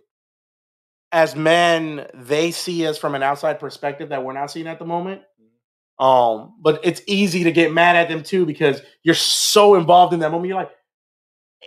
as 1.12 1.34
men, 1.34 2.06
they 2.14 2.50
see 2.50 2.86
us 2.86 2.98
from 2.98 3.14
an 3.14 3.22
outside 3.22 3.58
perspective 3.58 4.10
that 4.10 4.24
we're 4.24 4.32
not 4.32 4.50
seeing 4.50 4.66
at 4.66 4.78
the 4.78 4.84
moment. 4.84 5.22
Mm-hmm. 5.40 6.04
Um, 6.04 6.54
but 6.60 6.80
it's 6.84 7.02
easy 7.06 7.44
to 7.44 7.52
get 7.52 7.72
mad 7.72 7.96
at 7.96 8.08
them 8.08 8.22
too 8.22 8.46
because 8.46 8.80
you're 9.02 9.14
so 9.14 9.74
involved 9.74 10.14
in 10.14 10.20
that 10.20 10.30
moment. 10.30 10.48
You're 10.48 10.56
like, 10.56 10.70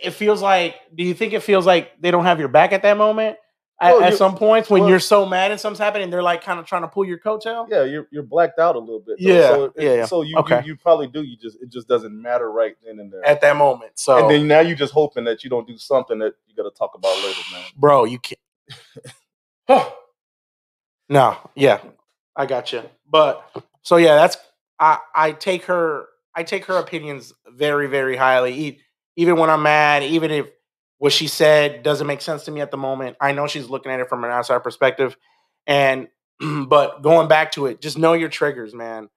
it 0.02 0.10
feels 0.10 0.42
like. 0.42 0.76
Do 0.94 1.04
you 1.04 1.14
think 1.14 1.32
it 1.32 1.42
feels 1.42 1.66
like 1.66 1.92
they 2.00 2.10
don't 2.10 2.24
have 2.24 2.38
your 2.38 2.48
back 2.48 2.72
at 2.72 2.82
that 2.82 2.96
moment? 2.96 3.36
At, 3.84 3.92
Well, 3.92 4.02
at 4.04 4.14
some 4.14 4.34
points 4.34 4.70
when 4.70 4.80
well- 4.80 4.90
you're 4.90 4.98
so 4.98 5.26
mad 5.26 5.50
and 5.50 5.60
something's 5.60 5.78
happening, 5.78 6.08
they're 6.08 6.22
like 6.22 6.42
kind 6.42 6.58
of 6.58 6.64
trying 6.64 6.82
to 6.82 6.88
pull 6.88 7.04
your 7.04 7.18
coattail. 7.18 7.68
Yeah, 7.68 7.84
you're 7.84 8.08
you're 8.10 8.22
blacked 8.22 8.58
out 8.58 8.76
a 8.76 8.78
little 8.78 8.98
bit. 9.00 9.18
though. 9.20 9.28
Yeah, 9.32 9.48
So, 9.48 9.72
yeah, 9.76 9.94
yeah. 9.94 10.04
So 10.06 10.22
you, 10.22 10.38
Okay. 10.38 10.60
you 10.60 10.68
you 10.68 10.76
probably 10.76 11.06
do. 11.06 11.22
You 11.22 11.36
just 11.36 11.60
it 11.60 11.68
just 11.68 11.86
doesn't 11.86 12.20
matter 12.20 12.50
right 12.50 12.76
then 12.82 12.98
and 12.98 13.12
there. 13.12 13.22
At 13.26 13.42
that 13.42 13.56
moment, 13.56 13.92
so 13.96 14.16
and 14.16 14.30
then 14.30 14.48
now 14.48 14.60
you're 14.60 14.76
just 14.76 14.94
hoping 14.94 15.24
that 15.24 15.44
you 15.44 15.50
don't 15.50 15.66
do 15.68 15.76
something 15.76 16.18
that 16.20 16.34
you 16.46 16.56
got 16.56 16.62
to 16.62 16.70
talk 16.70 16.92
about 16.94 17.14
later, 17.16 17.40
man. 17.52 17.64
bro, 17.76 18.04
you 18.04 18.18
can't. 18.18 18.40
no, 21.08 21.36
yeah, 21.54 21.80
I 22.36 22.46
got 22.46 22.72
you. 22.72 22.82
But 23.10 23.44
so 23.82 23.96
yeah, 23.96 24.14
that's 24.16 24.36
I. 24.78 24.98
I 25.14 25.32
take 25.32 25.64
her. 25.64 26.06
I 26.34 26.42
take 26.42 26.64
her 26.64 26.78
opinions 26.78 27.32
very, 27.48 27.86
very 27.86 28.16
highly. 28.16 28.80
Even 29.16 29.36
when 29.36 29.50
I'm 29.50 29.62
mad, 29.62 30.02
even 30.02 30.30
if 30.30 30.50
what 31.04 31.12
she 31.12 31.26
said 31.28 31.82
doesn't 31.82 32.06
make 32.06 32.22
sense 32.22 32.44
to 32.46 32.50
me 32.50 32.62
at 32.62 32.70
the 32.70 32.78
moment, 32.78 33.14
I 33.20 33.32
know 33.32 33.46
she's 33.46 33.68
looking 33.68 33.92
at 33.92 34.00
it 34.00 34.08
from 34.08 34.24
an 34.24 34.30
outside 34.30 34.62
perspective. 34.62 35.18
And 35.66 36.08
but 36.66 37.02
going 37.02 37.28
back 37.28 37.52
to 37.52 37.66
it, 37.66 37.82
just 37.82 37.98
know 37.98 38.14
your 38.14 38.30
triggers, 38.30 38.72
man. 38.74 39.10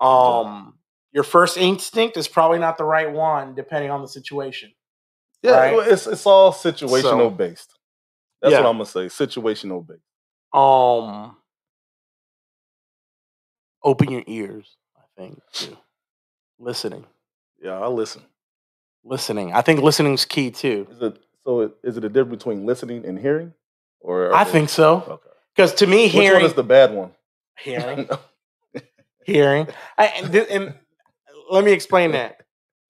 Um, 0.00 0.74
your 1.12 1.22
first 1.22 1.56
instinct 1.56 2.16
is 2.16 2.26
probably 2.26 2.58
not 2.58 2.76
the 2.76 2.82
right 2.84 3.10
one, 3.12 3.54
depending 3.54 3.92
on 3.92 4.02
the 4.02 4.08
situation. 4.08 4.72
Yeah, 5.42 5.52
Right. 5.76 5.88
it's 5.92 6.08
it's 6.08 6.26
all 6.26 6.52
situational 6.52 7.02
So- 7.02 7.30
based. 7.30 7.78
That's 8.42 8.52
Yeah. 8.52 8.60
what 8.62 8.70
I'm 8.70 8.74
gonna 8.78 8.86
say. 8.86 9.06
Situational 9.06 9.86
based. 9.86 10.02
um 10.52 11.36
open 13.84 14.10
your 14.10 14.24
ears 14.26 14.76
i 14.96 15.02
think 15.16 15.40
too 15.52 15.76
listening 16.58 17.04
Yeah, 17.62 17.78
I 17.78 17.86
listen. 17.88 18.22
listening 19.04 19.52
i 19.52 19.60
think 19.62 19.80
listening's 19.82 20.24
key 20.24 20.50
too 20.50 20.86
Is 20.90 21.02
it 21.02 21.18
so? 21.48 21.72
Is 21.82 21.96
it 21.96 22.04
a 22.04 22.08
difference 22.08 22.38
between 22.44 22.66
listening 22.66 23.04
and 23.06 23.18
hearing? 23.18 23.54
Or 24.00 24.32
i 24.34 24.44
think 24.44 24.68
so 24.68 25.02
Okay. 25.08 25.28
because 25.56 25.74
to 25.74 25.86
me 25.86 26.04
Which 26.04 26.12
one 26.14 26.22
hearing 26.22 26.44
is 26.44 26.54
the 26.54 26.62
bad 26.62 26.94
one? 26.94 27.10
hearing 27.58 28.08
hearing 29.24 29.66
I, 29.96 30.06
and, 30.06 30.32
thi- 30.32 30.46
and 30.50 30.74
let 31.50 31.64
me 31.64 31.72
explain 31.72 32.12
that 32.12 32.42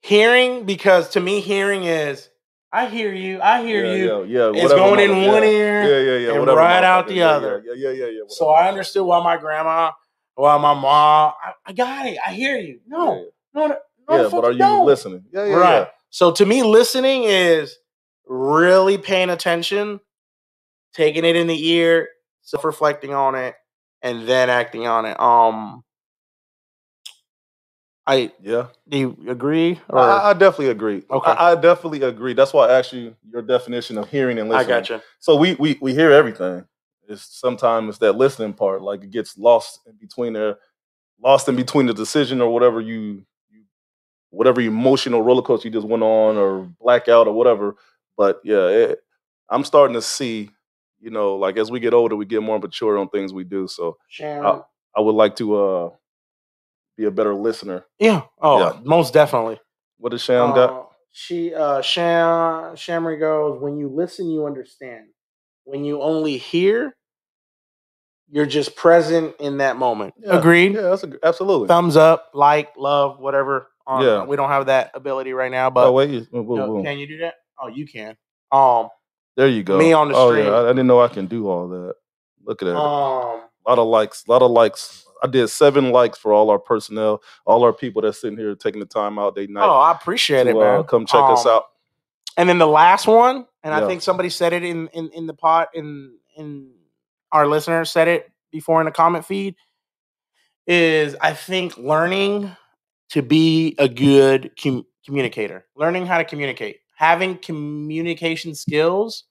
hearing 0.02 0.64
because 0.64 1.09
to 1.11 1.20
me 1.20 1.40
hearing 1.40 1.84
is 1.84 2.28
i 2.72 2.86
hear 2.86 3.12
you 3.14 3.40
i 3.40 3.62
hear 3.64 3.84
yeah, 3.86 3.94
you 3.94 4.06
Yeah, 4.26 4.50
yeah. 4.52 4.62
it's 4.64 4.74
going 4.74 5.00
in 5.00 5.26
one 5.26 5.42
yeah. 5.42 5.48
ear 5.48 5.82
Yeah, 5.82 6.00
yeah, 6.12 6.18
yeah. 6.18 6.30
and 6.32 6.40
whatever 6.40 6.59
right 6.59 6.84
out 6.84 7.09
the 7.09 7.22
other. 7.22 7.62
Yeah, 7.64 7.72
yeah, 7.74 7.90
yeah, 7.90 8.06
yeah. 8.06 8.20
so 8.28 8.50
i 8.50 8.68
understood 8.68 9.04
why 9.06 9.22
my 9.24 9.36
grandma 9.38 9.92
why 10.34 10.56
my 10.59 10.74
mom 10.74 11.32
I, 11.42 11.52
I 11.66 11.72
got 11.72 12.06
it 12.06 12.18
i 12.26 12.32
hear 12.34 12.59
you 12.59 12.80
no 12.86 13.28
no 13.54 13.66
no, 13.68 13.76
no 14.09 14.22
yeah, 14.22 14.28
but 14.30 14.44
are 14.44 14.52
you 14.52 14.59
don't. 14.59 14.84
listening? 14.86 15.24
Yeah, 15.32 15.46
yeah, 15.46 15.54
right. 15.56 15.72
yeah. 15.80 15.86
So 16.11 16.32
to 16.32 16.44
me, 16.46 16.62
listening 16.62 17.24
is 17.24 17.76
really 18.28 18.98
paying 18.98 19.30
attention, 19.30 20.00
taking 20.94 21.24
it 21.24 21.36
in 21.36 21.46
the 21.46 21.68
ear, 21.70 22.08
self-reflecting 22.42 23.14
on 23.14 23.34
it, 23.34 23.54
and 24.02 24.28
then 24.28 24.50
acting 24.50 24.86
on 24.86 25.06
it. 25.06 25.18
Um, 25.20 25.82
I 28.06 28.32
Yeah, 28.40 28.68
do 28.88 28.98
you 28.98 29.16
agree? 29.28 29.78
I, 29.92 30.30
I 30.30 30.32
definitely 30.32 30.68
agree. 30.68 31.02
Okay. 31.10 31.30
I, 31.30 31.52
I 31.52 31.54
definitely 31.56 32.02
agree. 32.02 32.32
That's 32.32 32.54
why 32.54 32.66
I 32.68 32.78
asked 32.78 32.94
you 32.94 33.14
your 33.30 33.42
definition 33.42 33.98
of 33.98 34.08
hearing 34.08 34.38
and 34.38 34.48
listening. 34.48 34.68
got 34.68 34.88
you. 34.88 35.00
So 35.18 35.36
we 35.36 35.56
we 35.56 35.76
we 35.82 35.92
hear 35.94 36.10
everything. 36.10 36.64
It's 37.06 37.38
sometimes 37.38 37.90
it's 37.90 37.98
that 37.98 38.14
listening 38.14 38.54
part, 38.54 38.80
like 38.82 39.02
it 39.02 39.10
gets 39.10 39.36
lost 39.36 39.80
in 39.86 39.94
between 39.96 40.32
there, 40.32 40.56
lost 41.22 41.48
in 41.48 41.56
between 41.56 41.86
the 41.86 41.94
decision 41.94 42.40
or 42.40 42.52
whatever 42.52 42.80
you, 42.80 43.24
you 43.50 43.64
whatever 44.30 44.62
emotional 44.62 45.20
roller 45.22 45.42
coaster 45.42 45.68
you 45.68 45.72
just 45.72 45.86
went 45.86 46.02
on 46.02 46.36
or 46.38 46.70
blackout 46.80 47.26
or 47.26 47.34
whatever. 47.34 47.76
But 48.18 48.40
yeah, 48.44 48.66
it, 48.66 48.98
I'm 49.48 49.64
starting 49.64 49.94
to 49.94 50.02
see, 50.02 50.50
you 51.00 51.10
know, 51.10 51.36
like 51.36 51.56
as 51.56 51.70
we 51.70 51.80
get 51.80 51.94
older, 51.94 52.16
we 52.16 52.26
get 52.26 52.42
more 52.42 52.58
mature 52.58 52.98
on 52.98 53.08
things 53.08 53.32
we 53.32 53.44
do. 53.44 53.68
So 53.68 53.96
Sharon. 54.08 54.62
I 54.96 55.00
would 55.00 55.14
like 55.14 55.36
to 55.36 55.56
uh 55.56 55.90
be 56.96 57.04
a 57.04 57.10
better 57.12 57.34
listener. 57.34 57.84
yeah. 58.00 58.22
Oh, 58.42 58.58
Yeah. 58.58 58.80
most 58.82 59.14
definitely. 59.14 59.60
What 59.98 60.10
does 60.10 60.22
Sham 60.22 60.52
got? 60.54 60.70
Uh, 60.70 60.82
she 61.12 61.54
uh 61.54 61.80
Sham 61.80 62.74
Shamry 62.76 63.18
goes, 63.20 63.60
when 63.62 63.78
you 63.78 63.88
listen, 63.88 64.28
you 64.28 64.46
understand. 64.46 65.06
When 65.64 65.84
you 65.84 66.02
only 66.02 66.36
hear, 66.38 66.96
you're 68.30 68.46
just 68.46 68.74
present 68.74 69.36
in 69.38 69.58
that 69.58 69.76
moment. 69.76 70.14
Yeah, 70.18 70.38
Agreed. 70.38 70.74
Yeah, 70.74 70.82
that's 70.82 71.04
a, 71.04 71.12
absolutely. 71.22 71.68
Thumbs 71.68 71.96
up, 71.96 72.30
like, 72.34 72.70
love, 72.76 73.20
whatever. 73.20 73.68
Um, 73.86 74.02
Yeah. 74.04 74.24
We 74.24 74.36
don't 74.36 74.48
have 74.48 74.66
that 74.66 74.90
ability 74.94 75.32
right 75.32 75.50
now, 75.50 75.70
but 75.70 75.86
oh 75.86 75.92
wait, 75.92 76.10
you- 76.10 76.20
boom, 76.32 76.46
boom, 76.46 76.56
you 76.56 76.66
know, 76.66 76.82
can 76.82 76.98
you 76.98 77.06
do 77.06 77.18
that? 77.18 77.34
Oh, 77.61 77.68
you 77.68 77.86
can. 77.86 78.16
Um, 78.52 78.88
there 79.36 79.48
you 79.48 79.62
go. 79.62 79.78
me 79.78 79.92
on 79.92 80.09
the 80.09 80.14
oh. 80.16 80.32
Yeah, 80.32 80.50
I, 80.50 80.64
I 80.64 80.68
didn't 80.68 80.86
know 80.86 81.00
I 81.00 81.09
can 81.09 81.26
do 81.26 81.48
all 81.48 81.68
that. 81.68 81.94
Look 82.44 82.62
at 82.62 82.66
that. 82.66 82.76
um, 82.76 83.42
a 83.66 83.68
lot 83.70 83.78
of 83.78 83.86
likes. 83.88 84.24
A 84.26 84.30
lot 84.30 84.42
of 84.42 84.50
likes. 84.50 85.04
I 85.22 85.26
did 85.26 85.48
seven 85.48 85.90
likes 85.90 86.16
for 86.18 86.32
all 86.32 86.48
our 86.50 86.59
personnel, 86.61 87.20
all 87.44 87.64
our 87.64 87.72
people 87.72 88.02
that's 88.02 88.20
sitting 88.20 88.38
here 88.38 88.54
taking 88.54 88.78
the 88.80 88.86
time 88.86 89.18
out 89.18 89.34
They 89.34 89.46
night 89.48 89.66
oh, 89.66 89.72
I 89.74 89.90
appreciate 89.92 90.44
to 90.44 90.50
it, 90.50 90.54
man. 90.54 90.80
uh, 90.80 90.82
come 90.84 91.04
check 91.06 91.22
us 91.24 91.44
Um, 91.44 91.52
out. 91.52 91.64
And 92.36 92.48
then 92.48 92.59
the 92.59 92.68
last 92.68 93.09
one, 93.09 93.46
and 93.64 93.74
I 93.74 93.84
think 93.88 94.00
somebody 94.00 94.30
said 94.30 94.52
it 94.52 94.62
in 94.62 94.86
in 94.88 95.11
in 95.11 95.26
the 95.26 95.34
pot 95.34 95.68
in 95.74 96.14
in 96.36 96.70
our 97.32 97.48
listener 97.48 97.84
said 97.84 98.06
it 98.06 98.30
before 98.52 98.80
in 98.80 98.84
the 98.84 98.92
comment 98.92 99.26
feed 99.26 99.56
is 100.66 101.16
I 101.20 101.32
think 101.32 101.76
learning 101.76 102.54
to 103.11 103.22
be 103.22 103.74
a 103.78 103.88
good 103.88 104.52
com- 104.62 104.86
communicator, 105.04 105.66
learning 105.74 106.06
how 106.06 106.18
to 106.18 106.24
communicate, 106.24 106.78
having 106.99 107.38
communication 107.38 108.57
skills 108.57 109.24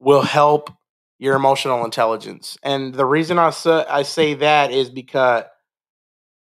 will 0.00 0.22
help 0.22 0.70
your 1.18 1.34
emotional 1.34 1.84
intelligence. 1.86 2.58
And 2.62 2.94
the 2.94 3.06
reason 3.06 3.38
I 3.38 3.50
say, 3.50 3.86
I 3.88 4.02
say 4.02 4.34
that 4.34 4.70
is 4.70 4.90
because 4.90 5.44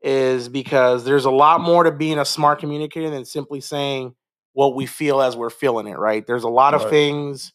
is 0.02 0.48
because 0.48 1.04
there's 1.04 1.26
a 1.26 1.32
lot 1.32 1.60
more 1.60 1.84
to 1.84 1.92
being 1.92 2.20
a 2.20 2.26
smart 2.26 2.60
communicator 2.60 3.10
than 3.10 3.26
simply 3.26 3.60
saying 3.60 4.16
what 4.54 4.76
we 4.76 4.86
feel 4.86 5.22
as 5.22 5.36
we're 5.36 5.50
feeling 5.50 5.88
it, 5.88 5.98
right? 5.98 6.26
There's 6.26 6.46
a 6.46 6.50
lot 6.50 6.74
of 6.74 6.82
Right. 6.84 6.90
things 6.90 7.54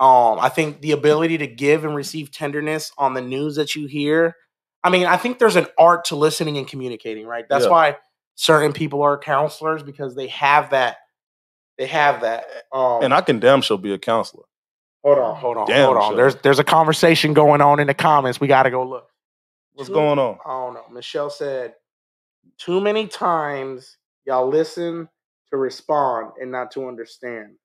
um 0.00 0.38
I 0.40 0.48
think 0.50 0.82
the 0.82 0.92
ability 0.92 1.38
to 1.38 1.46
give 1.46 1.84
and 1.84 1.94
receive 1.94 2.30
tenderness 2.32 2.92
on 2.98 3.14
the 3.14 3.22
news 3.22 3.56
that 3.56 3.74
you 3.74 3.86
hear. 3.86 4.36
I 4.84 4.90
mean, 4.90 5.06
I 5.06 5.16
think 5.16 5.38
there's 5.38 5.56
an 5.56 5.66
art 5.78 6.06
to 6.06 6.16
listening 6.16 6.58
and 6.58 6.68
communicating, 6.68 7.26
right? 7.26 7.46
That's 7.48 7.64
Yeah. 7.64 7.70
why 7.70 7.96
certain 8.36 8.72
people 8.72 9.02
are 9.02 9.18
counselors 9.18 9.82
because 9.82 10.14
they 10.16 10.28
have 10.28 10.70
that 10.70 10.98
they 11.80 11.88
have 11.88 12.22
that 12.22 12.46
um 12.72 13.02
And 13.02 13.14
I 13.14 13.22
can 13.22 13.40
damn 13.40 13.62
sure 13.62 13.78
be 13.78 13.94
a 13.94 13.98
counselor. 13.98 14.44
hold 15.02 15.18
on, 15.18 15.36
hold 15.36 15.58
on, 15.58 15.66
Damn 15.66 15.86
hold 15.86 15.96
on. 15.98 16.08
sure. 16.10 16.16
There's 16.18 16.36
there's 16.36 16.60
a 16.60 16.64
conversation 16.64 17.34
going 17.34 17.60
on 17.62 17.80
in 17.80 17.88
the 17.88 17.94
comments. 17.94 18.40
We 18.40 18.48
got 18.48 18.64
to 18.64 18.70
go 18.70 18.84
look. 18.86 19.08
What's 19.74 19.88
Two- 19.88 19.94
going 19.94 20.18
on? 20.20 20.38
I 20.46 20.50
don't 20.50 20.74
know. 20.74 20.84
Michelle 20.92 21.30
said, 21.30 21.74
too 22.58 22.80
many 22.80 23.06
times 23.08 23.96
y'all 24.26 24.48
listen 24.48 25.08
to 25.50 25.56
respond 25.56 26.32
and 26.40 26.52
not 26.52 26.70
to 26.72 26.88
understand. 26.88 27.56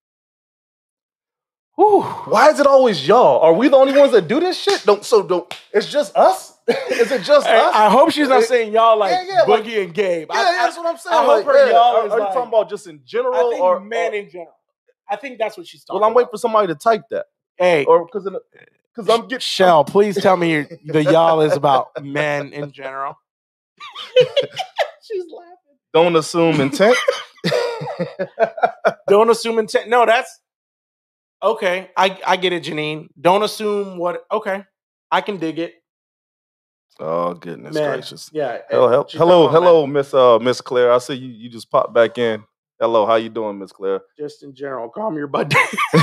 Whew. 1.75 2.01
Why 2.03 2.49
is 2.49 2.59
it 2.59 2.67
always 2.67 3.05
y'all? 3.07 3.41
Are 3.41 3.53
we 3.53 3.67
the 3.67 3.75
only 3.77 3.97
ones 3.97 4.11
that 4.13 4.27
do 4.27 4.39
this 4.39 4.57
shit? 4.61 4.83
Don't 4.85 5.03
so 5.03 5.23
don't. 5.23 5.53
It's 5.73 5.87
just 5.91 6.15
us. 6.15 6.53
is 6.67 7.11
it 7.11 7.23
just 7.23 7.45
Hey, 7.45 7.57
us? 7.57 7.71
I 7.75 7.89
hope 7.89 8.11
she's 8.11 8.27
not 8.29 8.43
It- 8.43 8.47
saying 8.47 8.73
y'all 8.73 8.97
like 8.97 9.11
yeah, 9.11 9.23
yeah, 9.27 9.41
like- 9.43 9.63
Boogie 9.65 9.83
and 9.83 9.93
Gabe. 9.93 10.27
yeah, 10.31 10.39
I, 10.39 10.43
yeah, 10.43 10.57
that's 10.63 10.77
what 10.77 10.87
I'm 10.87 10.97
saying. 10.97 11.15
I 11.15 11.19
hope 11.19 11.27
like, 11.27 11.45
her 11.45 11.65
yeah, 11.67 11.71
y'all 11.73 11.95
are, 11.97 12.05
is 12.07 12.11
are 12.13 12.19
you 12.19 12.25
talking 12.27 12.47
about 12.47 12.69
just 12.69 12.87
in 12.87 13.01
general, 13.05 13.35
I 13.35 13.49
think 13.51 13.61
or 13.63 13.79
men 13.79 14.13
or- 14.13 14.15
in 14.15 14.29
general. 14.29 14.55
I 15.09 15.15
think 15.17 15.37
that's 15.37 15.57
what 15.57 15.67
she's 15.67 15.83
talking 15.83 15.99
well, 16.01 16.09
I'm 16.09 16.15
waiting 16.15 16.29
for 16.31 16.37
somebody 16.37 16.67
to 16.67 16.75
type 16.75 17.03
that, 17.11 17.25
Hey, 17.57 17.85
or 17.85 18.05
because 18.05 18.23
because 18.95 19.09
I'm 19.09 19.23
getting 19.27 19.39
Shell, 19.39 19.83
please 19.85 20.19
tell 20.19 20.37
me 20.37 20.51
your, 20.53 20.67
the 20.87 21.03
y'all 21.03 21.41
is 21.41 21.53
about 21.53 21.89
men 22.03 22.53
in 22.53 22.71
general. 22.71 23.19
she's 25.03 25.23
laughing. 25.29 25.77
Don't 25.93 26.15
assume 26.15 26.59
intent. 26.61 26.97
Don't 29.07 29.29
assume 29.29 29.59
intent. 29.59 29.89
No, 29.89 30.05
that's 30.05 30.39
okay. 31.45 31.91
I 31.95 32.19
I 32.25 32.35
get 32.37 32.53
it, 32.53 32.63
Janine. 32.63 33.07
Don't 33.19 33.43
assume 33.43 33.97
what. 33.97 34.25
Okay, 34.31 34.63
I 35.11 35.21
can 35.21 35.37
dig 35.37 35.59
it. 35.59 35.75
oh 36.99 37.33
goodness 37.33 37.75
Man, 37.75 37.93
gracious! 37.93 38.29
Yeah. 38.33 38.59
Hello, 38.69 39.01
eh, 39.01 39.03
hello, 39.13 39.47
hello, 39.47 39.87
Miss 39.87 40.13
uh, 40.13 40.39
Miss 40.39 40.61
Claire. 40.61 40.91
I 40.91 40.97
see 40.97 41.15
you. 41.15 41.29
You 41.29 41.49
just 41.49 41.71
popped 41.71 41.93
back 41.93 42.17
in. 42.17 42.43
Hello, 42.79 43.05
how 43.05 43.15
you 43.15 43.29
doing, 43.29 43.57
Miss 43.57 43.71
Claire? 43.71 44.01
Just 44.17 44.43
in 44.43 44.53
general, 44.53 44.89
calm 44.89 45.15
your 45.15 45.27
butt 45.27 45.49
down. 45.49 45.67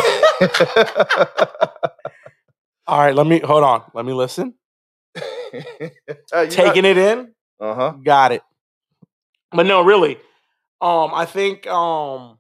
All 2.87 2.99
right, 2.99 3.15
let 3.15 3.27
me 3.27 3.41
hold 3.41 3.65
on. 3.65 3.83
Let 3.95 4.07
me 4.07 4.13
listen. 4.15 4.55
Taking 6.49 6.85
it 6.87 6.97
in. 6.97 7.35
Uh 7.61 7.75
huh. 7.75 7.91
Got 8.03 8.33
it. 8.33 8.43
But 9.51 9.67
no, 9.67 9.83
really. 9.83 10.17
Um, 10.81 11.13
I 11.15 11.27
think 11.27 11.67
um 11.67 12.39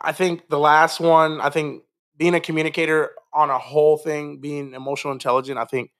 I 0.00 0.12
think 0.12 0.48
the 0.48 0.58
last 0.58 1.00
one, 1.00 1.40
I 1.40 1.50
think 1.50 1.82
being 2.18 2.34
a 2.34 2.40
communicator 2.40 3.12
on 3.32 3.50
a 3.50 3.58
whole 3.58 3.96
thing, 3.98 4.38
being 4.40 4.74
emotional 4.74 5.12
intelligent, 5.14 5.58
I 5.58 5.64
think 5.64 5.92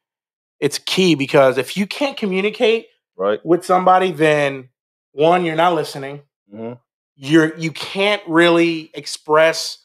it's 0.61 0.79
key 0.79 1.15
because 1.15 1.59
if 1.59 1.77
you 1.77 1.87
can't 1.87 2.17
communicate 2.17 2.89
Right. 3.17 3.41
with 3.45 3.65
somebody, 3.65 4.13
then 4.13 4.71
one, 5.13 5.45
you're 5.45 5.57
not 5.57 5.75
listening. 5.75 6.23
hmm 6.51 6.75
You're 7.17 7.57
you 7.57 7.73
can't 7.73 8.23
really 8.29 8.91
express 8.95 9.79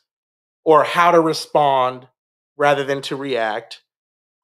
or 0.65 0.83
how 0.83 1.11
to 1.11 1.19
respond 1.21 2.07
rather 2.57 2.83
than 2.83 3.01
to 3.03 3.15
react. 3.15 3.81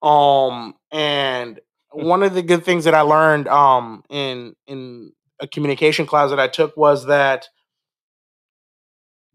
Um, 0.02 0.76
and 0.92 1.60
one 1.92 2.24
of 2.24 2.34
the 2.34 2.42
good 2.44 2.64
things 2.66 2.86
that 2.86 2.94
I 2.96 3.02
learned 3.02 3.48
um 3.48 4.04
in 4.10 4.56
in 4.68 5.12
a 5.40 5.48
communication 5.48 6.06
class 6.06 6.30
that 6.32 6.40
I 6.40 6.48
took 6.48 6.76
was 6.78 7.06
that 7.08 7.48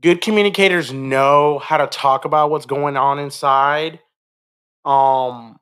good 0.05 0.21
communicators 0.21 0.93
know 0.93 1.59
how 1.61 1.79
to 1.79 1.87
talk 1.87 2.27
about 2.27 2.51
what's 2.51 2.67
going 2.67 2.95
on 2.97 3.19
inside. 3.19 3.99
Um, 4.85 5.59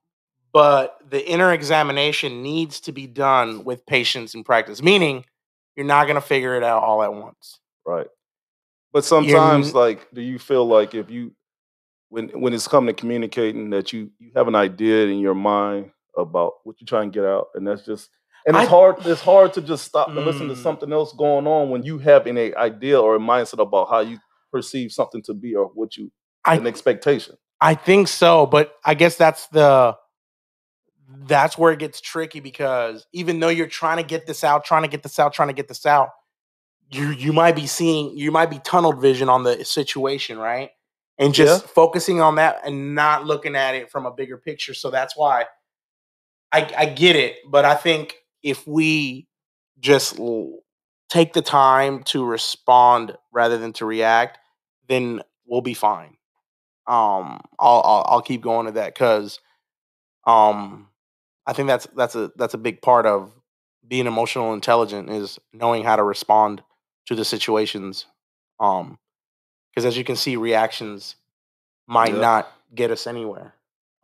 but 0.53 0.99
the 1.09 1.25
inner 1.31 1.53
examination 1.53 2.43
needs 2.43 2.81
to 2.81 2.93
be 2.93 3.07
done 3.07 3.65
with 3.65 3.87
patience 3.87 4.35
and 4.35 4.45
practice, 4.45 4.83
meaning 4.83 5.25
you're 5.77 5.87
not 5.87 6.05
going 6.07 6.17
to 6.17 6.21
figure 6.21 6.57
it 6.57 6.65
out 6.65 6.83
all 6.83 7.05
at 7.05 7.15
once. 7.15 7.61
Right. 7.87 8.09
But 8.93 9.05
sometimes, 9.05 9.69
n- 9.69 9.75
like, 9.75 10.09
do 10.13 10.21
you 10.21 10.41
feel 10.41 10.67
like 10.67 10.95
if 10.97 11.09
you, 11.09 11.33
when 12.11 12.29
when 12.31 12.53
it's 12.53 12.67
come 12.69 12.87
to 12.87 12.93
communicating, 12.93 13.71
that 13.71 13.93
you 13.93 14.11
you 14.19 14.33
have 14.37 14.49
an 14.49 14.55
idea 14.57 15.07
in 15.07 15.21
your 15.21 15.35
mind 15.35 15.93
about 16.19 16.55
what 16.65 16.77
you're 16.81 16.87
trying 16.87 17.11
to 17.11 17.19
get 17.19 17.25
out, 17.27 17.47
and 17.55 17.67
that's 17.67 17.87
just, 17.87 18.11
and 18.45 18.55
it's 18.57 18.67
I- 18.67 18.69
hard. 18.69 18.97
It's 19.07 19.23
hard 19.23 19.55
to 19.55 19.63
just 19.63 19.85
stop 19.85 20.09
and 20.09 20.17
listen 20.27 20.49
to 20.49 20.55
Mm. 20.55 20.63
something 20.63 20.93
else 20.93 21.15
going 21.15 21.47
on 21.47 21.71
when 21.71 21.85
you 21.85 21.99
have 22.01 22.27
an 22.27 22.37
idea 22.37 23.01
or 23.01 23.15
a 23.17 23.19
mindset 23.21 23.61
about 23.63 23.89
how 23.89 24.01
you 24.01 24.19
perceive 24.53 24.93
something 24.93 25.23
to 25.23 25.35
be 25.35 25.55
or 25.55 25.67
what 25.67 25.97
you 25.97 26.13
I 26.45 26.57
an 26.57 26.67
expectation. 26.67 27.37
I 27.61 27.75
think 27.75 28.09
so, 28.09 28.47
but 28.47 28.75
I 28.85 28.95
guess 28.95 29.17
that's 29.17 29.47
the 29.49 29.97
that's 31.27 31.59
where 31.59 31.73
it 31.73 31.79
gets 31.79 32.01
tricky 32.01 32.41
because 32.41 33.07
even 33.13 33.41
though 33.41 33.49
you're 33.49 33.67
trying 33.67 33.99
to 33.99 34.03
get 34.03 34.27
this 34.27 34.45
out, 34.45 34.65
trying 34.65 34.83
to 34.83 34.89
get 34.89 35.03
this 35.03 35.19
out, 35.19 35.33
trying 35.33 35.49
to 35.49 35.55
get 35.55 35.69
this 35.69 35.87
out, 35.87 36.11
you 36.91 37.11
you 37.11 37.33
might 37.33 37.57
be 37.57 37.67
seeing 37.67 38.17
you 38.17 38.31
might 38.31 38.51
be 38.51 38.59
tunnel 38.61 38.93
vision 38.93 39.29
on 39.29 39.45
the 39.45 39.65
situation, 39.65 40.39
right? 40.39 40.71
And 41.19 41.35
just 41.35 41.67
focusing 41.67 42.21
on 42.21 42.37
that 42.37 42.61
and 42.65 42.95
not 42.95 43.27
looking 43.27 43.55
at 43.55 43.75
it 43.75 43.91
from 43.91 44.07
a 44.07 44.11
bigger 44.11 44.39
picture. 44.39 44.75
So 44.75 44.91
that's 44.91 45.17
why 45.17 45.47
I 46.51 46.73
I 46.77 46.87
get 46.87 47.17
it, 47.17 47.37
but 47.49 47.65
I 47.65 47.75
think 47.75 48.17
if 48.43 48.67
we 48.67 49.29
just 49.79 50.19
take 51.09 51.33
the 51.33 51.43
time 51.43 52.03
to 52.05 52.25
respond 52.25 53.17
rather 53.33 53.59
than 53.59 53.73
to 53.75 53.85
react, 53.85 54.39
then 54.89 55.23
we'll 55.47 55.61
be 55.63 55.75
fine 55.75 56.17
um 56.87 57.41
I'll 57.59 57.83
I'll, 57.85 58.05
I'll 58.09 58.23
keep 58.23 58.43
going 58.43 58.67
to 58.67 58.73
that 58.73 58.95
because 58.95 59.39
um 60.27 60.89
I 61.47 61.53
think 61.53 61.69
that's 61.69 61.87
that's 61.97 62.15
a 62.15 62.31
that's 62.37 62.55
a 62.55 62.59
big 62.59 62.83
part 62.83 63.07
of 63.07 63.33
being 63.87 64.07
emotional 64.07 64.53
intelligent 64.55 65.11
is 65.11 65.39
knowing 65.53 65.85
how 65.85 65.97
to 65.97 66.03
respond 66.03 66.63
to 67.07 67.15
the 67.15 67.25
situations 67.25 68.07
um 68.61 68.99
because 69.71 69.85
as 69.87 69.97
you 69.97 70.05
can 70.05 70.17
see 70.17 70.37
reactions 70.37 71.17
might 71.87 72.15
Yeah. 72.15 72.21
not 72.21 72.53
get 72.75 72.91
us 72.91 73.07
anywhere 73.07 73.55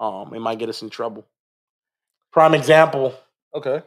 um 0.01 0.35
it 0.35 0.41
might 0.41 0.59
get 0.59 0.69
us 0.69 0.83
in 0.83 0.91
trouble 0.91 1.25
prime 2.33 2.55
example 2.55 3.15
Okay. 3.55 3.83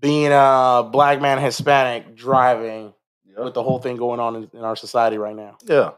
being 0.00 0.30
a 0.32 0.88
black 0.90 1.20
man 1.20 1.38
hispanic 1.38 2.14
driving 2.16 2.92
Yeah. 3.40 3.44
with 3.46 3.54
the 3.54 3.62
whole 3.62 3.78
thing 3.80 3.96
going 3.96 4.20
on 4.20 4.36
in, 4.36 4.50
in 4.52 4.60
our 4.64 4.76
society 4.76 5.18
right 5.18 5.34
now 5.36 5.56
Yeah. 5.64 5.90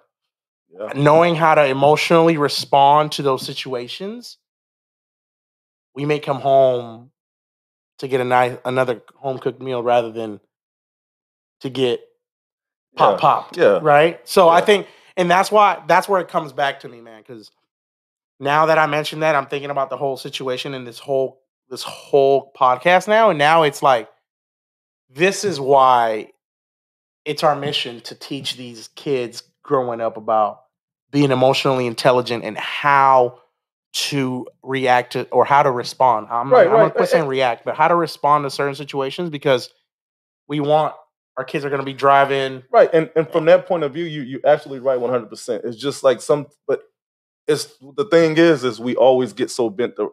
Yeah. 0.70 0.92
knowing 0.94 1.34
how 1.34 1.54
to 1.54 1.64
emotionally 1.66 2.36
respond 2.38 3.12
to 3.12 3.22
those 3.22 3.44
situations 3.44 4.38
we 5.94 6.04
may 6.06 6.18
come 6.18 6.40
home 6.40 7.10
to 7.98 8.08
get 8.08 8.20
a 8.20 8.24
nice 8.24 8.56
another 8.64 9.02
home 9.16 9.38
cooked 9.38 9.60
meal 9.60 9.82
rather 9.82 10.10
than 10.10 10.40
to 11.60 11.68
get 11.70 12.00
pop 12.96 13.14
Yeah. 13.14 13.20
popped. 13.20 13.56
Yeah. 13.56 13.78
Right. 13.82 14.26
So 14.26 14.48
I 14.48 14.60
think, 14.62 14.86
and 15.16 15.30
that's 15.30 15.52
why 15.52 15.82
that's 15.86 16.08
where 16.08 16.20
it 16.20 16.28
comes 16.28 16.52
back 16.52 16.80
to 16.80 16.88
me, 16.88 17.00
man. 17.02 17.20
Because 17.20 17.52
now 18.40 18.66
that 18.66 18.78
I 18.78 18.86
mentioned 18.86 19.22
that, 19.22 19.34
I'm 19.36 19.46
thinking 19.46 19.70
about 19.70 19.90
the 19.90 19.96
whole 19.98 20.16
situation 20.16 20.72
and 20.74 20.86
this 20.86 20.98
whole 20.98 21.42
this 21.68 21.82
whole 21.82 22.50
podcast 22.58 23.06
now, 23.06 23.28
and 23.30 23.38
now 23.38 23.62
it's 23.62 23.82
like 23.82 24.08
this 25.10 25.44
is 25.44 25.60
why 25.60 26.31
it's 27.24 27.42
our 27.42 27.54
mission 27.56 28.00
to 28.02 28.14
teach 28.14 28.56
these 28.56 28.88
kids 28.94 29.42
growing 29.62 30.00
up 30.00 30.16
about 30.16 30.62
being 31.10 31.30
emotionally 31.30 31.86
intelligent 31.86 32.44
and 32.44 32.56
how 32.56 33.38
to 33.92 34.46
react 34.62 35.12
to 35.12 35.28
or 35.30 35.44
how 35.44 35.62
to 35.62 35.70
respond. 35.70 36.26
I'm, 36.30 36.50
Right, 36.52 36.66
I'm 36.66 36.72
not 36.72 36.78
right. 36.78 36.94
quit 36.94 37.08
eh, 37.08 37.12
saying 37.12 37.24
eh 37.24 37.28
react, 37.28 37.64
but 37.64 37.76
how 37.76 37.88
to 37.88 37.94
respond 37.94 38.44
to 38.44 38.50
certain 38.50 38.74
situations 38.74 39.30
because 39.30 39.68
we 40.48 40.60
want 40.60 40.94
our 41.36 41.44
kids 41.44 41.64
are 41.64 41.68
going 41.70 41.80
to 41.80 41.86
be 41.86 41.92
driving. 41.92 42.62
Right, 42.70 42.90
and 42.92 43.10
and 43.16 43.28
from 43.30 43.44
that 43.46 43.66
point 43.66 43.84
of 43.84 43.92
view, 43.92 44.04
you 44.04 44.22
you 44.22 44.40
absolutely 44.44 44.86
right, 44.86 44.98
one 45.00 45.10
hundred 45.10 45.30
percent. 45.30 45.64
It's 45.64 45.76
just 45.76 46.02
like 46.02 46.20
some, 46.20 46.46
but 46.66 46.82
it's 47.46 47.74
the 47.96 48.04
thing 48.06 48.36
is, 48.36 48.64
is 48.64 48.80
we 48.80 48.96
always 48.96 49.32
get 49.32 49.50
so 49.50 49.70
bent. 49.70 49.96
To, 49.96 50.12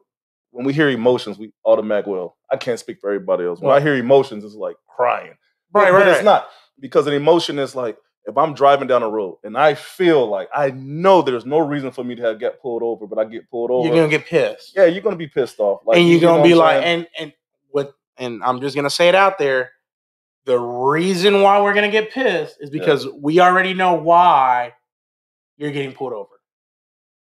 when 0.51 0.65
we 0.65 0.73
hear 0.73 0.89
emotions, 0.89 1.37
we 1.37 1.51
automatically. 1.65 2.13
Well, 2.13 2.37
I 2.51 2.57
can't 2.57 2.79
speak 2.79 2.99
for 2.99 3.09
everybody 3.09 3.45
else. 3.45 3.59
When 3.59 3.73
I 3.73 3.79
hear 3.79 3.95
emotions, 3.95 4.43
it's 4.43 4.55
like 4.55 4.75
crying. 4.87 5.33
But, 5.71 5.79
Right, 5.83 5.91
but 5.91 5.97
right, 5.97 6.07
it's 6.07 6.17
right. 6.17 6.25
not 6.25 6.47
because 6.79 7.07
an 7.07 7.13
emotion 7.13 7.59
is 7.59 7.75
like 7.75 7.97
if 8.25 8.37
I'm 8.37 8.53
driving 8.53 8.87
down 8.87 9.01
a 9.01 9.09
road 9.09 9.37
and 9.43 9.57
I 9.57 9.73
feel 9.73 10.27
like 10.27 10.49
I 10.53 10.71
know 10.71 11.21
there's 11.21 11.45
no 11.45 11.59
reason 11.59 11.91
for 11.91 12.03
me 12.03 12.15
to 12.15 12.21
have 12.23 12.39
get 12.39 12.61
pulled 12.61 12.83
over, 12.83 13.07
but 13.07 13.17
I 13.17 13.25
get 13.25 13.49
pulled 13.49 13.71
over. 13.71 13.87
You're 13.87 13.95
going 13.95 14.09
to 14.09 14.17
get 14.17 14.27
pissed. 14.27 14.73
yeah, 14.75 14.85
you're 14.85 15.01
gonna 15.01 15.15
be 15.15 15.27
pissed 15.27 15.59
off. 15.59 15.81
Like, 15.85 15.97
and 15.97 16.07
you 16.07 16.17
you're 16.17 16.29
know 16.29 16.37
gonna 16.37 16.43
be 16.49 16.53
like, 16.55 16.83
and 16.83 17.07
and 17.17 17.33
what? 17.69 17.93
And 18.17 18.43
I'm 18.43 18.59
just 18.61 18.75
gonna 18.75 18.89
say 18.89 19.07
it 19.09 19.15
out 19.15 19.37
there. 19.37 19.71
The 20.45 20.59
reason 20.59 21.41
why 21.41 21.61
we're 21.61 21.73
gonna 21.73 21.91
get 21.91 22.11
pissed 22.11 22.57
is 22.59 22.69
because 22.69 23.07
we 23.07 23.39
already 23.39 23.73
know 23.73 23.93
why 23.95 24.73
you're 25.57 25.71
getting 25.71 25.93
pulled 25.93 26.13
over. 26.13 26.29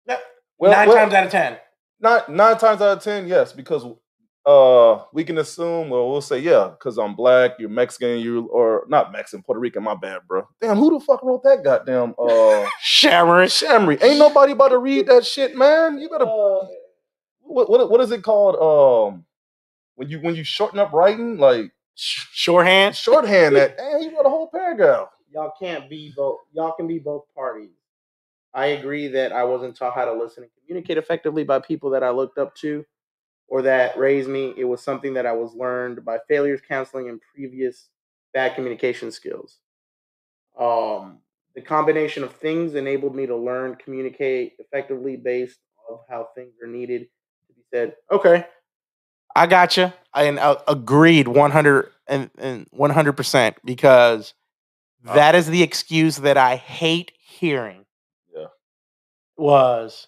Nine 0.06 0.18
Well, 0.58 0.70
well, 0.88 0.96
times 0.96 1.12
out 1.14 1.24
of 1.26 1.30
ten. 1.32 1.58
nine 2.00 2.20
nine 2.28 2.58
times 2.58 2.80
out 2.80 2.96
of 2.98 3.02
ten, 3.02 3.26
yes, 3.28 3.52
because 3.52 3.84
uh 4.46 5.04
we 5.12 5.24
can 5.24 5.38
assume, 5.38 5.88
well, 5.90 6.10
we'll 6.10 6.20
say, 6.20 6.38
yeah, 6.38 6.68
because 6.70 6.98
I'm 6.98 7.14
black, 7.14 7.52
you're 7.58 7.68
Mexican, 7.68 8.18
you 8.18 8.46
or 8.46 8.84
not 8.88 9.12
Mexican, 9.12 9.42
Puerto 9.42 9.60
Rican, 9.60 9.82
my 9.82 9.94
bad, 9.94 10.20
bro. 10.28 10.46
Damn, 10.60 10.76
who 10.76 10.98
the 10.98 11.04
fuck 11.04 11.22
wrote 11.22 11.42
that 11.44 11.64
goddamn 11.64 12.14
uh 12.18 12.66
Sharon. 12.80 13.48
Shamry? 13.48 14.02
Ain't 14.02 14.18
nobody 14.18 14.52
about 14.52 14.68
to 14.68 14.78
read 14.78 15.06
that 15.06 15.24
shit, 15.24 15.56
man. 15.56 15.98
You 15.98 16.08
better 16.08 16.26
what 17.40 17.70
what, 17.70 17.90
what 17.90 18.00
is 18.00 18.10
it 18.10 18.22
called? 18.22 18.56
Um 18.56 19.24
when 19.96 20.08
you 20.08 20.20
when 20.20 20.34
you 20.34 20.44
shorten 20.44 20.78
up 20.78 20.92
writing, 20.92 21.38
like 21.38 21.72
Sh- 21.94 22.26
Shorthand. 22.32 22.96
shorthand 22.96 23.56
that, 23.56 23.76
damn, 23.78 24.02
you 24.02 24.16
wrote 24.16 24.26
a 24.26 24.30
whole 24.30 24.48
paragraph. 24.48 25.08
Y'all 25.32 25.52
can't 25.60 25.88
be 25.90 26.12
both. 26.16 26.38
Y'all 26.52 26.72
can 26.72 26.86
be 26.86 26.98
both 26.98 27.24
parties. 27.34 27.70
I 28.52 28.66
agree 28.66 29.08
that 29.08 29.32
I 29.32 29.42
wasn't 29.44 29.76
taught 29.76 29.94
how 29.94 30.04
to 30.04 30.12
listen 30.12 30.44
and 30.44 30.52
communicate 30.60 30.96
effectively 30.96 31.42
by 31.42 31.58
people 31.58 31.90
that 31.90 32.04
I 32.04 32.10
looked 32.10 32.38
up 32.38 32.54
to 32.56 32.84
or 33.48 33.62
that 33.62 33.96
raised 33.98 34.28
me. 34.28 34.54
It 34.56 34.64
was 34.64 34.82
something 34.82 35.14
that 35.14 35.26
I 35.26 35.32
was 35.32 35.54
learned 35.54 36.04
by 36.04 36.18
failures 36.28 36.60
counseling 36.66 37.08
and 37.08 37.20
previous 37.34 37.88
bad 38.32 38.54
communication 38.54 39.10
skills. 39.10 39.58
Um, 40.58 41.18
the 41.54 41.60
combination 41.60 42.24
of 42.24 42.32
things 42.34 42.74
enabled 42.74 43.14
me 43.14 43.26
to 43.26 43.36
learn 43.36 43.76
communicate 43.76 44.54
effectively 44.58 45.16
based 45.16 45.58
on 45.88 45.98
how 46.08 46.28
things 46.34 46.54
are 46.62 46.68
needed 46.68 47.08
to 47.48 47.54
be 47.54 47.62
said. 47.72 47.94
Okay, 48.10 48.44
I 49.34 49.46
got 49.46 49.76
you. 49.76 49.92
And 50.14 50.38
uh, 50.38 50.58
agreed 50.68 51.28
100 51.28 51.90
and, 52.06 52.30
and 52.38 52.70
100% 52.70 53.54
because 53.64 54.34
that 55.04 55.34
is 55.34 55.48
the 55.48 55.62
excuse 55.62 56.16
that 56.18 56.36
I 56.36 56.56
hate 56.56 57.12
hearing. 57.18 57.84
Yeah. 58.34 58.46
Was 59.36 60.06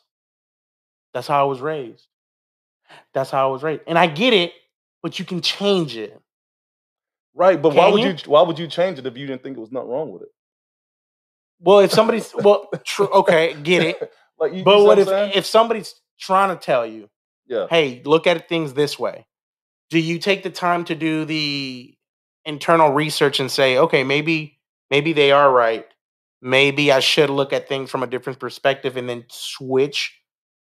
that's 1.12 1.26
how 1.26 1.46
I 1.46 1.48
was 1.48 1.60
raised. 1.60 2.06
That's 3.14 3.30
how 3.30 3.48
I 3.48 3.52
was 3.52 3.62
raised. 3.62 3.82
And 3.86 3.98
I 3.98 4.06
get 4.06 4.32
it, 4.32 4.52
but 5.02 5.18
you 5.18 5.24
can 5.24 5.40
change 5.40 5.96
it. 5.96 6.20
Right, 7.34 7.60
but 7.60 7.74
why 7.74 7.84
Can 7.84 7.92
would 7.92 8.02
you? 8.02 8.08
you 8.10 8.16
why 8.26 8.42
would 8.42 8.58
you 8.58 8.66
change 8.66 8.98
it 8.98 9.06
if 9.06 9.16
you 9.16 9.26
didn't 9.26 9.42
think 9.42 9.56
it 9.56 9.60
was 9.60 9.70
nothing 9.72 9.90
wrong 9.90 10.10
with 10.12 10.22
it? 10.22 10.28
Well, 11.60 11.80
if 11.80 11.92
somebody's 11.92 12.32
well, 12.42 12.68
true, 12.84 13.08
okay, 13.08 13.54
get 13.62 13.82
it. 13.82 14.12
like 14.38 14.52
you, 14.52 14.58
you 14.58 14.64
But 14.64 14.78
see 14.80 14.84
what 14.86 14.98
if 14.98 15.08
saying? 15.08 15.32
if 15.34 15.46
somebody's 15.46 15.94
trying 16.18 16.56
to 16.56 16.62
tell 16.62 16.86
you, 16.86 17.08
yeah. 17.46 17.66
hey, 17.68 18.02
look 18.04 18.26
at 18.26 18.48
things 18.48 18.72
this 18.74 18.98
way? 18.98 19.26
Do 19.90 19.98
you 19.98 20.18
take 20.18 20.42
the 20.42 20.50
time 20.50 20.84
to 20.86 20.94
do 20.94 21.24
the 21.24 21.94
internal 22.46 22.92
research 22.92 23.38
and 23.40 23.50
say, 23.50 23.76
okay, 23.78 24.02
maybe 24.04 24.58
maybe 24.90 25.12
they 25.12 25.30
are 25.32 25.52
right. 25.52 25.86
Maybe 26.42 26.92
I 26.92 27.00
should 27.00 27.30
look 27.30 27.52
at 27.52 27.68
things 27.68 27.90
from 27.90 28.02
a 28.02 28.06
different 28.06 28.38
perspective 28.38 28.96
and 28.96 29.08
then 29.08 29.24
switch 29.28 30.16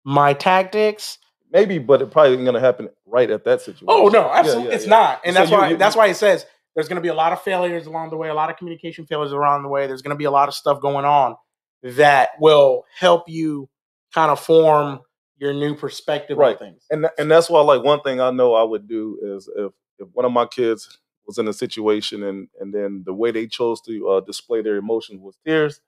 my 0.05 0.35
tactics. 0.35 1.19
Maybe, 1.53 1.79
but 1.79 2.01
it 2.03 2.11
probably 2.11 2.35
ain't 2.35 2.45
gonna 2.45 2.61
happen 2.61 2.89
right 3.07 3.31
at 3.31 3.45
that 3.45 3.61
situation. 3.61 3.87
Oh 3.89 4.09
no, 4.09 4.31
absolutely, 4.31 4.69
yeah, 4.71 4.75
it's 4.77 4.85
yeah. 4.85 4.91
not, 4.91 5.21
and 5.25 5.35
So 5.35 5.41
that's 5.41 5.51
you- 5.51 5.57
why 5.57 5.71
you- 5.71 5.77
that's 5.77 5.97
why 5.97 6.07
it 6.07 6.15
says 6.15 6.47
there's 6.75 6.89
going 6.89 6.97
to 6.97 7.03
be 7.03 7.09
a 7.09 7.15
lot 7.15 7.33
of 7.33 7.43
failures 7.43 7.87
along 7.87 8.11
the 8.11 8.17
way, 8.17 8.29
a 8.29 8.35
lot 8.35 8.49
of 8.49 8.57
communication 8.57 9.05
failures 9.05 9.33
along 9.33 9.65
the 9.65 9.69
way. 9.69 9.89
There's 9.89 10.03
going 10.03 10.15
to 10.15 10.19
be 10.19 10.27
a 10.27 10.31
lot 10.31 10.47
of 10.49 10.55
stuff 10.55 10.81
going 10.81 11.05
on 11.05 11.35
that 11.83 12.29
will 12.39 12.85
help 12.97 13.29
you 13.29 13.69
kind 14.15 14.31
of 14.31 14.39
form 14.39 15.01
your 15.39 15.53
new 15.53 15.75
perspective 15.75 16.39
Right. 16.39 16.53
on 16.53 16.59
things. 16.59 16.85
and 16.91 17.09
and 17.19 17.29
that's 17.31 17.51
why 17.51 17.61
like 17.63 17.83
one 17.83 18.01
thing 18.03 18.21
I 18.21 18.31
know 18.31 18.55
I 18.55 18.63
would 18.63 18.87
do 18.87 19.19
is 19.23 19.49
if 19.57 19.73
if 19.99 20.09
one 20.13 20.25
of 20.25 20.31
my 20.33 20.47
kids 20.47 20.99
was 21.27 21.39
in 21.39 21.49
a 21.49 21.53
situation 21.53 22.23
and 22.23 22.47
and 22.61 22.73
then 22.73 23.03
the 23.05 23.15
way 23.15 23.33
they 23.33 23.47
chose 23.49 23.81
to 23.83 24.09
uh, 24.09 24.21
display 24.21 24.63
their 24.63 24.77
emotions 24.77 25.21
was 25.21 25.37
tears, 25.45 25.81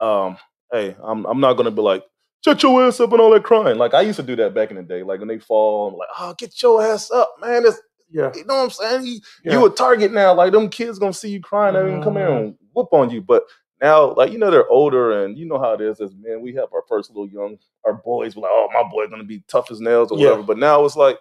um, 0.00 0.36
hey, 0.72 0.94
I'm 1.02 1.24
I'm 1.24 1.40
not 1.40 1.54
gonna 1.54 1.70
be 1.70 1.80
like 1.82 2.04
shut 2.44 2.62
your 2.62 2.84
ass 2.86 3.00
up 3.00 3.12
and 3.12 3.20
all 3.20 3.30
that 3.32 3.44
crying. 3.44 3.78
Like 3.78 3.94
I 3.94 4.02
used 4.02 4.18
to 4.18 4.22
do 4.24 4.36
that 4.36 4.54
back 4.54 4.70
in 4.70 4.76
the 4.76 4.82
day. 4.82 5.02
Like 5.02 5.20
when 5.20 5.28
they 5.28 5.38
fall, 5.40 5.88
I'm 5.90 5.96
like, 5.96 6.08
oh, 6.18 6.34
get 6.38 6.60
your 6.62 6.82
ass 6.84 7.10
up, 7.10 7.34
man. 7.40 7.64
It's 7.66 7.80
Yeah, 8.10 8.32
you 8.34 8.44
know 8.46 8.56
what 8.56 8.64
I'm 8.64 8.70
saying? 8.70 9.06
You, 9.06 9.20
Yeah. 9.44 9.52
you 9.54 9.66
a 9.66 9.70
target 9.70 10.12
now. 10.12 10.34
Like 10.34 10.52
them 10.52 10.68
kids 10.70 10.98
gonna 10.98 11.12
see 11.14 11.30
you 11.30 11.40
crying, 11.42 11.74
they're 11.74 11.88
gonna 11.90 12.04
come 12.04 12.16
here 12.16 12.30
and 12.30 12.56
whoop 12.74 12.88
on 12.92 13.10
you. 13.10 13.22
But 13.22 13.44
now, 13.82 14.14
like 14.14 14.32
you 14.32 14.38
know, 14.38 14.50
they're 14.50 14.68
older, 14.70 15.24
and 15.24 15.38
you 15.38 15.46
know 15.46 15.58
how 15.58 15.74
it 15.74 15.80
is 15.82 16.00
as 16.00 16.14
men. 16.14 16.42
We 16.42 16.54
have 16.54 16.68
our 16.74 16.84
first 16.88 17.10
little 17.10 17.28
young, 17.28 17.58
our 17.84 17.94
boys. 17.94 18.36
We're 18.36 18.42
like, 18.42 18.52
oh, 18.52 18.68
my 18.72 18.88
boy's 18.90 19.10
gonna 19.10 19.24
be 19.24 19.44
tough 19.48 19.70
as 19.70 19.80
nails 19.80 20.12
or 20.12 20.18
Yeah. 20.18 20.30
whatever. 20.30 20.44
But 20.44 20.58
now 20.58 20.84
it's 20.84 20.96
like, 20.96 21.18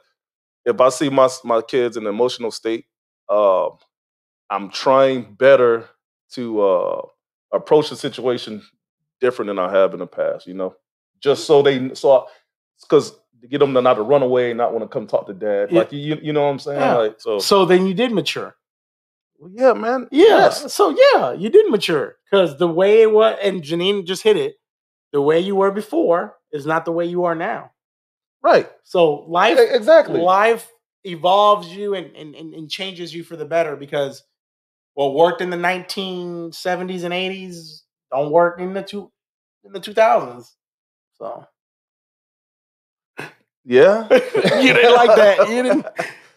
if 0.65 0.81
I 0.81 0.89
see 0.89 1.09
my 1.09 1.29
my 1.45 1.61
kids 1.61 1.97
in 1.97 2.03
an 2.05 2.09
emotional 2.09 2.51
state, 2.51 2.85
uh, 3.29 3.69
I'm 4.51 4.71
trying 4.71 5.35
better 5.35 5.89
to 6.33 6.61
uh, 6.61 7.03
approach 7.53 7.91
the 7.91 7.97
situation 7.97 8.63
different 9.21 9.49
than 9.49 9.59
I 9.59 9.71
have 9.71 9.93
in 9.93 9.99
the 9.99 10.07
past. 10.07 10.47
You 10.47 10.55
know, 10.55 10.75
just 11.21 11.45
so 11.45 11.61
they 11.61 11.93
so 11.93 12.27
because 12.81 13.11
to 13.41 13.47
get 13.47 13.59
them 13.59 13.73
to 13.73 13.81
not 13.81 13.95
to 13.95 14.01
run 14.03 14.21
away, 14.21 14.51
and 14.51 14.57
not 14.57 14.71
want 14.73 14.83
to 14.83 14.87
come 14.87 15.07
talk 15.07 15.27
to 15.27 15.33
dad. 15.33 15.71
Yeah. 15.71 15.79
Like 15.79 15.91
you, 15.91 16.17
you 16.21 16.33
know 16.33 16.43
what 16.43 16.49
I'm 16.51 16.59
saying? 16.59 16.79
Yeah. 16.79 16.95
Like 16.97 17.15
so, 17.19 17.39
so 17.39 17.65
then 17.65 17.85
you 17.87 17.93
did 17.93 18.11
mature. 18.11 18.55
well, 19.39 19.51
yeah, 19.53 19.73
man. 19.73 20.07
Yeah, 20.11 20.25
Yes. 20.27 20.73
so 20.73 20.95
yeah, 21.13 21.33
you 21.33 21.49
did 21.49 21.69
mature 21.71 22.17
because 22.29 22.57
the 22.57 22.67
way 22.67 23.01
it 23.01 23.11
was, 23.11 23.37
and 23.41 23.63
Janine 23.63 24.05
just 24.05 24.23
hit 24.23 24.37
it. 24.37 24.55
The 25.11 25.21
way 25.21 25.39
you 25.39 25.55
were 25.55 25.71
before 25.71 26.37
is 26.51 26.65
not 26.65 26.85
the 26.85 26.91
way 26.91 27.05
you 27.05 27.25
are 27.25 27.35
now. 27.35 27.71
Right. 28.43 28.69
So 28.83 29.25
life 29.27 29.57
E- 29.59 29.75
Exactly. 29.75 30.19
life 30.21 30.69
evolves 31.03 31.67
you 31.75 31.95
and, 31.95 32.15
and, 32.15 32.35
and, 32.35 32.53
and 32.53 32.69
changes 32.69 33.13
you 33.13 33.23
for 33.23 33.35
the 33.35 33.45
better 33.45 33.75
because 33.75 34.23
what 34.93 35.13
worked 35.15 35.41
in 35.41 35.49
the 35.49 35.57
1970s 35.57 37.03
and 37.03 37.13
80s 37.13 37.81
don't 38.11 38.31
work 38.31 38.59
in 38.59 38.73
the 38.73 38.83
two 38.83 39.11
in 39.63 39.73
the 39.73 39.79
2000s. 39.79 40.47
So 41.21 41.45
Yeah. 43.63 44.07
you 44.11 44.73
didn't 44.73 44.93
like 44.95 45.15
that. 45.15 45.49
You 45.49 45.61
didn't. 45.63 45.85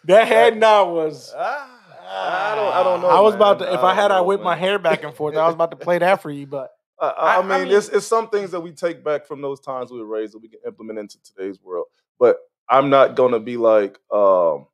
That 0.04 0.28
head 0.28 0.58
nod 0.58 0.92
was. 0.92 1.32
Ah, 1.34 2.52
I 2.52 2.54
don't. 2.54 2.74
I 2.74 2.82
don't 2.82 3.00
know. 3.00 3.08
I 3.08 3.20
was 3.20 3.34
about 3.34 3.60
to. 3.60 3.64
If 3.72 3.80
I, 3.80 3.88
don't 3.88 3.96
had, 3.96 4.10
I 4.10 4.18
know, 4.18 4.24
whip 4.24 4.42
my 4.42 4.54
hair 4.54 4.78
back 4.78 5.02
and 5.04 5.14
forth. 5.14 5.34
I 5.36 5.46
was 5.46 5.54
about 5.54 5.70
to 5.70 5.78
play 5.78 5.96
that 5.98 6.20
for 6.20 6.30
you, 6.30 6.46
but 6.46 6.70
I, 7.00 7.06
I, 7.06 7.10
I- 7.10 7.36
I 7.36 7.38
I 7.38 7.42
mean, 7.60 7.68
mean- 7.68 7.76
it's, 7.78 7.88
it's 7.88 8.06
some 8.06 8.28
things 8.28 8.50
that 8.50 8.60
we 8.60 8.72
take 8.72 9.02
back 9.02 9.26
from 9.26 9.40
those 9.40 9.58
times 9.60 9.90
we 9.90 9.98
were 10.00 10.04
raised 10.06 10.34
that 10.34 10.40
we 10.42 10.48
can 10.48 10.60
implement 10.66 10.98
into 10.98 11.16
today's 11.22 11.58
world. 11.62 11.86
But 12.20 12.36
I'm 12.68 12.90
not 12.90 13.16
gonna 13.16 13.40
be 13.40 13.56
like, 13.56 13.98
um, 14.12 14.66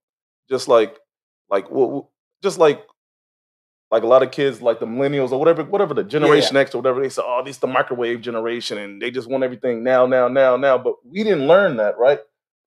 just 0.49 0.67
like, 0.67 0.97
like, 1.49 1.69
wh- 1.69 2.01
wh- 2.01 2.09
just 2.43 2.59
like, 2.59 2.85
like 3.91 4.03
a 4.03 4.07
lot 4.07 4.23
of 4.23 4.31
kids, 4.31 4.63
like 4.63 4.79
the 4.81 4.87
millennials 4.87 5.33
or 5.33 5.39
whatever, 5.39 5.65
whatever 5.65 5.95
the 5.95 6.05
Generation 6.05 6.57
X 6.57 6.75
or 6.75 6.79
whatever. 6.79 7.01
They 7.03 7.09
say, 7.09 7.23
oh, 7.25 7.43
this 7.45 7.57
the 7.59 7.67
microwave 7.67 8.21
generation, 8.21 8.79
and 8.79 9.01
they 9.03 9.11
just 9.11 9.29
want 9.29 9.43
everything 9.45 9.83
now, 9.83 10.07
now, 10.07 10.29
now, 10.29 10.57
now. 10.57 10.79
But 10.79 10.95
we 11.05 11.25
didn't 11.25 11.47
learn 11.49 11.77
that, 11.79 11.99
right? 11.99 12.21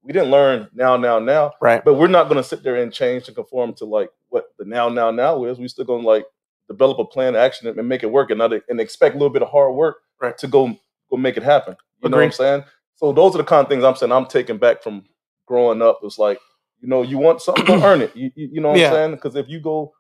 We 0.04 0.12
didn't 0.12 0.32
learn 0.32 0.68
now, 0.74 0.98
now, 0.98 1.20
now. 1.20 1.54
right. 1.62 1.84
But 1.84 1.94
we're 1.94 2.08
not 2.08 2.26
going 2.26 2.36
to 2.38 2.44
sit 2.44 2.62
there 2.64 2.76
and 2.76 2.92
change 2.92 3.24
to 3.26 3.32
conform 3.32 3.74
to 3.76 3.86
like 3.86 4.10
what 4.30 4.48
the 4.60 4.66
now, 4.66 4.90
now, 4.90 5.12
now 5.12 5.46
is. 5.46 5.60
We 5.60 5.68
still 5.70 5.86
going 5.86 6.02
to 6.02 6.08
like 6.08 6.26
develop 6.68 7.00
a 7.00 7.06
plan 7.06 7.30
of 7.36 7.42
action 7.42 7.68
and 7.68 7.88
make 7.88 8.04
it 8.04 8.12
work, 8.12 8.30
and 8.30 8.40
not 8.40 8.52
and 8.68 8.80
expect 8.82 9.16
a 9.16 9.18
little 9.18 9.32
bit 9.34 9.42
of 9.44 9.50
hard 9.50 9.74
work 9.76 9.98
Right. 10.22 10.38
to 10.40 10.48
go 10.48 10.76
go 11.10 11.18
make 11.18 11.38
it 11.38 11.44
happen. 11.44 11.76
You 12.02 12.10
know 12.10 12.18
what 12.18 12.24
I'm 12.26 12.32
saying? 12.34 12.64
So 12.96 13.14
those 13.14 13.34
are 13.36 13.38
the 13.38 13.44
kind 13.46 13.64
of 13.66 13.70
things 13.70 13.84
I'm 13.86 13.96
saying 13.96 14.12
I'm 14.12 14.26
taking 14.26 14.58
back 14.58 14.84
from 14.84 15.06
growing 15.46 15.82
up. 15.82 16.00
It's 16.04 16.18
like 16.20 16.40
you 16.82 16.88
know 16.90 17.02
you 17.02 17.18
want 17.18 17.42
something 17.42 17.66
to 17.66 17.82
earn 17.86 18.02
it. 18.02 18.14
You, 18.16 18.30
you, 18.36 18.50
you 18.54 18.62
know 18.62 18.70
what 18.72 18.80
Yeah. 18.80 18.88
I'm 18.88 18.94
saying? 18.94 19.12
Because 19.12 19.36
if 19.36 19.48
you 19.48 19.62
go, 19.62 19.94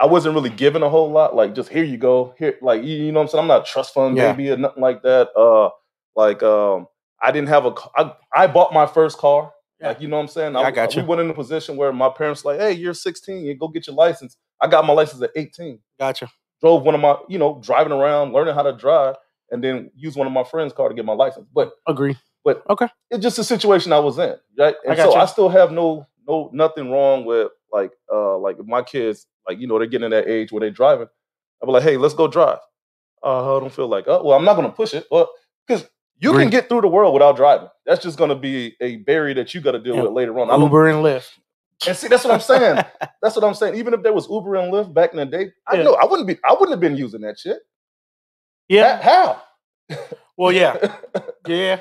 I 0.00 0.06
wasn't 0.06 0.34
really 0.34 0.50
given 0.50 0.82
a 0.82 0.88
whole 0.88 1.10
lot. 1.10 1.36
Like 1.36 1.54
just 1.54 1.68
here 1.68 1.84
you 1.84 1.98
go, 1.98 2.34
here 2.38 2.56
like 2.62 2.82
you, 2.82 2.96
you 2.96 3.12
know 3.12 3.18
what 3.20 3.24
I'm 3.24 3.28
saying. 3.28 3.42
I'm 3.42 3.48
not 3.48 3.62
a 3.62 3.64
trust 3.70 3.92
fund 3.94 4.16
Yeah. 4.16 4.32
baby 4.32 4.50
or 4.50 4.56
nothing 4.56 4.82
like 4.82 5.02
that. 5.02 5.28
Uh, 5.36 5.70
like 6.16 6.42
um, 6.42 6.86
I 7.22 7.30
didn't 7.32 7.48
have 7.48 7.66
a. 7.66 7.74
I, 7.96 8.14
I 8.34 8.46
bought 8.46 8.72
my 8.72 8.86
first 8.86 9.18
car. 9.18 9.52
Yeah. 9.80 9.88
Like 9.88 10.00
you 10.00 10.08
know 10.08 10.16
what 10.16 10.22
I'm 10.22 10.28
saying. 10.28 10.54
Yeah, 10.54 10.60
I 10.60 10.70
got 10.70 10.94
you. 10.96 11.02
We 11.02 11.08
went 11.08 11.20
in 11.20 11.30
a 11.30 11.34
position 11.34 11.76
where 11.76 11.92
my 11.92 12.08
parents 12.08 12.44
like, 12.44 12.58
hey, 12.60 12.72
you're 12.72 12.94
16, 12.94 13.44
you 13.44 13.54
go 13.56 13.68
get 13.68 13.86
your 13.86 13.96
license. 13.96 14.36
I 14.60 14.68
got 14.68 14.84
my 14.86 14.92
license 14.92 15.22
at 15.22 15.30
18 15.36 15.78
Gotcha. 15.98 16.28
drove 16.60 16.82
one 16.82 16.94
of 16.94 17.00
my, 17.00 17.16
you 17.28 17.38
know, 17.38 17.60
driving 17.62 17.92
around, 17.92 18.32
learning 18.32 18.54
how 18.54 18.62
to 18.62 18.72
drive, 18.74 19.16
and 19.50 19.62
then 19.64 19.90
use 19.96 20.16
one 20.16 20.26
of 20.26 20.32
my 20.32 20.44
friends' 20.44 20.72
car 20.74 20.88
to 20.88 20.94
get 20.94 21.04
my 21.04 21.14
license. 21.14 21.46
But 21.54 21.72
Agree. 21.86 22.16
But 22.44 22.62
okay, 22.70 22.88
it's 23.10 23.22
just 23.22 23.38
a 23.38 23.44
situation 23.44 23.92
I 23.92 23.98
was 23.98 24.18
in, 24.18 24.34
right? 24.58 24.74
I 24.86 24.88
And 24.90 24.96
so 24.98 25.06
gotcha. 25.06 25.18
I 25.18 25.26
still 25.26 25.48
have 25.50 25.72
no, 25.72 26.06
no, 26.26 26.48
nothing 26.54 26.90
wrong 26.90 27.24
with 27.26 27.48
like, 27.72 27.92
uh, 28.12 28.36
like 28.38 28.58
if 28.58 28.66
my 28.66 28.82
kids, 28.82 29.26
like 29.50 29.60
you 29.60 29.66
know, 29.66 29.78
they're 29.78 29.86
getting 29.88 30.06
in 30.06 30.10
that 30.12 30.28
age 30.28 30.52
where 30.52 30.60
they're 30.60 30.70
driving. 30.70 31.08
I'll 31.60 31.66
be 31.66 31.72
like, 31.72 31.82
hey, 31.82 31.96
let's 31.96 32.14
go 32.14 32.26
drive. 32.28 32.58
Uh, 33.22 33.56
I 33.56 33.60
don't 33.60 33.72
feel 33.72 33.88
like, 33.88 34.04
oh, 34.06 34.22
well, 34.24 34.38
I'm 34.38 34.44
not 34.44 34.54
gonna 34.56 34.70
push 34.70 34.94
it, 34.94 35.06
well, 35.10 35.28
because 35.66 35.86
you 36.18 36.30
Agree. 36.30 36.44
can 36.44 36.50
get 36.50 36.68
through 36.68 36.82
the 36.82 36.88
world 36.88 37.12
without 37.12 37.36
driving. 37.36 37.68
That's 37.84 38.02
just 38.02 38.16
gonna 38.18 38.34
be 38.36 38.76
a 38.80 38.96
barrier 38.96 39.34
that 39.34 39.52
you 39.54 39.60
got 39.60 39.72
to 39.72 39.78
deal 39.78 39.96
Yeah. 39.96 40.02
with 40.02 40.12
later 40.12 40.38
on. 40.38 40.50
I 40.50 40.56
Uber 40.56 40.88
and 40.88 41.04
Lyft. 41.04 41.30
and 41.86 41.96
see, 41.96 42.08
that's 42.08 42.24
what 42.24 42.32
I'm 42.34 42.40
saying. 42.40 42.82
That's 43.22 43.36
what 43.36 43.44
I'm 43.44 43.54
saying. 43.54 43.74
Even 43.76 43.92
if 43.94 44.02
there 44.02 44.12
was 44.14 44.26
Uber 44.30 44.54
and 44.56 44.72
Lyft 44.72 44.94
back 44.94 45.10
in 45.12 45.16
the 45.18 45.26
day, 45.26 45.50
I 45.66 45.76
Yeah. 45.76 45.82
know 45.84 45.94
I 45.94 46.04
wouldn't 46.06 46.26
be. 46.28 46.38
I 46.44 46.52
wouldn't 46.52 46.70
have 46.70 46.80
been 46.80 46.96
using 46.96 47.20
that 47.22 47.38
shit. 47.38 47.58
Yeah. 48.68 49.00
How? 49.02 49.42
Well, 50.36 50.52
yeah. 50.52 50.96
Yeah. 51.46 51.80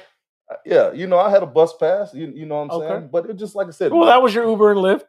yeah. 0.65 0.91
You 0.93 1.05
know, 1.07 1.19
I 1.19 1.29
had 1.29 1.43
a 1.43 1.45
bus 1.45 1.73
pass. 1.77 2.13
You, 2.13 2.27
you 2.35 2.45
know 2.45 2.63
what 2.63 2.73
I'm 2.73 2.81
Okay. 2.81 2.87
saying? 2.87 3.09
But 3.11 3.29
it 3.29 3.35
just 3.37 3.55
like 3.55 3.67
I 3.67 3.71
said. 3.71 3.91
Well, 3.93 4.05
that 4.05 4.21
was 4.21 4.33
your 4.33 4.45
Uber 4.49 4.71
and 4.71 4.79
Lyft. 4.79 5.03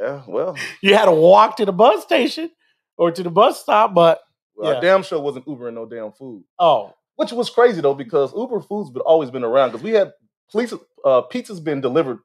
Yeah. 0.00 0.22
Well, 0.26 0.56
You 0.82 0.94
had 0.94 1.06
to 1.06 1.12
walk 1.12 1.56
to 1.58 1.64
the 1.64 1.72
bus 1.72 2.02
station 2.02 2.50
or 2.96 3.10
to 3.10 3.22
the 3.22 3.30
bus 3.30 3.60
stop, 3.60 3.94
but 3.94 4.20
well, 4.56 4.74
Yeah. 4.74 4.80
Damn 4.80 5.02
sure 5.02 5.20
wasn't 5.20 5.46
Ubering 5.46 5.74
no 5.74 5.86
damn 5.86 6.12
food. 6.12 6.44
oh, 6.58 6.94
Which 7.16 7.32
was 7.32 7.50
crazy 7.50 7.80
though, 7.80 7.94
because 7.94 8.34
Uber 8.34 8.60
food's 8.60 8.90
been 8.90 9.02
always 9.02 9.30
been 9.30 9.44
around. 9.44 9.70
Because 9.70 9.82
we 9.82 9.90
had 9.92 10.12
police 10.50 10.72
uh, 11.04 11.22
pizza's 11.22 11.60
been 11.60 11.80
delivered 11.80 12.18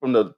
from 0.00 0.12
the 0.12 0.34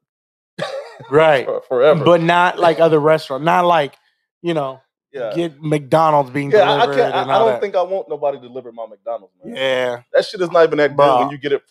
right. 1.10 1.44
for- 1.46 1.62
forever. 1.68 2.04
But 2.04 2.22
not 2.22 2.58
like 2.66 2.80
other 2.80 2.98
restaurants. 3.00 3.44
Not 3.44 3.64
like, 3.66 3.94
you 4.42 4.54
know, 4.54 4.80
yeah. 5.12 5.32
get 5.34 5.62
McDonald's 5.62 6.30
being 6.30 6.50
Yeah, 6.50 6.62
I, 6.70 6.74
I 6.76 6.80
delivered 6.86 7.00
can't. 7.02 7.14
I, 7.14 7.22
and 7.22 7.32
I 7.32 7.38
don't 7.38 7.48
that. 7.48 7.60
think 7.60 7.74
I 7.76 7.82
want 7.82 8.08
nobody 8.08 8.38
to 8.38 8.48
deliver 8.48 8.72
my 8.72 8.86
McDonald's. 8.86 9.34
Man. 9.44 9.54
yeah. 9.56 10.02
that 10.12 10.24
shit 10.24 10.40
is 10.40 10.50
not 10.50 10.64
even 10.64 10.78
that 10.78 10.96
good 10.96 11.18
when 11.20 11.30
you 11.30 11.38
get 11.38 11.52
it 11.52 11.62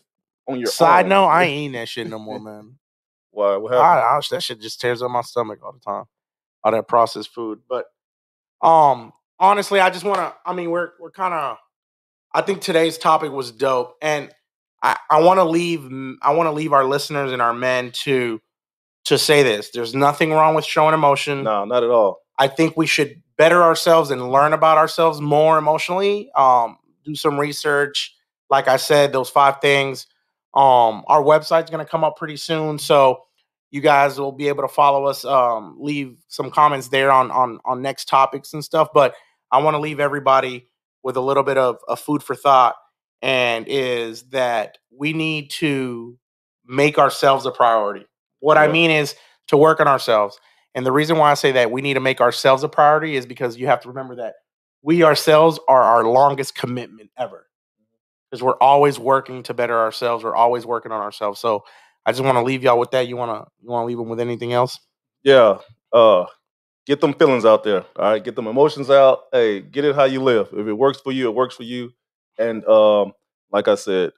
on 0.48 0.60
your 0.60 0.68
Side 0.68 1.06
own. 1.06 1.10
note, 1.10 1.28
I 1.28 1.44
ain't 1.46 1.60
eating 1.60 1.72
that 1.74 1.90
shit 1.90 2.08
no 2.08 2.20
more, 2.20 2.40
man. 2.40 2.76
Why? 3.36 3.58
What 3.58 3.74
I. 3.74 4.00
I, 4.00 4.20
that 4.32 4.44
shit 4.44 4.62
just 4.62 4.80
tears 4.82 5.02
up 5.02 5.12
my 5.12 5.22
stomach 5.22 5.60
all 5.64 5.74
the 5.74 5.80
time. 5.80 6.06
All 6.64 6.72
that 6.72 6.88
processed 6.88 7.34
food. 7.34 7.60
But 7.70 7.86
um 8.62 9.14
honestly, 9.40 9.80
I 9.80 9.90
just 9.90 10.06
wanna 10.06 10.34
I 10.46 10.54
mean 10.54 10.72
we're 10.72 10.92
we're 11.00 11.12
kinda 11.12 11.58
I 12.34 12.42
think 12.42 12.62
today's 12.62 12.98
topic 12.98 13.32
was 13.32 13.52
dope. 13.52 13.96
And 14.02 14.32
I, 14.82 14.98
I 15.10 15.22
wanna 15.22 15.46
leave 15.46 15.90
I 16.22 16.34
wanna 16.34 16.52
leave 16.52 16.74
our 16.74 16.86
listeners 16.86 17.32
and 17.32 17.42
our 17.42 17.54
men 17.54 17.92
to 18.04 18.42
to 19.06 19.18
say 19.18 19.44
this. 19.44 19.70
There's 19.72 19.94
nothing 19.94 20.32
wrong 20.32 20.56
with 20.56 20.66
showing 20.66 20.94
emotion. 20.94 21.44
no, 21.44 21.66
not 21.66 21.84
at 21.84 21.90
all. 21.90 22.22
I 22.38 22.48
think 22.48 22.76
we 22.76 22.88
should 22.88 23.22
better 23.38 23.62
ourselves 23.64 24.12
and 24.12 24.32
learn 24.32 24.54
about 24.54 24.78
ourselves 24.78 25.22
more 25.22 25.58
emotionally. 25.58 26.30
Um, 26.36 26.78
do 27.04 27.16
some 27.16 27.40
research. 27.40 28.16
Like 28.50 28.68
I 28.68 28.78
said, 28.78 29.14
those 29.14 29.30
five 29.30 29.62
things. 29.62 30.08
Um, 30.56 31.04
our 31.08 31.22
website's 31.22 31.70
going 31.70 31.86
to 31.86 31.90
come 31.90 32.04
up 32.04 32.18
pretty 32.18 32.38
soon, 32.38 32.80
so 32.80 33.24
you 33.72 33.82
guys 33.82 34.18
will 34.20 34.32
be 34.32 34.48
able 34.48 34.64
to 34.64 34.70
follow 34.70 35.06
us. 35.06 35.26
Um, 35.26 35.76
leave 35.80 36.18
some 36.28 36.50
comments 36.50 36.88
there 36.88 37.12
on 37.12 37.32
on 37.32 37.60
on 37.66 37.82
next 37.82 38.08
topics 38.08 38.54
and 38.54 38.64
stuff. 38.64 38.90
But 38.94 39.16
I 39.52 39.62
want 39.62 39.76
to 39.76 39.80
leave 39.80 40.00
everybody 40.00 40.68
with 41.04 41.18
a 41.18 41.22
little 41.22 41.44
bit 41.44 41.58
of, 41.58 41.78
of 41.88 42.00
food 42.00 42.24
for 42.24 42.36
thought, 42.36 42.76
and 43.22 43.66
is 43.68 44.24
that 44.30 44.78
we 44.92 45.14
need 45.14 45.50
to 45.52 46.18
make 46.66 46.98
ourselves 46.98 47.46
a 47.46 47.52
priority. 47.52 48.06
What 48.40 48.58
I 48.58 48.68
mean 48.68 48.92
is 48.92 49.16
to 49.48 49.58
work 49.58 49.80
on 49.80 49.88
ourselves. 49.88 50.40
And 50.74 50.86
the 50.86 50.92
reason 50.92 51.18
why 51.18 51.32
I 51.32 51.36
say 51.36 51.52
that 51.54 51.72
we 51.72 51.82
need 51.82 51.94
to 51.94 52.00
make 52.00 52.20
ourselves 52.20 52.64
a 52.64 52.70
priority 52.70 53.16
is 53.16 53.26
because 53.26 53.58
you 53.58 53.68
have 53.68 53.82
to 53.82 53.88
remember 53.88 54.16
that 54.16 54.36
we 54.82 55.04
ourselves 55.04 55.60
are 55.68 55.82
our 55.82 56.06
longest 56.06 56.54
commitment 56.56 57.10
ever. 57.18 57.48
Because 58.36 58.44
we're 58.44 58.58
always 58.60 59.00
working 59.00 59.44
to 59.44 59.54
better 59.54 59.80
ourselves. 59.80 60.24
We're 60.26 60.36
always 60.36 60.66
working 60.66 60.92
on 60.92 61.00
ourselves. 61.00 61.40
So 61.40 61.64
I 62.06 62.12
just 62.12 62.22
want 62.22 62.36
to 62.36 62.44
leave 62.44 62.64
y'all 62.64 62.78
with 62.78 62.92
that. 62.92 63.08
You 63.08 63.16
wanna 63.16 63.46
you 63.62 63.70
wanna 63.70 63.86
leave 63.86 63.98
them 63.98 64.10
with 64.10 64.20
anything 64.20 64.52
else? 64.52 64.78
Yeah. 65.24 65.60
Uh 65.94 66.26
get 66.86 67.00
them 67.00 67.14
feelings 67.14 67.46
out 67.46 67.64
there. 67.64 67.86
All 67.96 68.12
right. 68.12 68.24
Get 68.24 68.36
them 68.36 68.48
emotions 68.48 68.90
out. 68.90 69.22
Hey, 69.32 69.62
get 69.62 69.86
it 69.86 69.96
how 69.96 70.04
you 70.04 70.22
live. 70.22 70.50
If 70.52 70.68
it 70.68 70.74
works 70.74 71.00
for 71.00 71.14
you, 71.14 71.30
it 71.30 71.34
works 71.34 71.56
for 71.56 71.64
you. 71.64 71.94
And 72.38 72.66
um, 72.66 73.14
like 73.52 73.70
I 73.70 73.76
said, 73.76 74.12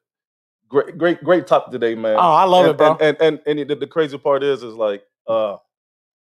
great, 0.68 0.98
great, 0.98 1.24
great 1.24 1.46
topic 1.46 1.72
today, 1.72 1.94
man. 1.94 2.16
Oh, 2.16 2.34
I 2.34 2.46
love 2.46 2.66
and, 2.66 2.72
it, 2.72 2.78
bro. 2.78 2.98
And 3.00 3.18
and 3.22 3.40
and, 3.46 3.70
the, 3.70 3.76
the 3.76 3.88
crazy 3.88 4.18
part 4.18 4.44
is, 4.44 4.64
is 4.64 4.74
like, 4.74 5.04
uh, 5.28 5.58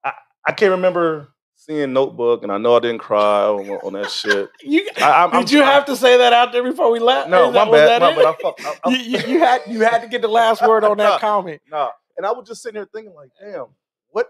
I 0.02 0.12
I 0.46 0.52
can't 0.52 0.70
remember 0.70 1.28
seeing 1.64 1.92
Notebook, 1.92 2.42
and 2.42 2.50
I 2.50 2.58
know 2.58 2.76
I 2.76 2.80
didn't 2.80 2.98
cry 2.98 3.44
on, 3.44 3.68
on 3.68 3.92
that 3.94 4.10
shit. 4.10 4.50
you, 4.62 4.88
I, 4.96 5.30
did 5.40 5.50
you 5.50 5.62
have 5.62 5.84
to 5.86 5.96
say 5.96 6.18
that 6.18 6.32
out 6.32 6.52
there 6.52 6.62
before 6.62 6.90
we 6.90 6.98
left? 6.98 7.28
No, 7.28 7.50
my 7.50 7.70
bad. 7.70 8.02
My, 8.02 8.08
I, 8.08 8.36
fuck, 8.40 8.54
I, 8.64 8.76
I, 8.84 8.90
you, 8.90 9.18
you, 9.18 9.38
had 9.38 9.62
you 9.66 9.80
had 9.80 10.02
to 10.02 10.08
get 10.08 10.22
the 10.22 10.28
last 10.28 10.62
word 10.66 10.84
on 10.84 10.98
that 10.98 11.20
comment. 11.20 11.60
nah. 11.70 11.90
And 12.16 12.26
I 12.26 12.32
was 12.32 12.46
just 12.46 12.62
sitting 12.62 12.78
here 12.78 12.88
thinking, 12.92 13.14
like, 13.14 13.30
damn, 13.40 13.66
what? 14.10 14.28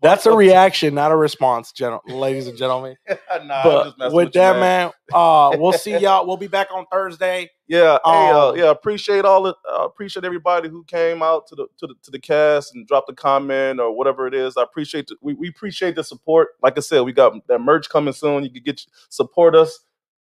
That's 0.00 0.26
a 0.26 0.32
reaction, 0.32 0.94
not 0.94 1.12
a 1.12 1.16
response, 1.16 1.72
gen- 1.72 1.98
ladies 2.06 2.46
and 2.46 2.56
gentlemen. 2.56 2.96
nah, 3.08 3.16
I'm 3.36 3.48
but 3.48 3.84
just 3.84 3.98
messing 3.98 4.16
with 4.16 4.26
with 4.26 4.34
that, 4.34 4.58
man, 4.58 4.92
uh, 5.12 5.56
we'll 5.58 5.72
see 5.72 5.98
y'all. 5.98 6.26
We'll 6.26 6.36
be 6.36 6.46
back 6.46 6.68
on 6.72 6.86
Thursday. 6.90 7.50
Yeah, 7.68 7.98
hey, 8.04 8.30
uh, 8.30 8.48
Um, 8.50 8.56
yeah, 8.56 8.70
appreciate 8.70 9.26
all 9.26 9.42
the 9.42 9.54
uh, 9.70 9.84
appreciate 9.84 10.24
everybody 10.24 10.68
who 10.70 10.84
came 10.84 11.22
out 11.22 11.46
to 11.48 11.54
the 11.54 11.66
to 11.78 11.86
the 11.86 11.94
to 12.02 12.10
the 12.10 12.18
cast 12.18 12.74
and 12.74 12.86
dropped 12.86 13.10
a 13.10 13.14
comment 13.14 13.78
or 13.78 13.92
whatever 13.94 14.26
it 14.26 14.32
is. 14.34 14.56
I 14.56 14.62
appreciate 14.62 15.06
the, 15.08 15.16
we 15.20 15.34
we 15.34 15.48
appreciate 15.48 15.94
the 15.94 16.02
support. 16.02 16.48
Like 16.62 16.78
I 16.78 16.80
said, 16.80 17.02
we 17.02 17.12
got 17.12 17.34
that 17.48 17.58
merch 17.60 17.90
coming 17.90 18.14
soon. 18.14 18.44
You 18.44 18.50
can 18.50 18.62
get 18.62 18.80
support 19.10 19.54
us. 19.54 19.80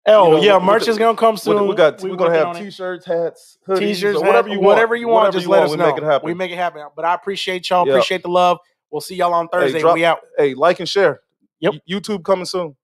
Oh 0.08 0.32
know, 0.32 0.40
yeah, 0.42 0.54
we- 0.56 0.60
we 0.60 0.66
merch 0.66 0.80
got- 0.82 0.88
is 0.88 0.98
gonna 0.98 1.16
come 1.16 1.34
We, 1.34 1.38
soon. 1.38 1.68
we 1.68 1.74
got 1.76 2.02
We 2.02 2.10
we're 2.10 2.16
gonna 2.16 2.34
have 2.34 2.48
on 2.48 2.56
t-shirts, 2.56 3.06
hats, 3.06 3.58
hoodies, 3.66 3.78
t-shirts, 3.78 4.18
or 4.18 4.24
whatever 4.26 4.48
hat- 4.48 4.52
you 4.54 4.60
want. 4.60 4.66
whatever 4.76 4.96
you 4.96 5.06
want. 5.08 5.16
Whatever 5.22 5.32
Just 5.34 5.46
you 5.46 5.50
let 5.52 5.58
want, 5.58 5.64
us 5.66 5.70
we 5.72 5.76
know. 5.78 5.86
make 5.86 5.96
it 5.98 6.04
happen. 6.04 6.26
We 6.26 6.34
make 6.34 6.50
it 6.50 6.56
happen. 6.58 6.84
But 6.96 7.04
I 7.04 7.14
appreciate 7.14 7.68
y'all. 7.70 7.86
Yeah. 7.86 7.92
Appreciate 7.94 8.22
the 8.22 8.28
love. 8.28 8.58
We'll 8.90 9.00
see 9.00 9.14
y'all 9.16 9.32
on 9.34 9.46
Thursday. 9.48 9.80
drop- 9.80 9.94
we 9.94 10.04
out. 10.04 10.20
hey, 10.36 10.54
like 10.54 10.80
and 10.80 10.88
share. 10.88 11.20
Yep. 11.60 11.74
YouTube 11.88 12.24
coming 12.24 12.44
soon. 12.44 12.76